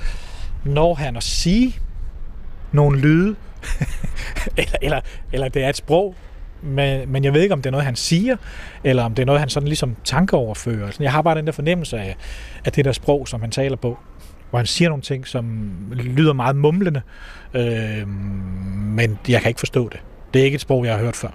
når 0.64 0.94
han 0.94 1.16
at 1.16 1.22
sige 1.22 1.76
nogle 2.72 2.98
lyde, 3.00 3.36
eller, 4.56 4.76
eller, 4.82 5.00
eller 5.32 5.48
det 5.48 5.64
er 5.64 5.68
et 5.68 5.76
sprog, 5.76 6.14
men, 6.62 7.12
men 7.12 7.24
jeg 7.24 7.34
ved 7.34 7.42
ikke, 7.42 7.52
om 7.52 7.62
det 7.62 7.66
er 7.66 7.70
noget, 7.70 7.86
han 7.86 7.96
siger, 7.96 8.36
eller 8.84 9.04
om 9.04 9.14
det 9.14 9.22
er 9.22 9.26
noget, 9.26 9.40
han 9.40 9.48
sådan 9.48 9.68
ligesom 9.68 9.96
tankeoverfører. 10.04 10.90
Jeg 11.00 11.12
har 11.12 11.22
bare 11.22 11.34
den 11.34 11.46
der 11.46 11.52
fornemmelse 11.52 11.98
af, 11.98 12.16
af 12.64 12.72
det 12.72 12.84
der 12.84 12.92
sprog, 12.92 13.28
som 13.28 13.40
han 13.40 13.50
taler 13.50 13.76
på 13.76 13.98
hvor 14.54 14.58
han 14.58 14.66
siger 14.66 14.88
nogle 14.88 15.02
ting, 15.02 15.26
som 15.26 15.72
lyder 15.92 16.32
meget 16.32 16.56
mumlende, 16.56 17.02
øh, 17.54 18.08
men 18.08 19.18
jeg 19.28 19.40
kan 19.40 19.48
ikke 19.48 19.60
forstå 19.60 19.88
det. 19.88 20.00
Det 20.34 20.40
er 20.40 20.44
ikke 20.44 20.54
et 20.54 20.60
sprog, 20.60 20.84
jeg 20.84 20.94
har 20.94 21.00
hørt 21.00 21.16
før. 21.16 21.28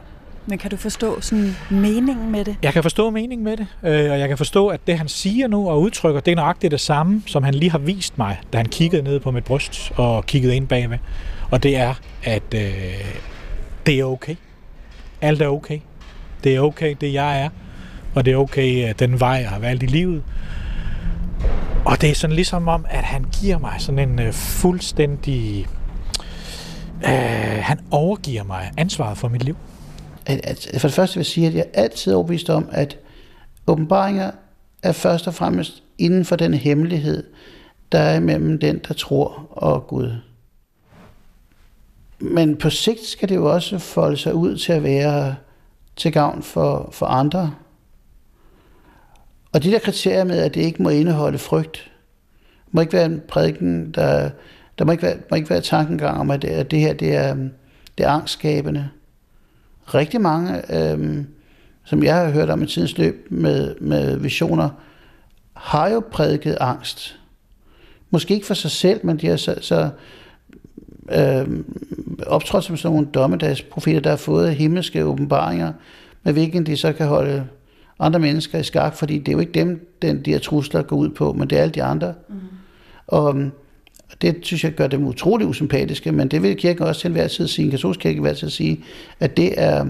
Men 0.46 0.58
kan 0.58 0.72
du 0.72 0.78
forstå 0.78 1.22
sådan 1.22 1.56
meningen 1.70 2.32
med 2.32 2.46
det? 2.46 2.56
Jeg 2.64 2.74
kan 2.74 2.84
forstå 2.84 3.10
meningen 3.10 3.44
med 3.44 3.58
det, 3.58 3.68
øh, 3.84 4.12
og 4.12 4.20
jeg 4.20 4.28
kan 4.28 4.38
forstå, 4.38 4.68
at 4.68 4.80
det 4.88 4.98
han 4.98 5.08
siger 5.08 5.48
nu 5.48 5.70
og 5.70 5.82
udtrykker, 5.82 6.22
det 6.22 6.32
er 6.32 6.36
nøjagtigt 6.36 6.72
det 6.72 6.80
samme, 6.80 7.24
som 7.26 7.44
han 7.44 7.54
lige 7.54 7.72
har 7.72 7.78
vist 7.78 8.18
mig, 8.18 8.40
da 8.54 8.58
han 8.58 8.66
kiggede 8.66 9.02
ned 9.02 9.20
på 9.20 9.32
mit 9.32 9.44
bryst 9.44 9.92
og 9.96 10.26
kiggede 10.26 10.56
ind 10.56 10.68
bagved. 10.68 10.98
Og 11.52 11.64
det 11.64 11.78
er, 11.78 11.93
at 12.24 12.54
øh, 12.56 13.16
det 13.86 14.00
er 14.00 14.04
okay. 14.04 14.36
Alt 15.22 15.41
er 15.41 15.47
okay. 15.47 15.80
Det 16.43 16.56
er 16.56 16.60
okay, 16.60 16.95
det 17.02 17.14
jeg 17.14 17.41
er. 17.41 17.50
Og 18.16 18.26
det 18.26 18.34
er 18.34 18.38
okay, 18.38 18.89
øh, 18.89 18.95
den 19.00 19.20
vej, 19.20 19.30
jeg 19.30 19.50
har 19.50 19.60
valgt 19.60 19.84
i 19.84 19.86
livet. 19.86 20.24
Og 21.86 22.02
det 22.02 22.10
er 22.10 22.16
sådan 22.16 22.36
ligesom 22.36 22.68
om, 22.68 22.86
at 22.89 23.04
han 23.04 23.26
giver 23.41 23.58
mig 23.58 23.74
sådan 23.80 24.10
en 24.10 24.20
øh, 24.20 24.34
fuldstændig... 24.34 25.68
Øh, 27.04 27.60
han 27.62 27.80
overgiver 27.91 28.43
mig 28.43 28.72
ansvaret 28.78 29.18
for 29.18 29.28
mit 29.28 29.43
liv. 29.43 29.58
At, 30.26 30.39
at, 30.43 30.70
for 30.80 30.88
det 30.88 30.95
første 30.95 31.16
vil 31.16 31.20
jeg 31.20 31.26
sige, 31.26 31.47
at 31.47 31.54
jeg 31.54 31.66
altid 31.74 32.12
er 32.12 32.16
overbevist 32.16 32.50
om, 32.50 32.70
at 32.72 32.97
åbenbaringer 33.68 34.32
er 34.84 34.91
først 34.91 35.28
og 35.28 35.34
fremmest 35.34 35.84
inden 35.97 36.26
for 36.26 36.36
den 36.36 36.54
hemmelighed, 36.54 37.24
der 37.91 38.00
er 38.00 38.20
mellem 38.20 38.60
den, 38.60 38.82
der 38.88 38.93
tror 38.93 39.47
og 39.52 39.88
Gud. 39.88 40.16
Men 42.20 42.57
på 42.57 42.70
sigt 42.70 43.05
skal 43.05 43.30
det 43.30 43.36
jo 43.36 43.53
også 43.53 43.80
folde 43.80 44.17
sig 44.17 44.34
ud 44.34 44.57
til 44.57 44.74
at 44.74 44.84
være 44.84 45.36
til 45.95 46.11
gavn 46.11 46.43
for, 46.43 46.89
for 46.91 47.05
andre, 47.05 47.51
og 49.51 49.63
de 49.63 49.72
der 49.72 49.80
kriterier 49.80 50.24
med, 50.24 50.38
at 50.38 50.55
det 50.55 50.61
ikke 50.61 50.84
må 50.84 50.89
indeholde 50.89 51.38
frygt, 51.38 51.91
må 52.72 52.82
ikke 52.82 52.93
være 52.93 53.05
en 53.05 53.22
prædiken, 53.28 53.91
der, 53.91 54.30
der 54.80 54.86
må 54.86 54.91
ikke 54.91 55.03
være, 55.03 55.17
må 55.32 55.36
ikke 55.38 55.49
være 55.49 55.61
tankengang 55.61 56.20
om, 56.20 56.32
at 56.32 56.41
det, 56.41 56.47
at 56.47 56.72
det 56.72 56.80
her 56.80 56.93
det 56.93 57.15
er, 57.15 57.36
det 57.97 58.05
er 58.05 58.09
angstskabende. 58.09 58.89
Rigtig 59.93 60.22
mange, 60.22 60.76
øhm, 60.76 61.28
som 61.84 62.03
jeg 62.03 62.15
har 62.15 62.30
hørt 62.30 62.49
om 62.49 62.63
i 62.63 62.67
tidens 62.67 62.97
løb 62.97 63.28
med, 63.30 63.76
med 63.76 64.17
visioner, 64.17 64.70
har 65.53 65.89
jo 65.89 66.03
prædiket 66.11 66.57
angst. 66.59 67.20
Måske 68.09 68.34
ikke 68.34 68.47
for 68.47 68.53
sig 68.53 68.72
selv, 68.72 69.05
men 69.05 69.17
de 69.17 69.28
har 69.28 69.38
så, 69.38 69.55
så 69.61 69.89
øhm, 71.12 71.66
optrådt 72.28 72.64
som 72.64 72.78
sådan 72.78 72.95
nogle 72.95 73.07
dommedagsprofeter, 73.14 73.99
der 73.99 74.10
har 74.10 74.18
fået 74.18 74.55
himmelske 74.55 75.05
åbenbaringer, 75.05 75.74
med 76.24 76.34
hvilken 76.34 76.66
de 76.66 76.78
så 76.78 76.93
kan 76.93 77.07
holde 77.07 77.47
andre 77.99 78.20
mennesker 78.20 78.60
i 78.60 78.64
skak, 78.64 78.95
fordi 78.95 79.18
det 79.18 79.28
er 79.28 79.32
jo 79.32 79.39
ikke 79.39 79.51
dem, 79.51 79.95
den, 80.01 80.26
de 80.26 80.32
her 80.32 80.39
trusler 80.39 80.82
går 80.82 80.95
ud 80.95 81.10
på, 81.10 81.34
men 81.34 81.49
det 81.49 81.57
er 81.57 81.62
alle 81.62 81.74
de 81.74 81.84
andre. 81.84 82.14
Mm. 82.30 82.36
Og 83.07 83.36
det 84.22 84.36
synes 84.41 84.64
jeg 84.64 84.72
gør 84.72 84.88
dem 84.88 85.07
utrolig 85.07 85.47
usympatiske, 85.47 86.12
men 86.12 86.28
det 86.28 86.43
vil 86.43 86.57
kirken 86.57 86.84
også 86.84 87.01
til 87.01 87.07
enhver 87.07 87.28
tid 87.28 87.47
sige, 87.47 87.66
en 87.66 87.72
katolsk 87.72 87.99
kirke 87.99 88.24
vil 88.24 88.36
til 88.36 88.51
sige, 88.51 88.84
at 89.20 89.38
det 89.38 89.53
er, 89.57 89.86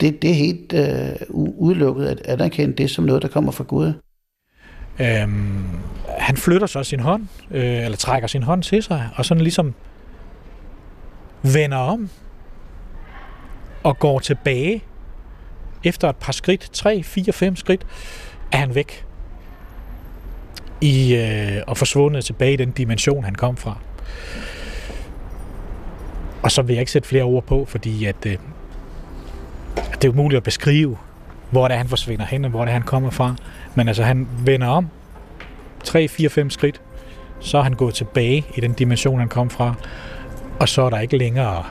det, 0.00 0.22
det 0.22 0.30
er 0.30 0.34
helt 0.34 0.72
uh, 1.30 1.60
udelukket 1.60 2.06
at 2.06 2.20
anerkende 2.24 2.74
det 2.74 2.90
som 2.90 3.04
noget, 3.04 3.22
der 3.22 3.28
kommer 3.28 3.52
fra 3.52 3.64
Gud. 3.64 3.92
Øhm, 5.00 5.64
han 6.18 6.36
flytter 6.36 6.66
så 6.66 6.82
sin 6.82 7.00
hånd, 7.00 7.22
øh, 7.50 7.84
eller 7.84 7.96
trækker 7.96 8.28
sin 8.28 8.42
hånd 8.42 8.62
til 8.62 8.82
sig, 8.82 9.08
og 9.16 9.24
sådan 9.24 9.42
ligesom 9.42 9.74
vender 11.54 11.76
om 11.76 12.10
og 13.82 13.98
går 13.98 14.18
tilbage 14.18 14.82
efter 15.84 16.08
et 16.08 16.16
par 16.16 16.32
skridt, 16.32 16.70
3, 16.72 17.02
4, 17.02 17.32
5 17.32 17.56
skridt, 17.56 17.86
er 18.52 18.56
han 18.56 18.74
væk. 18.74 19.04
I, 20.80 21.14
øh, 21.14 21.62
og 21.66 21.76
forsvundet 21.76 22.24
tilbage 22.24 22.52
i 22.52 22.56
den 22.56 22.70
dimension, 22.70 23.24
han 23.24 23.34
kom 23.34 23.56
fra. 23.56 23.78
Og 26.42 26.50
så 26.50 26.62
vil 26.62 26.74
jeg 26.74 26.80
ikke 26.80 26.92
sætte 26.92 27.08
flere 27.08 27.22
ord 27.22 27.44
på, 27.44 27.64
fordi 27.64 28.04
at, 28.04 28.26
øh, 28.26 28.36
det 29.92 30.04
er 30.04 30.08
umuligt 30.08 30.36
at 30.36 30.42
beskrive, 30.42 30.96
hvor 31.50 31.68
det 31.68 31.74
er, 31.74 31.78
han 31.78 31.88
forsvinder 31.88 32.24
hen, 32.24 32.44
og 32.44 32.50
hvor 32.50 32.60
det 32.60 32.68
er, 32.68 32.72
han 32.72 32.82
kommer 32.82 33.10
fra. 33.10 33.34
Men 33.74 33.88
altså, 33.88 34.02
han 34.02 34.28
vender 34.44 34.66
om 34.66 34.88
3, 35.84 36.08
4, 36.08 36.28
5 36.28 36.50
skridt, 36.50 36.80
så 37.40 37.58
er 37.58 37.62
han 37.62 37.72
gået 37.72 37.94
tilbage 37.94 38.46
i 38.56 38.60
den 38.60 38.72
dimension, 38.72 39.18
han 39.18 39.28
kom 39.28 39.50
fra, 39.50 39.74
og 40.60 40.68
så 40.68 40.82
er 40.82 40.90
der 40.90 40.98
ikke 40.98 41.18
længere 41.18 41.64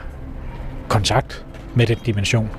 kontakt 0.89 1.45
med 1.75 1.87
den 1.87 1.97
dimension. 2.05 2.49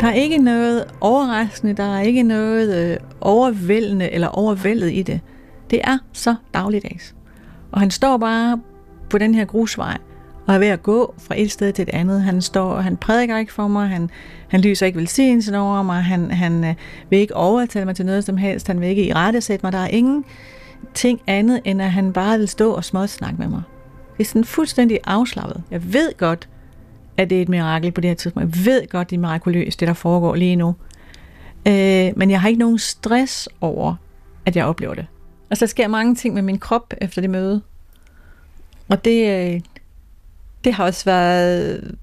Der 0.00 0.06
er 0.06 0.12
ikke 0.12 0.38
noget 0.38 0.84
overraskende, 1.00 1.72
der 1.72 1.96
er 1.96 2.00
ikke 2.00 2.22
noget 2.22 2.92
øh, 2.92 2.96
overvældende 3.20 4.10
eller 4.10 4.28
overvældet 4.28 4.92
i 4.92 5.02
det. 5.02 5.20
Det 5.70 5.80
er 5.84 5.98
så 6.12 6.34
dagligdags. 6.54 7.14
Og 7.72 7.80
han 7.80 7.90
står 7.90 8.16
bare 8.16 8.60
på 9.10 9.18
den 9.18 9.34
her 9.34 9.44
grusvej 9.44 9.98
og 10.46 10.54
er 10.54 10.58
ved 10.58 10.66
at 10.66 10.82
gå 10.82 11.14
fra 11.18 11.34
et 11.38 11.50
sted 11.50 11.72
til 11.72 11.82
et 11.82 11.88
andet. 11.88 12.22
Han 12.22 12.42
står 12.42 12.70
og 12.70 12.84
han 12.84 12.96
prædiker 12.96 13.38
ikke 13.38 13.52
for 13.52 13.68
mig, 13.68 13.88
han, 13.88 14.10
han 14.48 14.60
lyser 14.60 14.86
ikke 14.86 14.98
velsignelsen 14.98 15.54
over 15.54 15.82
mig, 15.82 16.02
han, 16.02 16.30
han 16.30 16.64
øh, 16.64 16.74
vil 17.10 17.18
ikke 17.18 17.36
overtale 17.36 17.84
mig 17.84 17.96
til 17.96 18.06
noget 18.06 18.24
som 18.24 18.36
helst, 18.36 18.66
han 18.66 18.80
vil 18.80 18.88
ikke 18.88 19.06
i 19.06 19.12
rette 19.12 19.40
sætte 19.40 19.66
mig. 19.66 19.72
Der 19.72 19.78
er 19.78 19.88
ingen 19.88 20.24
ting 20.94 21.20
andet, 21.26 21.60
end 21.64 21.82
at 21.82 21.92
han 21.92 22.12
bare 22.12 22.38
vil 22.38 22.48
stå 22.48 22.72
og 22.72 22.84
småsnakke 22.84 23.36
med 23.38 23.48
mig. 23.48 23.62
Det 24.18 24.24
er 24.24 24.28
sådan 24.28 24.44
fuldstændig 24.44 24.98
afslappet. 25.04 25.62
Jeg 25.70 25.92
ved 25.92 26.16
godt, 26.16 26.48
at 27.16 27.30
det 27.30 27.38
er 27.38 27.42
et 27.42 27.48
mirakel 27.48 27.92
på 27.92 28.00
det 28.00 28.10
her 28.10 28.14
tidspunkt. 28.14 28.56
Jeg 28.56 28.66
ved 28.66 28.88
godt, 28.88 29.10
det 29.10 29.16
er 29.16 29.20
mirakuløst, 29.20 29.80
det 29.80 29.88
der 29.88 29.94
foregår 29.94 30.34
lige 30.34 30.56
nu. 30.56 30.74
Øh, 31.68 32.12
men 32.16 32.30
jeg 32.30 32.40
har 32.40 32.48
ikke 32.48 32.58
nogen 32.58 32.78
stress 32.78 33.48
over, 33.60 33.94
at 34.46 34.56
jeg 34.56 34.64
oplever 34.64 34.94
det. 34.94 35.06
Altså, 35.50 35.64
der 35.64 35.68
sker 35.68 35.88
mange 35.88 36.14
ting 36.14 36.34
med 36.34 36.42
min 36.42 36.58
krop 36.58 36.94
efter 37.00 37.20
det 37.20 37.30
møde. 37.30 37.62
Og 38.88 39.04
det, 39.04 39.50
øh, 39.54 39.60
det 40.64 40.74
har 40.74 40.84
også 40.84 41.04
været, 41.04 41.94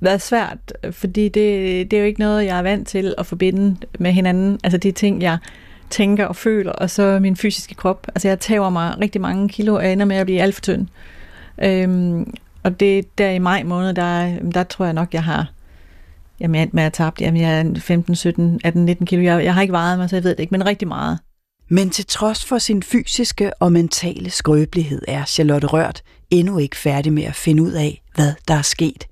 været 0.00 0.22
svært, 0.22 0.72
fordi 0.90 1.24
det, 1.24 1.90
det 1.90 1.96
er 1.96 2.00
jo 2.00 2.06
ikke 2.06 2.20
noget, 2.20 2.44
jeg 2.44 2.58
er 2.58 2.62
vant 2.62 2.88
til 2.88 3.14
at 3.18 3.26
forbinde 3.26 3.76
med 3.98 4.12
hinanden. 4.12 4.60
Altså 4.64 4.78
de 4.78 4.92
ting, 4.92 5.22
jeg 5.22 5.38
tænker 5.90 6.26
og 6.26 6.36
føler, 6.36 6.72
og 6.72 6.90
så 6.90 7.18
min 7.20 7.36
fysiske 7.36 7.74
krop. 7.74 8.06
Altså 8.08 8.28
jeg 8.28 8.40
tager 8.40 8.70
mig 8.70 8.94
rigtig 9.00 9.20
mange 9.20 9.48
kilo, 9.48 9.74
og 9.74 9.92
ender 9.92 10.04
med 10.04 10.16
at 10.16 10.26
blive 10.26 10.40
alt 10.40 10.54
for 10.54 10.62
tynd. 10.62 10.86
Øhm, 11.62 12.34
og 12.62 12.80
det 12.80 13.18
der 13.18 13.30
i 13.30 13.38
maj 13.38 13.62
måned, 13.62 13.94
der, 13.94 14.38
der 14.54 14.62
tror 14.62 14.84
jeg 14.84 14.94
nok, 14.94 15.14
jeg 15.14 15.24
har 15.24 15.52
jamen, 16.40 16.60
jeg, 16.60 16.68
med 16.72 16.82
at 16.82 16.92
tabt, 16.92 17.20
jamen, 17.20 17.40
jeg 17.40 17.60
er 17.60 17.74
15, 17.80 18.16
17, 18.16 18.60
18, 18.64 18.84
19 18.84 19.06
kilo. 19.06 19.22
Jeg, 19.22 19.44
jeg 19.44 19.54
har 19.54 19.62
ikke 19.62 19.72
vejet 19.72 19.98
mig, 19.98 20.10
så 20.10 20.16
jeg 20.16 20.24
ved 20.24 20.30
det 20.30 20.40
ikke, 20.40 20.50
men 20.50 20.66
rigtig 20.66 20.88
meget. 20.88 21.18
Men 21.72 21.90
til 21.90 22.06
trods 22.06 22.44
for 22.44 22.58
sin 22.58 22.82
fysiske 22.82 23.54
og 23.54 23.72
mentale 23.72 24.30
skrøbelighed 24.30 25.02
er 25.08 25.24
Charlotte 25.24 25.66
Rørt 25.66 26.02
endnu 26.30 26.58
ikke 26.58 26.76
færdig 26.76 27.12
med 27.12 27.22
at 27.22 27.34
finde 27.34 27.62
ud 27.62 27.72
af, 27.72 28.02
hvad 28.14 28.32
der 28.48 28.54
er 28.54 28.62
sket. 28.62 29.06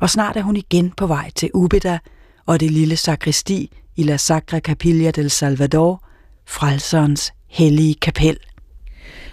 Og 0.00 0.10
snart 0.10 0.36
er 0.36 0.42
hun 0.42 0.56
igen 0.56 0.90
på 0.90 1.06
vej 1.06 1.30
til 1.34 1.50
Ubeda 1.54 1.98
og 2.46 2.60
det 2.60 2.70
lille 2.70 2.96
sakristi 2.96 3.70
i 3.96 4.02
La 4.02 4.16
Sacra 4.16 4.58
Capilla 4.58 5.10
del 5.10 5.30
Salvador, 5.30 6.04
frelserens 6.44 7.32
hellige 7.46 7.94
kapel. 7.94 8.38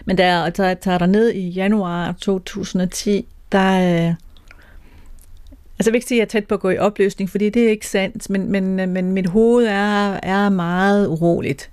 Men 0.05 0.15
da 0.15 0.37
jeg 0.37 0.53
tager 0.53 0.97
der 0.97 1.05
ned 1.05 1.29
i 1.33 1.49
januar 1.49 2.11
2010, 2.11 3.27
der... 3.51 3.71
Øh, 3.71 4.09
altså 4.09 4.15
jeg 5.79 5.85
vil 5.85 5.95
ikke 5.95 6.07
sige, 6.07 6.21
at 6.21 6.33
jeg 6.33 6.37
er 6.37 6.41
tæt 6.41 6.47
på 6.47 6.53
at 6.53 6.61
gå 6.61 6.69
i 6.69 6.77
opløsning, 6.77 7.29
fordi 7.29 7.49
det 7.49 7.65
er 7.65 7.69
ikke 7.69 7.87
sandt, 7.87 8.29
men, 8.29 8.51
men, 8.51 8.75
men 8.89 9.11
mit 9.11 9.27
hoved 9.27 9.65
er, 9.65 10.19
er 10.23 10.49
meget 10.49 11.07
uroligt. 11.07 11.69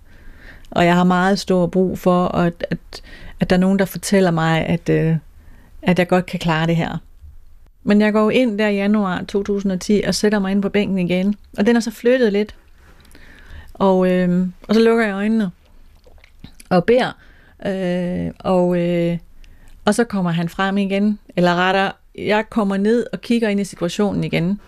Og 0.71 0.85
jeg 0.85 0.95
har 0.95 1.05
meget 1.05 1.39
stor 1.39 1.67
brug 1.67 1.99
for, 1.99 2.29
at, 2.29 2.67
at, 2.71 3.03
at 3.41 3.51
der 3.51 3.57
er 3.57 3.61
nogen, 3.61 3.79
der 3.79 3.85
fortæller 3.85 4.31
mig, 4.31 4.67
at, 4.67 4.89
øh, 4.89 5.17
at 5.83 5.99
jeg 5.99 6.09
godt 6.09 6.27
kan 6.27 6.41
klare 6.41 6.67
det 6.67 6.77
her. 6.77 6.99
Men 7.83 8.01
jeg 8.01 8.13
går 8.13 8.31
ind 8.31 8.59
der 8.59 8.69
i 8.69 8.75
januar 8.75 9.23
2010 9.29 10.03
og 10.07 10.15
sætter 10.15 10.39
mig 10.39 10.51
ind 10.51 10.63
på 10.63 10.69
bænken 10.69 10.99
igen. 10.99 11.35
Og 11.59 11.67
den 11.67 11.77
er 11.77 11.81
så 11.81 11.91
flyttet 11.91 12.33
lidt. 12.33 12.55
Og, 13.75 14.11
øh, 14.13 14.49
og 14.69 14.75
så 14.75 14.81
lukker 14.81 15.05
jeg 15.05 15.15
øjnene 15.15 15.51
og 16.71 16.85
beder. 16.85 17.13
Øh, 17.67 18.33
og, 18.39 18.79
øh, 18.79 19.19
og 19.85 19.95
så 19.95 20.05
kommer 20.05 20.31
han 20.31 20.49
frem 20.49 20.79
igen. 20.79 21.19
Eller 21.37 21.55
retter, 21.55 21.91
jeg 22.19 22.45
kommer 22.51 22.77
ned 22.77 23.07
og 23.13 23.21
kigger 23.21 23.49
ind 23.49 23.61
i 23.61 23.65
situationen 23.65 24.25
igen. 24.25 24.61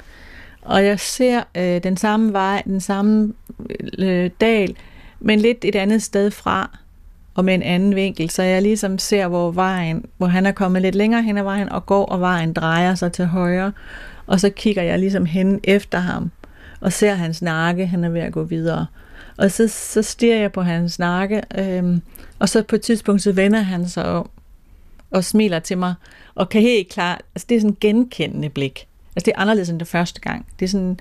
Og 0.62 0.84
jeg 0.84 1.00
ser 1.00 1.42
øh, 1.56 1.82
den 1.82 1.96
samme 1.96 2.32
vej, 2.32 2.62
den 2.64 2.80
samme 2.80 3.32
øh, 3.98 4.30
dal, 4.40 4.76
men 5.24 5.38
lidt 5.38 5.64
et 5.64 5.74
andet 5.74 6.02
sted 6.02 6.30
fra 6.30 6.78
og 7.34 7.44
med 7.44 7.54
en 7.54 7.62
anden 7.62 7.94
vinkel, 7.94 8.30
så 8.30 8.42
jeg 8.42 8.62
ligesom 8.62 8.98
ser, 8.98 9.28
hvor 9.28 9.50
vejen, 9.50 10.04
hvor 10.16 10.26
han 10.26 10.46
er 10.46 10.52
kommet 10.52 10.82
lidt 10.82 10.94
længere 10.94 11.22
hen 11.22 11.38
ad 11.38 11.42
vejen 11.42 11.68
og 11.68 11.86
går, 11.86 12.04
og 12.04 12.20
vejen 12.20 12.52
drejer 12.52 12.94
sig 12.94 13.12
til 13.12 13.26
højre, 13.26 13.72
og 14.26 14.40
så 14.40 14.50
kigger 14.50 14.82
jeg 14.82 14.98
ligesom 14.98 15.26
hen 15.26 15.60
efter 15.64 15.98
ham, 15.98 16.30
og 16.80 16.92
ser 16.92 17.14
hans 17.14 17.42
nakke, 17.42 17.86
han 17.86 18.04
er 18.04 18.08
ved 18.08 18.20
at 18.20 18.32
gå 18.32 18.42
videre. 18.42 18.86
Og 19.38 19.50
så, 19.50 19.68
så 19.68 20.02
stiger 20.02 20.36
jeg 20.36 20.52
på 20.52 20.62
hans 20.62 20.98
nakke, 20.98 21.42
øhm, 21.58 22.02
og 22.38 22.48
så 22.48 22.62
på 22.62 22.76
et 22.76 22.82
tidspunkt, 22.82 23.22
så 23.22 23.32
vender 23.32 23.60
han 23.60 23.88
sig 23.88 24.04
om, 24.04 24.30
og 25.10 25.24
smiler 25.24 25.58
til 25.58 25.78
mig, 25.78 25.94
og 26.34 26.48
kan 26.48 26.62
helt 26.62 26.88
klart, 26.88 27.22
altså 27.34 27.46
det 27.48 27.56
er 27.56 27.60
sådan 27.60 27.70
en 27.70 27.76
genkendende 27.80 28.48
blik. 28.48 28.86
Altså 29.16 29.24
det 29.24 29.32
er 29.36 29.40
anderledes 29.40 29.70
end 29.70 29.78
det 29.78 29.88
første 29.88 30.20
gang. 30.20 30.46
Det 30.58 30.64
er 30.64 30.68
sådan, 30.68 30.98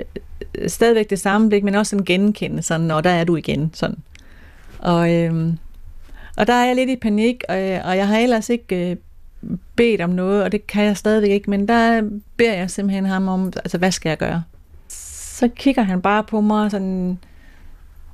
øh, 0.00 0.68
stadigvæk 0.68 1.10
det 1.10 1.18
samme 1.18 1.48
blik, 1.48 1.64
men 1.64 1.74
også 1.74 1.90
sådan 1.90 2.04
genkende, 2.04 2.62
sådan, 2.62 2.86
når 2.86 3.00
der 3.00 3.10
er 3.10 3.24
du 3.24 3.36
igen, 3.36 3.70
sådan. 3.74 3.98
Og, 4.78 5.14
øhm, 5.14 5.58
og 6.36 6.46
der 6.46 6.52
er 6.52 6.66
jeg 6.66 6.76
lidt 6.76 6.90
i 6.90 6.96
panik, 6.96 7.44
og, 7.48 7.54
og 7.56 7.96
jeg 7.96 8.08
har 8.08 8.18
ellers 8.18 8.48
ikke 8.48 8.90
øh, 8.90 8.96
bedt 9.76 10.00
om 10.00 10.10
noget, 10.10 10.42
og 10.42 10.52
det 10.52 10.66
kan 10.66 10.84
jeg 10.84 10.96
stadigvæk 10.96 11.30
ikke, 11.30 11.50
men 11.50 11.68
der 11.68 12.10
beder 12.36 12.54
jeg 12.54 12.70
simpelthen 12.70 13.06
ham 13.06 13.28
om, 13.28 13.52
altså 13.56 13.78
hvad 13.78 13.92
skal 13.92 14.10
jeg 14.10 14.18
gøre? 14.18 14.42
Så 14.88 15.48
kigger 15.48 15.82
han 15.82 16.02
bare 16.02 16.24
på 16.24 16.40
mig 16.40 16.70
sådan 16.70 17.18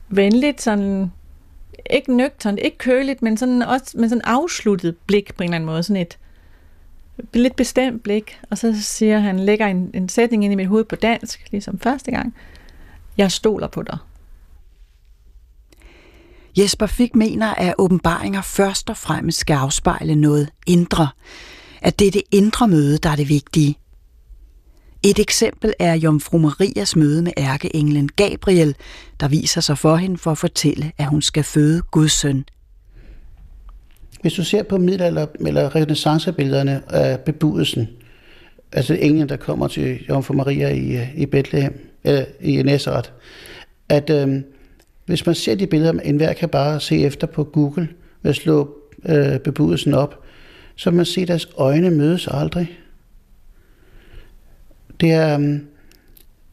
venligt, 0.08 0.62
sådan 0.62 1.12
ikke 1.90 2.16
nøgternt, 2.16 2.60
ikke 2.62 2.78
køligt, 2.78 3.22
men 3.22 3.36
sådan 3.36 3.62
også 3.62 3.98
med 3.98 4.08
sådan 4.08 4.22
afsluttet 4.24 4.96
blik 5.06 5.34
på 5.34 5.42
en 5.42 5.48
eller 5.48 5.54
anden 5.54 5.66
måde, 5.66 5.82
sådan 5.82 6.02
et 6.02 6.18
lidt 7.34 7.56
bestemt 7.56 8.02
blik, 8.02 8.40
og 8.50 8.58
så 8.58 8.82
siger 8.82 9.18
han, 9.18 9.40
lægger 9.40 9.66
en, 9.66 9.90
en 9.94 10.08
sætning 10.08 10.44
ind 10.44 10.52
i 10.52 10.56
mit 10.56 10.68
hoved 10.68 10.84
på 10.84 10.96
dansk, 10.96 11.48
ligesom 11.50 11.78
første 11.78 12.10
gang, 12.10 12.34
jeg 13.16 13.32
stoler 13.32 13.66
på 13.66 13.82
dig. 13.82 13.98
Jesper 16.58 16.86
Fik 16.86 17.14
mener, 17.14 17.54
at 17.54 17.74
åbenbaringer 17.78 18.42
først 18.42 18.90
og 18.90 18.96
fremmest 18.96 19.38
skal 19.38 19.54
afspejle 19.54 20.14
noget 20.14 20.50
indre. 20.66 21.08
At 21.82 21.98
det 21.98 22.06
er 22.06 22.10
det 22.10 22.22
indre 22.30 22.68
møde, 22.68 22.98
der 22.98 23.10
er 23.10 23.16
det 23.16 23.28
vigtige. 23.28 23.78
Et 25.02 25.18
eksempel 25.18 25.74
er 25.78 25.94
Jomfru 25.94 26.38
Marias 26.38 26.96
møde 26.96 27.22
med 27.22 27.32
ærkeenglen 27.36 28.08
Gabriel, 28.08 28.76
der 29.20 29.28
viser 29.28 29.60
sig 29.60 29.78
for 29.78 29.96
hende 29.96 30.18
for 30.18 30.30
at 30.30 30.38
fortælle, 30.38 30.92
at 30.98 31.06
hun 31.06 31.22
skal 31.22 31.44
føde 31.44 31.82
Guds 31.82 32.12
søn. 32.12 32.44
Hvis 34.24 34.32
du 34.32 34.44
ser 34.44 34.62
på 34.62 34.78
middelalder- 34.78 35.46
eller 35.46 35.76
renaissancebillederne 35.76 36.82
af 36.90 37.20
bebudelsen, 37.20 37.88
altså 38.72 38.94
englen, 38.94 39.28
der 39.28 39.36
kommer 39.36 39.68
til 39.68 40.04
Jomfru 40.08 40.34
Maria 40.34 40.68
i, 40.68 40.96
øh, 40.96 41.18
i 41.18 41.26
Bethlehem, 41.26 41.90
eller 42.04 42.24
i 42.40 42.62
Nazareth, 42.62 43.10
at 43.88 44.10
øhm, 44.10 44.44
hvis 45.06 45.26
man 45.26 45.34
ser 45.34 45.54
de 45.54 45.66
billeder, 45.66 45.92
enhver 45.92 46.32
kan 46.32 46.48
bare 46.48 46.80
se 46.80 46.98
efter 46.98 47.26
på 47.26 47.44
Google, 47.44 47.88
ved 48.22 48.30
at 48.30 48.36
slå 48.36 48.76
øh, 49.08 49.38
bebudelsen 49.38 49.94
op, 49.94 50.24
så 50.76 50.90
man 50.90 51.04
ser, 51.04 51.22
at 51.22 51.28
deres 51.28 51.48
øjne 51.56 51.90
mødes 51.90 52.28
aldrig. 52.30 52.78
Det 55.00 55.12
er, 55.12 55.36
um, 55.36 55.60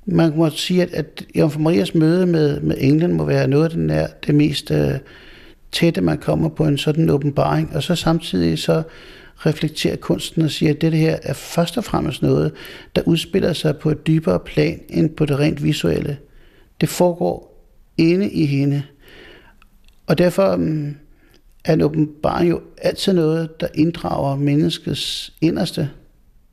man 0.05 0.34
må 0.36 0.49
sige, 0.49 0.82
at, 0.82 0.93
at 0.93 1.26
Jomfru 1.36 1.59
Marias 1.59 1.95
møde 1.95 2.26
med, 2.26 2.61
med 2.61 2.76
englen 2.80 3.13
må 3.13 3.26
være 3.26 3.47
noget 3.47 3.63
af 3.63 3.69
den 3.69 3.89
er 3.89 4.07
det 4.28 4.36
mest 4.36 4.72
øh, 4.72 4.93
tætte, 5.72 6.01
man 6.01 6.17
kommer 6.17 6.49
på 6.49 6.65
en 6.65 6.78
sådan 6.78 7.09
åbenbaring, 7.09 7.76
og 7.76 7.84
så 7.84 7.95
samtidig 7.95 8.59
så 8.59 8.84
reflekterer 9.45 9.95
kunsten 9.95 10.41
og 10.41 10.51
siger, 10.51 10.74
at 10.74 10.82
det 10.82 10.93
her 10.93 11.17
er 11.24 11.34
først 11.34 11.78
og 11.78 11.84
fremmest 11.84 12.22
noget, 12.22 12.51
der 12.95 13.01
udspiller 13.05 13.53
sig 13.53 13.78
på 13.78 13.89
et 13.89 14.07
dybere 14.07 14.39
plan 14.39 14.80
end 14.89 15.09
på 15.09 15.26
det 15.26 15.39
rent 15.39 15.63
visuelle. 15.63 16.17
Det 16.82 16.89
foregår 16.89 17.65
inde 17.97 18.32
i 18.32 18.45
hende. 18.45 18.84
Og 20.07 20.17
derfor 20.17 20.53
um, 20.53 20.95
er 21.65 21.74
en 21.74 21.82
åbenbaring 21.82 22.49
jo 22.49 22.61
altid 22.82 23.13
noget, 23.13 23.59
der 23.59 23.67
inddrager 23.76 24.36
menneskets 24.36 25.34
inderste. 25.41 25.82
Jeg 25.82 25.89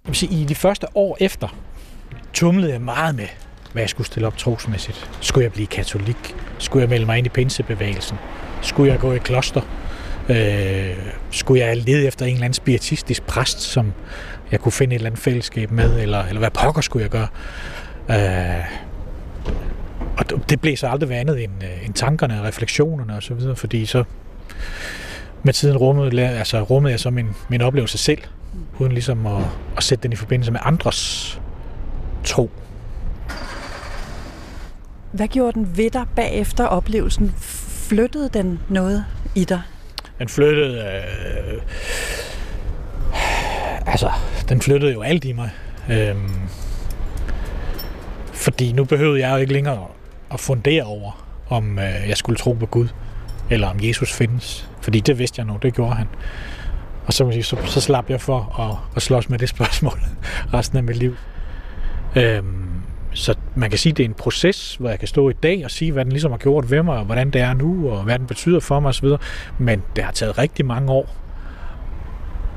vil 0.07 0.16
sige, 0.16 0.43
I 0.43 0.45
de 0.45 0.55
første 0.55 0.87
år 0.95 1.16
efter, 1.21 1.59
tumlede 2.33 2.73
jeg 2.73 2.81
meget 2.81 3.14
med, 3.14 3.27
hvad 3.73 3.83
jeg 3.83 3.91
skulle 3.91 4.07
stille 4.07 4.27
op 4.27 4.37
trosmæssigt. 4.37 5.11
Skulle 5.21 5.45
jeg 5.45 5.53
blive 5.53 5.66
katolik? 5.66 6.35
Skulle 6.59 6.81
jeg 6.81 6.89
melde 6.89 7.07
mig 7.07 7.19
ind 7.19 7.27
i 7.27 7.31
pinsebevægelsen? 7.31 8.16
Skulle 8.63 8.93
jeg 8.93 9.01
gå 9.01 9.13
i 9.13 9.19
kloster? 9.19 9.61
Øh, 10.29 10.97
skulle 11.31 11.65
jeg 11.65 11.77
lede 11.77 12.07
efter 12.07 12.27
en 12.27 12.33
eller 12.33 12.45
anden 12.45 12.55
spiritistisk 12.55 13.23
præst, 13.27 13.61
som 13.61 13.93
jeg 14.51 14.61
kunne 14.61 14.73
finde 14.73 14.95
et 14.95 14.99
eller 14.99 15.11
andet 15.11 15.23
fællesskab 15.23 15.71
med, 15.71 16.01
eller, 16.01 16.25
eller 16.25 16.39
hvad 16.39 16.51
pokker 16.51 16.81
skulle 16.81 17.03
jeg 17.03 17.11
gøre? 17.11 17.29
Øh, 18.11 18.65
og 20.19 20.51
det 20.51 20.61
blev 20.61 20.77
så 20.77 20.89
aldrig 20.89 21.09
været 21.09 21.21
andet 21.21 21.45
end, 21.45 21.53
øh, 21.63 21.87
end 21.87 21.95
tankerne 21.95 22.41
og 22.41 22.47
refleksionerne 22.47 23.17
og 23.17 23.23
så 23.23 23.35
videre, 23.35 23.57
fordi 23.57 23.87
så 23.87 24.05
med 25.43 25.53
tiden 25.53 25.77
rummede, 25.77 26.29
altså 26.29 26.63
rummede 26.63 26.93
jeg 26.93 27.01
så 27.01 27.11
min, 27.11 27.29
min 27.49 27.61
oplevelse 27.61 27.99
selv, 27.99 28.19
uden 28.79 28.93
ligesom 28.93 29.27
at, 29.27 29.43
at 29.77 29.83
sætte 29.83 30.03
den 30.03 30.13
i 30.13 30.17
forbindelse 30.17 30.53
med 30.53 30.61
andres 30.63 31.41
tro. 32.25 32.51
Hvad 35.13 35.29
gjorde 35.29 35.53
den 35.53 35.77
ved 35.77 35.91
dig 35.91 36.07
bagefter 36.17 36.65
oplevelsen? 36.65 37.35
Flyttede 37.89 38.28
den 38.34 38.61
noget 38.68 39.05
i 39.34 39.45
dig? 39.45 39.62
Den 40.18 40.28
flyttede... 40.28 40.78
Øh, 40.78 41.62
altså, 43.86 44.11
den 44.49 44.62
flyttede 44.62 44.93
jo 44.93 45.03
alt 45.03 45.24
i 45.24 45.32
mig. 45.32 45.51
Øh, 45.91 46.16
fordi 48.32 48.72
nu 48.72 48.84
behøvede 48.84 49.20
jeg 49.20 49.32
jo 49.32 49.36
ikke 49.36 49.53
længere 49.53 49.86
at 50.32 50.41
fundere 50.41 50.82
over, 50.82 51.26
om 51.49 51.78
øh, 51.78 52.09
jeg 52.09 52.16
skulle 52.16 52.39
tro 52.39 52.53
på 52.53 52.66
Gud, 52.66 52.89
eller 53.51 53.68
om 53.68 53.76
Jesus 53.82 54.12
findes. 54.12 54.68
Fordi 54.80 55.01
det 55.01 55.18
vidste 55.18 55.41
jeg 55.41 55.47
nu, 55.47 55.59
det 55.62 55.74
gjorde 55.74 55.95
han. 55.95 56.07
Og 57.07 57.12
så, 57.12 57.39
så, 57.43 57.57
så 57.64 57.80
slap 57.80 58.11
jeg 58.11 58.20
for 58.20 58.61
at, 58.61 58.97
at 58.97 59.03
slås 59.03 59.28
med 59.28 59.39
det 59.39 59.49
spørgsmål 59.49 60.01
resten 60.55 60.78
af 60.78 60.84
mit 60.84 60.97
liv. 60.97 61.16
Øhm, 62.16 62.68
så 63.13 63.35
man 63.55 63.71
kan 63.71 63.79
sige, 63.79 63.91
at 63.91 63.97
det 63.97 64.05
er 64.05 64.09
en 64.09 64.15
proces, 64.15 64.77
hvor 64.77 64.89
jeg 64.89 64.99
kan 64.99 65.09
stå 65.09 65.31
i 65.31 65.33
dag 65.33 65.65
og 65.65 65.71
sige, 65.71 65.93
hvad 65.93 66.05
den 66.05 66.13
ligesom 66.13 66.31
har 66.31 66.39
gjort 66.39 66.71
ved 66.71 66.83
mig, 66.83 66.99
og 66.99 67.05
hvordan 67.05 67.31
det 67.31 67.41
er 67.41 67.55
nu, 67.55 67.91
og 67.91 68.05
hvad 68.05 68.19
den 68.19 68.27
betyder 68.27 68.61
for 68.61 68.81
mig 68.81 68.89
osv. 68.89 69.09
Men 69.59 69.83
det 69.97 70.05
har 70.05 70.13
taget 70.13 70.39
rigtig 70.39 70.67
mange 70.67 70.93
år 70.93 71.17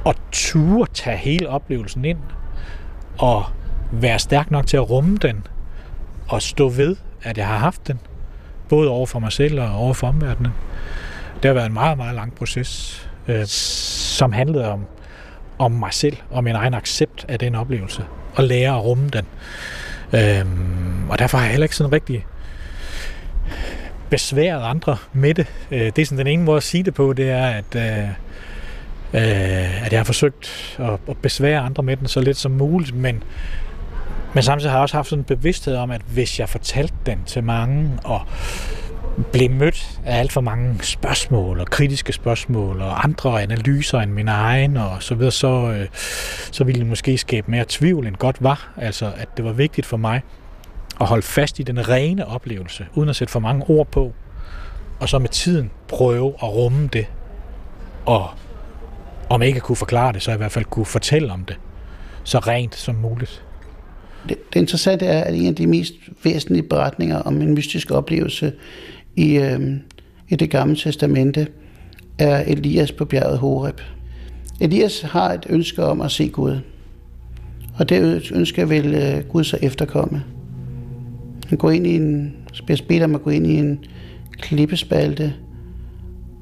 at 0.05 0.15
ture 0.31 0.87
tage 0.93 1.17
hele 1.17 1.49
oplevelsen 1.49 2.05
ind, 2.05 2.17
og 3.17 3.43
være 3.91 4.19
stærk 4.19 4.51
nok 4.51 4.67
til 4.67 4.77
at 4.77 4.89
rumme 4.89 5.17
den, 5.17 5.47
og 6.27 6.41
stå 6.41 6.69
ved, 6.69 6.95
at 7.23 7.37
jeg 7.37 7.47
har 7.47 7.57
haft 7.57 7.87
den, 7.87 7.99
både 8.69 8.89
over 8.89 9.05
for 9.05 9.19
mig 9.19 9.31
selv 9.31 9.61
og 9.61 9.75
over 9.75 9.93
for 9.93 10.07
omverdenen. 10.07 10.51
Det 11.35 11.49
har 11.49 11.53
været 11.53 11.65
en 11.65 11.73
meget, 11.73 11.97
meget 11.97 12.15
lang 12.15 12.35
proces, 12.35 13.01
øh, 13.27 13.45
som 13.45 14.31
handlede 14.31 14.71
om, 14.71 14.85
om 15.59 15.71
mig 15.71 15.93
selv 15.93 16.17
og 16.29 16.43
min 16.43 16.55
egen 16.55 16.73
accept 16.73 17.25
af 17.27 17.39
den 17.39 17.55
oplevelse, 17.55 18.05
og 18.35 18.43
lære 18.43 18.75
at 18.75 18.83
rumme 18.83 19.09
den. 19.09 19.25
Øhm, 20.13 21.09
og 21.09 21.19
derfor 21.19 21.37
har 21.37 21.45
jeg 21.45 21.51
heller 21.51 21.65
ikke 21.65 21.75
sådan 21.75 21.93
rigtig 21.93 22.25
besværet 24.09 24.63
andre 24.63 24.97
med 25.13 25.33
det. 25.33 25.47
Øh, 25.71 25.79
det 25.79 25.99
er 25.99 26.05
sådan 26.05 26.17
den 26.17 26.27
ene 26.27 26.43
måde 26.43 26.57
at 26.57 26.63
sige 26.63 26.83
det 26.83 26.93
på, 26.93 27.13
det 27.13 27.29
er, 27.29 27.45
at, 27.45 27.75
øh, 27.75 28.09
øh, 29.13 29.85
at 29.85 29.91
jeg 29.91 29.99
har 29.99 30.03
forsøgt 30.03 30.77
at, 30.79 30.99
at 31.09 31.17
besvære 31.17 31.59
andre 31.59 31.83
med 31.83 31.97
den 31.97 32.07
så 32.07 32.21
lidt 32.21 32.37
som 32.37 32.51
muligt, 32.51 32.95
men, 32.95 33.23
men 34.33 34.43
samtidig 34.43 34.71
har 34.71 34.77
jeg 34.77 34.81
også 34.81 34.97
haft 34.97 35.09
sådan 35.09 35.21
en 35.21 35.23
bevidsthed 35.23 35.75
om, 35.75 35.91
at 35.91 36.01
hvis 36.13 36.39
jeg 36.39 36.49
fortalte 36.49 36.95
den 37.05 37.19
til 37.25 37.43
mange, 37.43 37.89
og 38.03 38.21
blev 39.31 39.51
mødt 39.51 39.99
af 40.05 40.19
alt 40.19 40.31
for 40.31 40.41
mange 40.41 40.83
spørgsmål 40.83 41.59
og 41.59 41.67
kritiske 41.67 42.13
spørgsmål 42.13 42.81
og 42.81 43.03
andre 43.03 43.41
analyser 43.41 43.99
end 43.99 44.11
min 44.11 44.27
egen 44.27 44.77
og 44.77 45.03
så 45.03 45.15
videre, 45.15 45.31
så, 45.31 45.47
øh, 45.47 45.87
så 46.51 46.63
ville 46.63 46.79
det 46.79 46.87
måske 46.87 47.17
skabe 47.17 47.51
mere 47.51 47.65
tvivl 47.67 48.07
end 48.07 48.15
godt 48.15 48.43
var. 48.43 48.73
Altså, 48.77 49.11
at 49.17 49.37
det 49.37 49.45
var 49.45 49.51
vigtigt 49.51 49.87
for 49.87 49.97
mig 49.97 50.21
at 51.01 51.07
holde 51.07 51.23
fast 51.23 51.59
i 51.59 51.63
den 51.63 51.89
rene 51.89 52.27
oplevelse, 52.27 52.85
uden 52.93 53.09
at 53.09 53.15
sætte 53.15 53.31
for 53.31 53.39
mange 53.39 53.65
ord 53.69 53.87
på, 53.87 54.13
og 54.99 55.09
så 55.09 55.19
med 55.19 55.29
tiden 55.29 55.71
prøve 55.87 56.33
at 56.43 56.49
rumme 56.49 56.89
det, 56.93 57.05
og 58.05 58.29
om 59.29 59.41
jeg 59.41 59.47
ikke 59.47 59.59
kunne 59.59 59.75
forklare 59.75 60.13
det, 60.13 60.21
så 60.21 60.31
i 60.31 60.37
hvert 60.37 60.51
fald 60.51 60.65
kunne 60.65 60.85
fortælle 60.85 61.33
om 61.33 61.45
det, 61.45 61.55
så 62.23 62.39
rent 62.39 62.75
som 62.75 62.95
muligt. 62.95 63.43
Det, 64.29 64.53
det 64.53 64.59
interessante 64.59 65.05
er, 65.05 65.23
at 65.23 65.35
en 65.35 65.47
af 65.47 65.55
de 65.55 65.67
mest 65.67 65.93
væsentlige 66.23 66.63
beretninger 66.63 67.17
om 67.17 67.41
en 67.41 67.53
mystisk 67.53 67.91
oplevelse 67.91 68.53
i, 69.15 69.37
øh, 69.37 69.61
i 70.29 70.35
det 70.35 70.49
gamle 70.49 70.75
testamente 70.75 71.47
er 72.17 72.43
Elias 72.47 72.91
på 72.91 73.05
bjerget 73.05 73.37
Horeb. 73.37 73.81
Elias 74.59 75.01
har 75.01 75.33
et 75.33 75.45
ønske 75.49 75.83
om 75.83 76.01
at 76.01 76.11
se 76.11 76.29
Gud, 76.29 76.59
og 77.75 77.89
det 77.89 78.31
ønske 78.33 78.69
vil 78.69 78.93
øh, 78.93 79.23
Gud 79.29 79.43
så 79.43 79.57
efterkomme. 79.61 80.23
Han 81.47 81.57
går 81.57 81.71
ind 81.71 81.87
i 81.87 81.95
en, 81.95 82.35
bliver 82.65 82.79
bedt 82.87 83.03
om 83.03 83.15
at 83.15 83.23
gå 83.23 83.29
ind 83.29 83.47
i 83.47 83.55
en 83.55 83.79
klippespalte, 84.31 85.33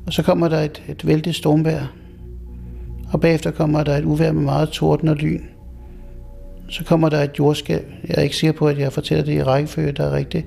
og 0.05 0.13
så 0.13 0.23
kommer 0.23 0.47
der 0.47 0.59
et, 0.59 0.83
et 0.89 1.07
vældigt 1.07 1.35
stormvejr, 1.35 1.85
og 3.11 3.21
bagefter 3.21 3.51
kommer 3.51 3.83
der 3.83 3.97
et 3.97 4.05
uvær 4.05 4.31
med 4.31 4.43
meget 4.43 4.69
torden 4.69 5.07
og 5.07 5.15
lyn. 5.15 5.41
Så 6.69 6.83
kommer 6.83 7.09
der 7.09 7.23
et 7.23 7.39
jordskælv. 7.39 7.83
Jeg 8.07 8.15
er 8.17 8.21
ikke 8.21 8.35
sikker 8.35 8.53
på, 8.53 8.67
at 8.67 8.79
jeg 8.79 8.93
fortæller 8.93 9.25
det 9.25 9.33
i 9.33 9.43
rækkefølge, 9.43 9.91
der 9.91 10.03
er 10.03 10.15
rigtigt. 10.15 10.45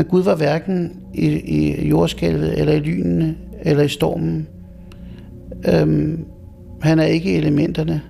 Men 0.00 0.06
Gud 0.08 0.22
var 0.22 0.36
hverken 0.36 1.02
i, 1.14 1.26
i 1.26 1.88
jordskælvet, 1.88 2.58
eller 2.58 2.72
i 2.72 2.78
lynene, 2.78 3.36
eller 3.62 3.82
i 3.82 3.88
stormen. 3.88 4.48
Øhm, 5.74 6.24
han 6.82 6.98
er 6.98 7.04
ikke 7.04 7.32
i 7.32 7.36
elementerne, 7.36 8.02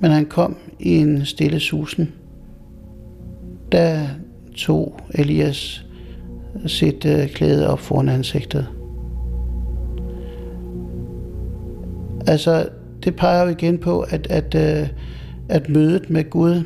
men 0.00 0.10
han 0.10 0.26
kom 0.26 0.56
i 0.80 0.96
en 0.96 1.24
stille 1.24 1.60
susen. 1.60 2.12
Da 3.72 4.08
tog 4.56 5.00
Elias 5.14 5.86
sit 6.66 7.04
øh, 7.04 7.28
klæde 7.28 7.68
op 7.68 7.80
foran 7.80 8.08
ansigtet. 8.08 8.66
Altså, 12.26 12.68
det 13.04 13.16
peger 13.16 13.42
jo 13.42 13.48
igen 13.48 13.78
på, 13.78 14.00
at, 14.00 14.26
at, 14.30 14.54
øh, 14.54 14.88
at 15.48 15.68
mødet 15.68 16.10
med 16.10 16.30
Gud 16.30 16.62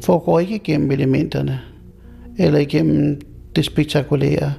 foregår 0.00 0.40
ikke 0.40 0.54
igennem 0.54 0.90
elementerne 0.90 1.60
eller 2.38 2.58
igennem 2.58 3.20
det 3.56 3.64
spektakulære, 3.64 4.54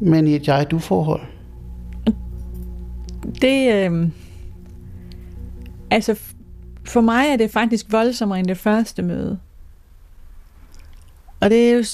men 0.00 0.26
i 0.26 0.34
et 0.34 0.48
jeg-du-forhold? 0.48 1.22
Det, 3.42 3.74
øh, 3.74 4.08
altså 5.90 6.20
for 6.84 7.00
mig 7.00 7.26
er 7.28 7.36
det 7.36 7.50
faktisk 7.50 7.86
voldsommere 7.92 8.38
end 8.38 8.46
det 8.46 8.58
første 8.58 9.02
møde. 9.02 9.38
Og 11.40 11.50
det 11.50 11.70
er 11.70 11.74
jo, 11.74 11.84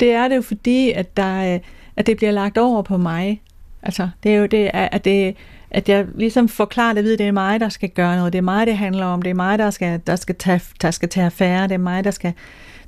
det 0.00 0.12
er 0.12 0.28
det 0.28 0.36
jo 0.36 0.42
fordi, 0.42 0.90
at, 0.90 1.16
der, 1.16 1.54
øh, 1.54 1.60
at 1.96 2.06
det 2.06 2.16
bliver 2.16 2.32
lagt 2.32 2.58
over 2.58 2.82
på 2.82 2.96
mig. 2.96 3.42
Altså, 3.82 4.08
det 4.22 4.34
er 4.34 4.36
jo 4.36 4.46
det, 4.46 4.70
at, 4.74 5.04
det, 5.04 5.36
at 5.70 5.88
jeg 5.88 6.06
ligesom 6.14 6.48
forklarer 6.48 6.92
det 6.92 6.98
at 6.98 7.04
vide, 7.04 7.12
at 7.12 7.18
det 7.18 7.26
er 7.26 7.32
mig, 7.32 7.60
der 7.60 7.68
skal 7.68 7.88
gøre 7.88 8.16
noget. 8.16 8.32
Det 8.32 8.38
er 8.38 8.42
mig, 8.42 8.66
det 8.66 8.76
handler 8.76 9.06
om. 9.06 9.22
Det 9.22 9.30
er 9.30 9.34
mig, 9.34 9.58
der 9.58 9.70
skal, 9.70 10.00
der 10.06 10.16
skal, 10.16 10.34
tage, 10.34 10.60
der 10.82 10.90
skal 10.90 11.08
tage 11.08 11.26
affære. 11.26 11.62
Det 11.62 11.74
er 11.74 11.78
mig, 11.78 12.04
der 12.04 12.10
skal, 12.10 12.32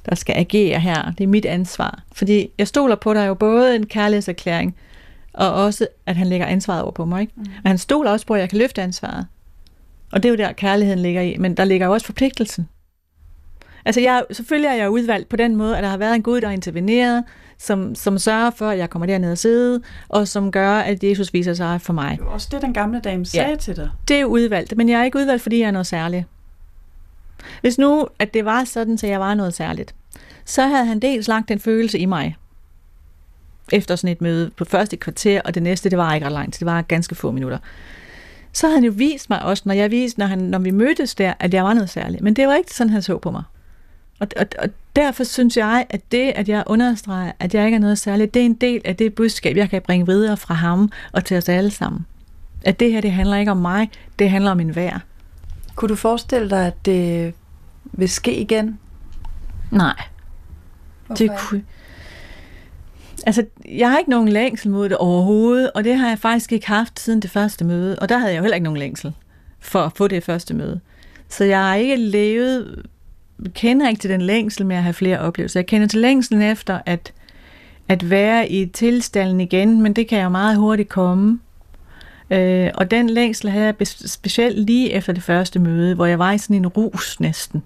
der 0.09 0.15
skal 0.15 0.35
agere 0.39 0.81
her. 0.81 1.13
Det 1.19 1.25
er 1.25 1.29
mit 1.29 1.47
ansvar. 1.47 2.03
Fordi 2.13 2.51
jeg 2.59 2.69
stoler 2.69 2.97
på 2.97 3.15
dig 3.15 3.27
jo 3.27 3.35
både 3.35 3.77
en 3.77 3.87
kærlighedserklæring, 3.87 4.77
og 5.33 5.53
også, 5.53 5.87
at 6.07 6.17
han 6.17 6.27
lægger 6.27 6.47
ansvaret 6.47 6.83
over 6.83 6.93
på 6.93 7.05
mig. 7.05 7.21
Ikke? 7.21 7.33
Mm. 7.37 7.43
Men 7.43 7.67
han 7.67 7.79
stoler 7.79 8.11
også 8.11 8.27
på, 8.27 8.35
at 8.35 8.41
jeg 8.41 8.49
kan 8.49 8.59
løfte 8.59 8.83
ansvaret. 8.83 9.27
Og 10.13 10.23
det 10.23 10.29
er 10.29 10.31
jo 10.31 10.37
der, 10.37 10.53
kærligheden 10.53 10.99
ligger 10.99 11.23
i. 11.23 11.37
Men 11.39 11.57
der 11.57 11.65
ligger 11.65 11.87
jo 11.87 11.93
også 11.93 12.07
forpligtelsen. 12.07 12.69
Altså, 13.85 14.01
jeg, 14.01 14.25
selvfølgelig 14.33 14.69
er 14.69 14.75
jeg 14.75 14.91
udvalgt 14.91 15.29
på 15.29 15.37
den 15.37 15.57
måde, 15.57 15.77
at 15.77 15.83
der 15.83 15.89
har 15.89 15.97
været 15.97 16.15
en 16.15 16.23
Gud, 16.23 16.41
der 16.41 16.47
har 16.47 16.55
interveneret, 16.55 17.25
som, 17.59 17.95
som 17.95 18.19
sørger 18.19 18.51
for, 18.51 18.69
at 18.69 18.79
jeg 18.79 18.91
kommer 18.91 19.07
derned 19.07 19.33
og 19.33 19.39
sidde, 19.39 19.83
og 20.09 20.29
som 20.29 20.53
gør, 20.53 20.73
at 20.73 21.05
Jesus 21.05 21.33
viser 21.33 21.55
sig 21.55 21.81
for 21.81 21.93
mig. 21.93 22.19
Det 22.19 22.25
er 22.25 22.31
også 22.31 22.49
det, 22.51 22.63
den 22.63 22.75
gamle 22.75 23.01
dame 23.01 23.27
sagde 23.27 23.51
ja, 23.51 23.57
til 23.57 23.77
dig. 23.77 23.91
Det 24.09 24.21
er 24.21 24.25
udvalgt, 24.25 24.77
men 24.77 24.89
jeg 24.89 25.01
er 25.01 25.05
ikke 25.05 25.19
udvalgt, 25.19 25.43
fordi 25.43 25.61
jeg 25.61 25.67
er 25.67 25.71
noget 25.71 25.87
særligt. 25.87 26.25
Hvis 27.61 27.79
nu, 27.79 28.07
at 28.19 28.35
det 28.35 28.45
var 28.45 28.65
sådan, 28.65 28.99
så 28.99 29.07
jeg 29.07 29.21
var 29.21 29.35
noget 29.35 29.55
særligt, 29.55 29.95
så 30.45 30.63
havde 30.63 30.87
han 30.87 31.01
dels 31.01 31.29
lagt 31.29 31.51
en 31.51 31.61
følelse 31.61 31.99
i 31.99 32.07
mig, 32.07 32.37
efter 33.73 33.97
sådan 33.97 34.13
et 34.13 34.21
møde 34.21 34.51
på 34.57 34.65
første 34.65 34.97
kvarter, 34.97 35.41
og 35.45 35.55
det 35.55 35.63
næste, 35.63 35.91
det 35.91 35.99
var 35.99 36.15
ikke 36.15 36.27
ret 36.27 36.33
langt, 36.33 36.59
det 36.59 36.67
var 36.67 36.83
ganske 36.83 37.15
få 37.15 37.31
minutter. 37.31 37.59
Så 38.53 38.67
havde 38.67 38.77
han 38.77 38.85
jo 38.85 38.93
vist 38.97 39.31
mig 39.31 39.43
også, 39.43 39.63
når 39.67 39.75
jeg 39.75 39.91
viste, 39.91 40.19
når, 40.19 40.27
han, 40.27 40.39
når 40.39 40.59
vi 40.59 40.71
mødtes 40.71 41.15
der, 41.15 41.35
at 41.39 41.55
jeg 41.55 41.65
var 41.65 41.75
noget 41.75 41.91
særligt. 41.91 42.23
Men 42.23 42.35
det 42.35 42.49
var 42.49 42.55
ikke 42.55 42.75
sådan, 42.75 42.91
han 42.91 43.03
så 43.03 43.19
på 43.19 43.31
mig. 43.31 43.43
Og, 44.21 44.29
og, 44.37 44.47
og 44.59 44.69
derfor 44.97 45.25
synes 45.25 45.57
jeg, 45.57 45.87
at 45.91 46.01
det, 46.13 46.33
at 46.35 46.49
jeg 46.49 46.65
understreger, 46.67 47.33
at 47.39 47.55
jeg 47.55 47.65
ikke 47.65 47.77
er 47.77 47.81
noget 47.81 47.99
særligt, 47.99 48.35
det 48.35 48.43
er 48.43 48.47
en 48.47 48.55
del 48.55 48.81
af 48.85 48.97
det 48.97 49.15
budskab, 49.15 49.57
jeg 49.57 49.71
kan 49.71 49.83
bringe 49.83 50.07
videre 50.07 50.37
fra 50.37 50.55
ham 50.55 50.91
og 51.13 51.25
til 51.25 51.37
os 51.37 51.49
alle 51.49 51.71
sammen. 51.71 52.07
At 52.65 52.81
det 52.81 52.93
her, 52.93 53.01
det 53.01 53.13
handler 53.13 53.37
ikke 53.37 53.51
om 53.51 53.57
mig, 53.57 53.91
det 54.19 54.31
handler 54.31 54.51
om 54.51 54.61
en 54.61 54.77
værd. 54.77 55.01
Kunne 55.81 55.89
du 55.89 55.97
forestille 55.97 56.51
dig, 56.51 56.67
at 56.67 56.87
det 56.87 57.35
vil 57.85 58.09
ske 58.09 58.41
igen? 58.41 58.79
Nej. 59.71 59.95
Hvorfor? 61.07 61.17
Det 61.17 61.31
kunne... 61.39 61.65
Altså, 63.27 63.47
jeg 63.69 63.91
har 63.91 63.99
ikke 63.99 64.11
nogen 64.11 64.29
længsel 64.29 64.71
mod 64.71 64.89
det 64.89 64.97
overhovedet, 64.97 65.71
og 65.75 65.85
det 65.85 65.97
har 65.97 66.09
jeg 66.09 66.19
faktisk 66.19 66.53
ikke 66.53 66.67
haft 66.67 67.01
siden 67.01 67.21
det 67.21 67.31
første 67.31 67.65
møde, 67.65 67.99
og 67.99 68.09
der 68.09 68.19
havde 68.19 68.33
jeg 68.33 68.39
jo 68.39 68.43
heller 68.43 68.55
ikke 68.55 68.65
nogen 68.65 68.79
længsel 68.79 69.13
for 69.61 69.83
at 69.83 69.93
få 69.97 70.09
det 70.09 70.25
første 70.25 70.55
møde. 70.55 70.81
Så 71.29 71.45
jeg 71.45 71.59
har 71.59 71.75
ikke 71.75 71.97
levet, 71.97 72.87
kender 73.55 73.89
ikke 73.89 74.01
til 74.01 74.11
den 74.11 74.23
længsel 74.23 74.67
med 74.67 74.77
at 74.77 74.83
have 74.83 74.95
flere 74.95 75.19
oplevelser. 75.19 75.61
Jeg 75.61 75.67
kender 75.67 75.89
til 75.89 76.01
længselen 76.01 76.43
efter 76.43 76.81
at, 76.87 77.13
at 77.89 78.11
være 78.11 78.51
i 78.51 78.67
tilstanden 78.67 79.41
igen, 79.41 79.83
men 79.83 79.93
det 79.93 80.09
kan 80.09 80.19
jeg 80.19 80.31
meget 80.31 80.57
hurtigt 80.57 80.89
komme. 80.89 81.41
Øh, 82.31 82.71
og 82.75 82.91
den 82.91 83.11
længsel 83.11 83.51
havde 83.51 83.65
jeg 83.65 83.87
specielt 83.87 84.59
lige 84.59 84.93
efter 84.93 85.13
det 85.13 85.23
første 85.23 85.59
møde, 85.59 85.95
hvor 85.95 86.07
jeg 86.07 86.19
var 86.19 86.33
i 86.33 86.39
sådan 86.39 86.57
en 86.57 86.67
rus 86.67 87.21
næsten 87.21 87.63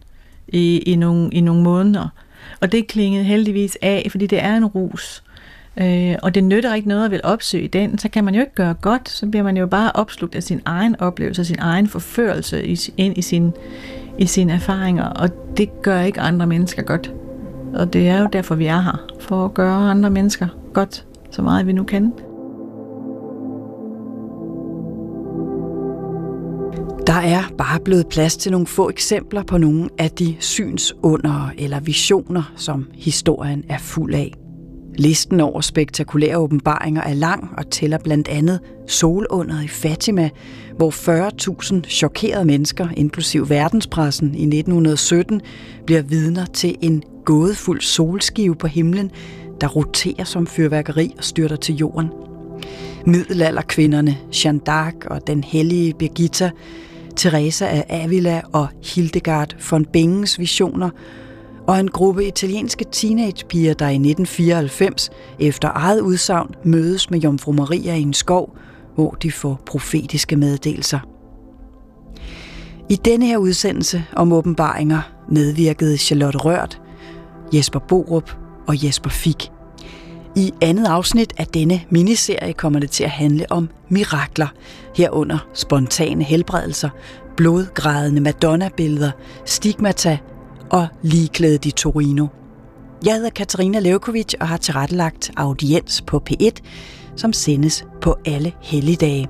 i, 0.48 0.78
i, 0.78 0.96
nogle, 0.96 1.30
i 1.32 1.40
nogle 1.40 1.62
måneder. 1.62 2.08
Og 2.60 2.72
det 2.72 2.86
klingede 2.86 3.24
heldigvis 3.24 3.78
af, 3.82 4.06
fordi 4.10 4.26
det 4.26 4.42
er 4.42 4.56
en 4.56 4.64
rus. 4.64 5.22
Øh, 5.76 6.14
og 6.22 6.34
det 6.34 6.44
nytter 6.44 6.74
ikke 6.74 6.88
noget 6.88 7.04
at 7.04 7.10
vil 7.10 7.20
opsøge 7.24 7.68
den, 7.68 7.98
så 7.98 8.08
kan 8.08 8.24
man 8.24 8.34
jo 8.34 8.40
ikke 8.40 8.54
gøre 8.54 8.74
godt, 8.74 9.08
så 9.08 9.26
bliver 9.26 9.42
man 9.42 9.56
jo 9.56 9.66
bare 9.66 9.92
opslugt 9.94 10.34
af 10.34 10.42
sin 10.42 10.60
egen 10.64 11.00
oplevelse, 11.00 11.44
sin 11.44 11.58
egen 11.58 11.88
forførelse 11.88 12.66
i, 12.66 12.78
ind 12.96 13.18
i, 13.18 13.22
sin, 13.22 13.52
i 14.18 14.26
sine 14.26 14.52
erfaringer, 14.52 15.04
og 15.04 15.56
det 15.56 15.82
gør 15.82 16.00
ikke 16.00 16.20
andre 16.20 16.46
mennesker 16.46 16.82
godt. 16.82 17.12
Og 17.74 17.92
det 17.92 18.08
er 18.08 18.20
jo 18.20 18.28
derfor, 18.32 18.54
vi 18.54 18.66
er 18.66 18.80
her, 18.80 19.06
for 19.20 19.44
at 19.44 19.54
gøre 19.54 19.90
andre 19.90 20.10
mennesker 20.10 20.48
godt, 20.72 21.04
så 21.30 21.42
meget 21.42 21.66
vi 21.66 21.72
nu 21.72 21.84
kan. 21.84 22.12
Der 27.07 27.12
er 27.12 27.42
bare 27.59 27.80
blevet 27.80 28.07
plads 28.09 28.36
til 28.36 28.52
nogle 28.52 28.66
få 28.66 28.90
eksempler 28.90 29.42
på 29.42 29.59
nogle 29.59 29.88
af 29.98 30.11
de 30.11 30.36
synsunder 30.40 31.50
eller 31.59 31.80
visioner, 31.80 32.52
som 32.57 32.86
historien 32.94 33.64
er 33.68 33.78
fuld 33.78 34.14
af. 34.14 34.32
Listen 34.98 35.40
over 35.40 35.61
spektakulære 35.61 36.38
åbenbaringer 36.38 37.02
er 37.02 37.14
lang 37.14 37.50
og 37.59 37.70
tæller 37.70 37.98
blandt 37.98 38.28
andet 38.28 38.61
solunderet 38.88 39.64
i 39.64 39.68
Fatima, 39.68 40.30
hvor 40.76 40.90
40.000 41.82 41.88
chokerede 41.88 42.44
mennesker, 42.44 42.88
inklusiv 42.96 43.48
verdenspressen 43.48 44.34
i 44.34 44.42
1917, 44.42 45.40
bliver 45.86 46.02
vidner 46.02 46.46
til 46.46 46.76
en 46.80 47.02
gådefuld 47.24 47.80
solskive 47.80 48.55
på 48.55 48.66
himlen, 48.66 49.11
der 49.61 49.68
roterer 49.68 50.24
som 50.24 50.46
fyrværkeri 50.46 51.14
og 51.18 51.24
styrter 51.24 51.57
til 51.57 51.74
jorden. 51.74 52.09
Middelalderkvinderne 53.07 54.16
Jeanne 54.44 54.61
d'Arc 54.68 55.07
og 55.07 55.26
den 55.26 55.44
hellige 55.44 55.94
Birgitta, 55.98 56.50
Teresa 57.16 57.66
af 57.66 57.84
Avila 57.88 58.42
og 58.52 58.68
Hildegard 58.82 59.56
von 59.70 59.84
Bingens 59.84 60.38
visioner– 60.38 60.90
og 61.66 61.80
en 61.80 61.88
gruppe 61.88 62.26
italienske 62.26 62.84
teenagepiger, 62.92 63.74
der 63.74 63.88
i 63.88 63.94
1994 63.94 65.10
efter 65.38 65.70
eget 65.74 66.00
udsagn 66.00 66.54
mødes 66.64 67.10
med 67.10 67.20
Jomfru 67.20 67.52
Maria 67.52 67.94
i 67.94 68.02
en 68.02 68.12
skov, 68.12 68.56
hvor 68.94 69.10
de 69.10 69.32
får 69.32 69.62
profetiske 69.66 70.36
meddelelser. 70.36 70.98
I 72.88 72.96
denne 72.96 73.26
her 73.26 73.38
udsendelse 73.38 74.04
om 74.16 74.32
åbenbaringer 74.32 75.00
medvirkede 75.30 75.96
Charlotte 75.96 76.38
Rørt, 76.38 76.80
Jesper 77.52 77.78
Borup 77.78 78.30
og 78.66 78.84
Jesper 78.84 79.10
Fik. 79.10 79.50
I 80.37 80.53
andet 80.61 80.87
afsnit 80.87 81.32
af 81.37 81.47
denne 81.47 81.80
miniserie 81.91 82.53
kommer 82.53 82.80
det 82.80 82.91
til 82.91 83.05
at 83.05 83.11
handle 83.11 83.53
om 83.53 83.68
mirakler, 83.89 84.47
herunder 84.97 85.49
spontane 85.55 86.24
helbredelser, 86.24 86.91
blodgrædende 87.37 88.20
Madonna-billeder, 88.20 89.11
stigmata 89.45 90.18
og 90.70 90.87
ligeklædet 91.03 91.64
i 91.64 91.70
Torino. 91.70 92.26
Jeg 93.05 93.14
hedder 93.14 93.30
Katarina 93.30 93.78
Levkovic 93.78 94.35
og 94.41 94.49
har 94.49 94.57
tilrettelagt 94.57 95.30
audiens 95.37 96.03
på 96.03 96.22
P1, 96.30 96.51
som 97.16 97.32
sendes 97.32 97.85
på 98.01 98.16
alle 98.26 98.53
helligdage. 98.62 99.28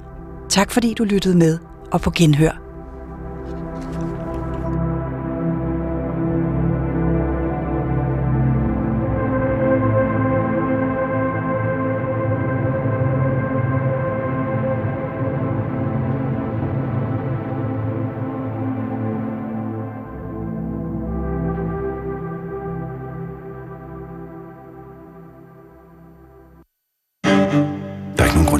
Tak 0.48 0.70
fordi 0.70 0.94
du 0.94 1.04
lyttede 1.04 1.36
med, 1.36 1.58
og 1.92 2.00
på 2.00 2.10
genhør. 2.10 2.63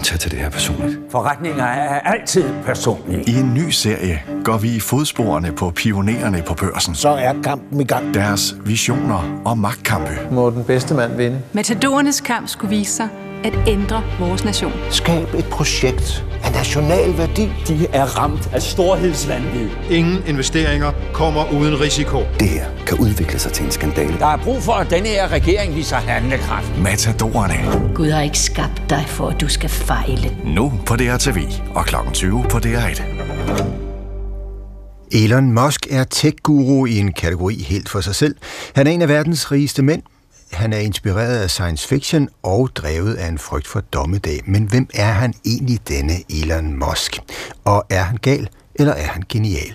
Tage 0.05 0.19
til 0.19 0.31
det 0.31 0.39
her 0.39 0.51
personligt. 0.51 0.99
Forretninger 1.11 1.65
er 1.65 2.01
altid 2.01 2.45
personlige. 2.65 3.23
I 3.27 3.35
en 3.35 3.55
ny 3.55 3.71
serie 3.71 4.23
går 4.45 4.59
vi 4.59 4.77
i 4.77 4.81
fodsporene 4.81 5.53
på 5.53 5.71
pionererne 5.71 6.43
på 6.47 6.55
børsen. 6.55 6.95
Så 6.95 7.09
er 7.09 7.33
kampen 7.45 7.81
i 7.81 7.85
gang. 7.85 8.15
Deres 8.15 8.57
visioner 8.65 9.41
og 9.45 9.59
magtkampe. 9.59 10.11
Må 10.31 10.51
den 10.51 10.65
bedste 10.65 10.95
mand 10.95 11.17
vinde. 11.17 11.41
Matadorernes 11.53 12.21
kamp 12.21 12.49
skulle 12.49 12.77
vise 12.77 12.93
sig 12.93 13.09
at 13.45 13.55
ændre 13.67 14.03
vores 14.21 14.45
nation. 14.45 14.73
Skab 14.91 15.35
et 15.35 15.45
projekt 15.45 16.25
af 16.45 16.53
national 16.53 17.19
værdi. 17.19 17.53
De 17.69 17.87
er 17.93 18.05
ramt 18.05 18.49
af 18.53 18.63
storhedsvandvid. 18.63 19.69
Ingen 19.91 20.23
investeringer 20.27 20.93
kommer 21.13 21.53
uden 21.53 21.81
risiko. 21.81 22.19
Det 22.41 22.49
her 22.49 22.67
kan 22.87 22.99
udvikle 22.99 23.39
sig 23.39 23.53
til 23.53 23.65
en 23.65 23.71
skandale. 23.71 24.19
Der 24.19 24.27
er 24.27 24.37
brug 24.37 24.63
for, 24.63 24.73
at 24.73 24.91
denne 24.91 25.09
her 25.09 25.33
regering 25.33 25.75
viser 25.75 25.97
handlekraft. 25.97 26.79
Matadorerne. 26.79 27.95
Gud 27.95 28.11
har 28.11 28.23
ikke 28.23 28.39
skabt 28.39 28.83
dig 28.91 29.05
for, 29.09 29.29
at 29.29 29.41
du 29.41 29.49
skal 29.49 29.71
fejle. 29.71 30.37
Nu 30.45 30.73
på 30.87 30.97
DRTV 30.97 31.39
og 31.75 31.87
kl. 31.87 31.95
20 32.13 32.45
på 32.51 32.59
DR1. 32.59 33.03
Elon 35.13 35.53
Musk 35.53 35.87
er 35.91 36.05
tech-guru 36.05 36.87
i 36.87 36.99
en 36.99 37.13
kategori 37.13 37.65
helt 37.69 37.89
for 37.89 38.01
sig 38.01 38.15
selv. 38.15 38.37
Han 38.75 38.87
er 38.87 38.91
en 38.91 39.03
af 39.03 39.09
verdens 39.09 39.53
rigeste 39.53 39.83
mænd, 39.83 40.03
han 40.53 40.73
er 40.73 40.79
inspireret 40.79 41.39
af 41.39 41.51
science 41.51 41.89
fiction 41.89 42.29
og 42.43 42.71
drevet 42.75 43.15
af 43.15 43.29
en 43.29 43.39
frygt 43.39 43.67
for 43.67 43.81
dommedag. 43.81 44.41
Men 44.47 44.65
hvem 44.65 44.89
er 44.95 45.13
han 45.13 45.35
egentlig, 45.45 45.89
denne 45.89 46.13
Elon 46.31 46.79
Musk? 46.79 47.19
Og 47.65 47.85
er 47.91 48.03
han 48.03 48.17
gal, 48.17 48.49
eller 48.75 48.93
er 48.93 49.07
han 49.07 49.23
genial? 49.29 49.75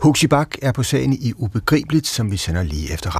Huxi 0.00 0.26
Bak 0.26 0.54
er 0.62 0.72
på 0.72 0.82
sagen 0.82 1.12
i 1.12 1.32
Ubegribeligt, 1.36 2.06
som 2.06 2.30
vi 2.30 2.36
sender 2.36 2.62
lige 2.62 2.92
efter 2.92 3.10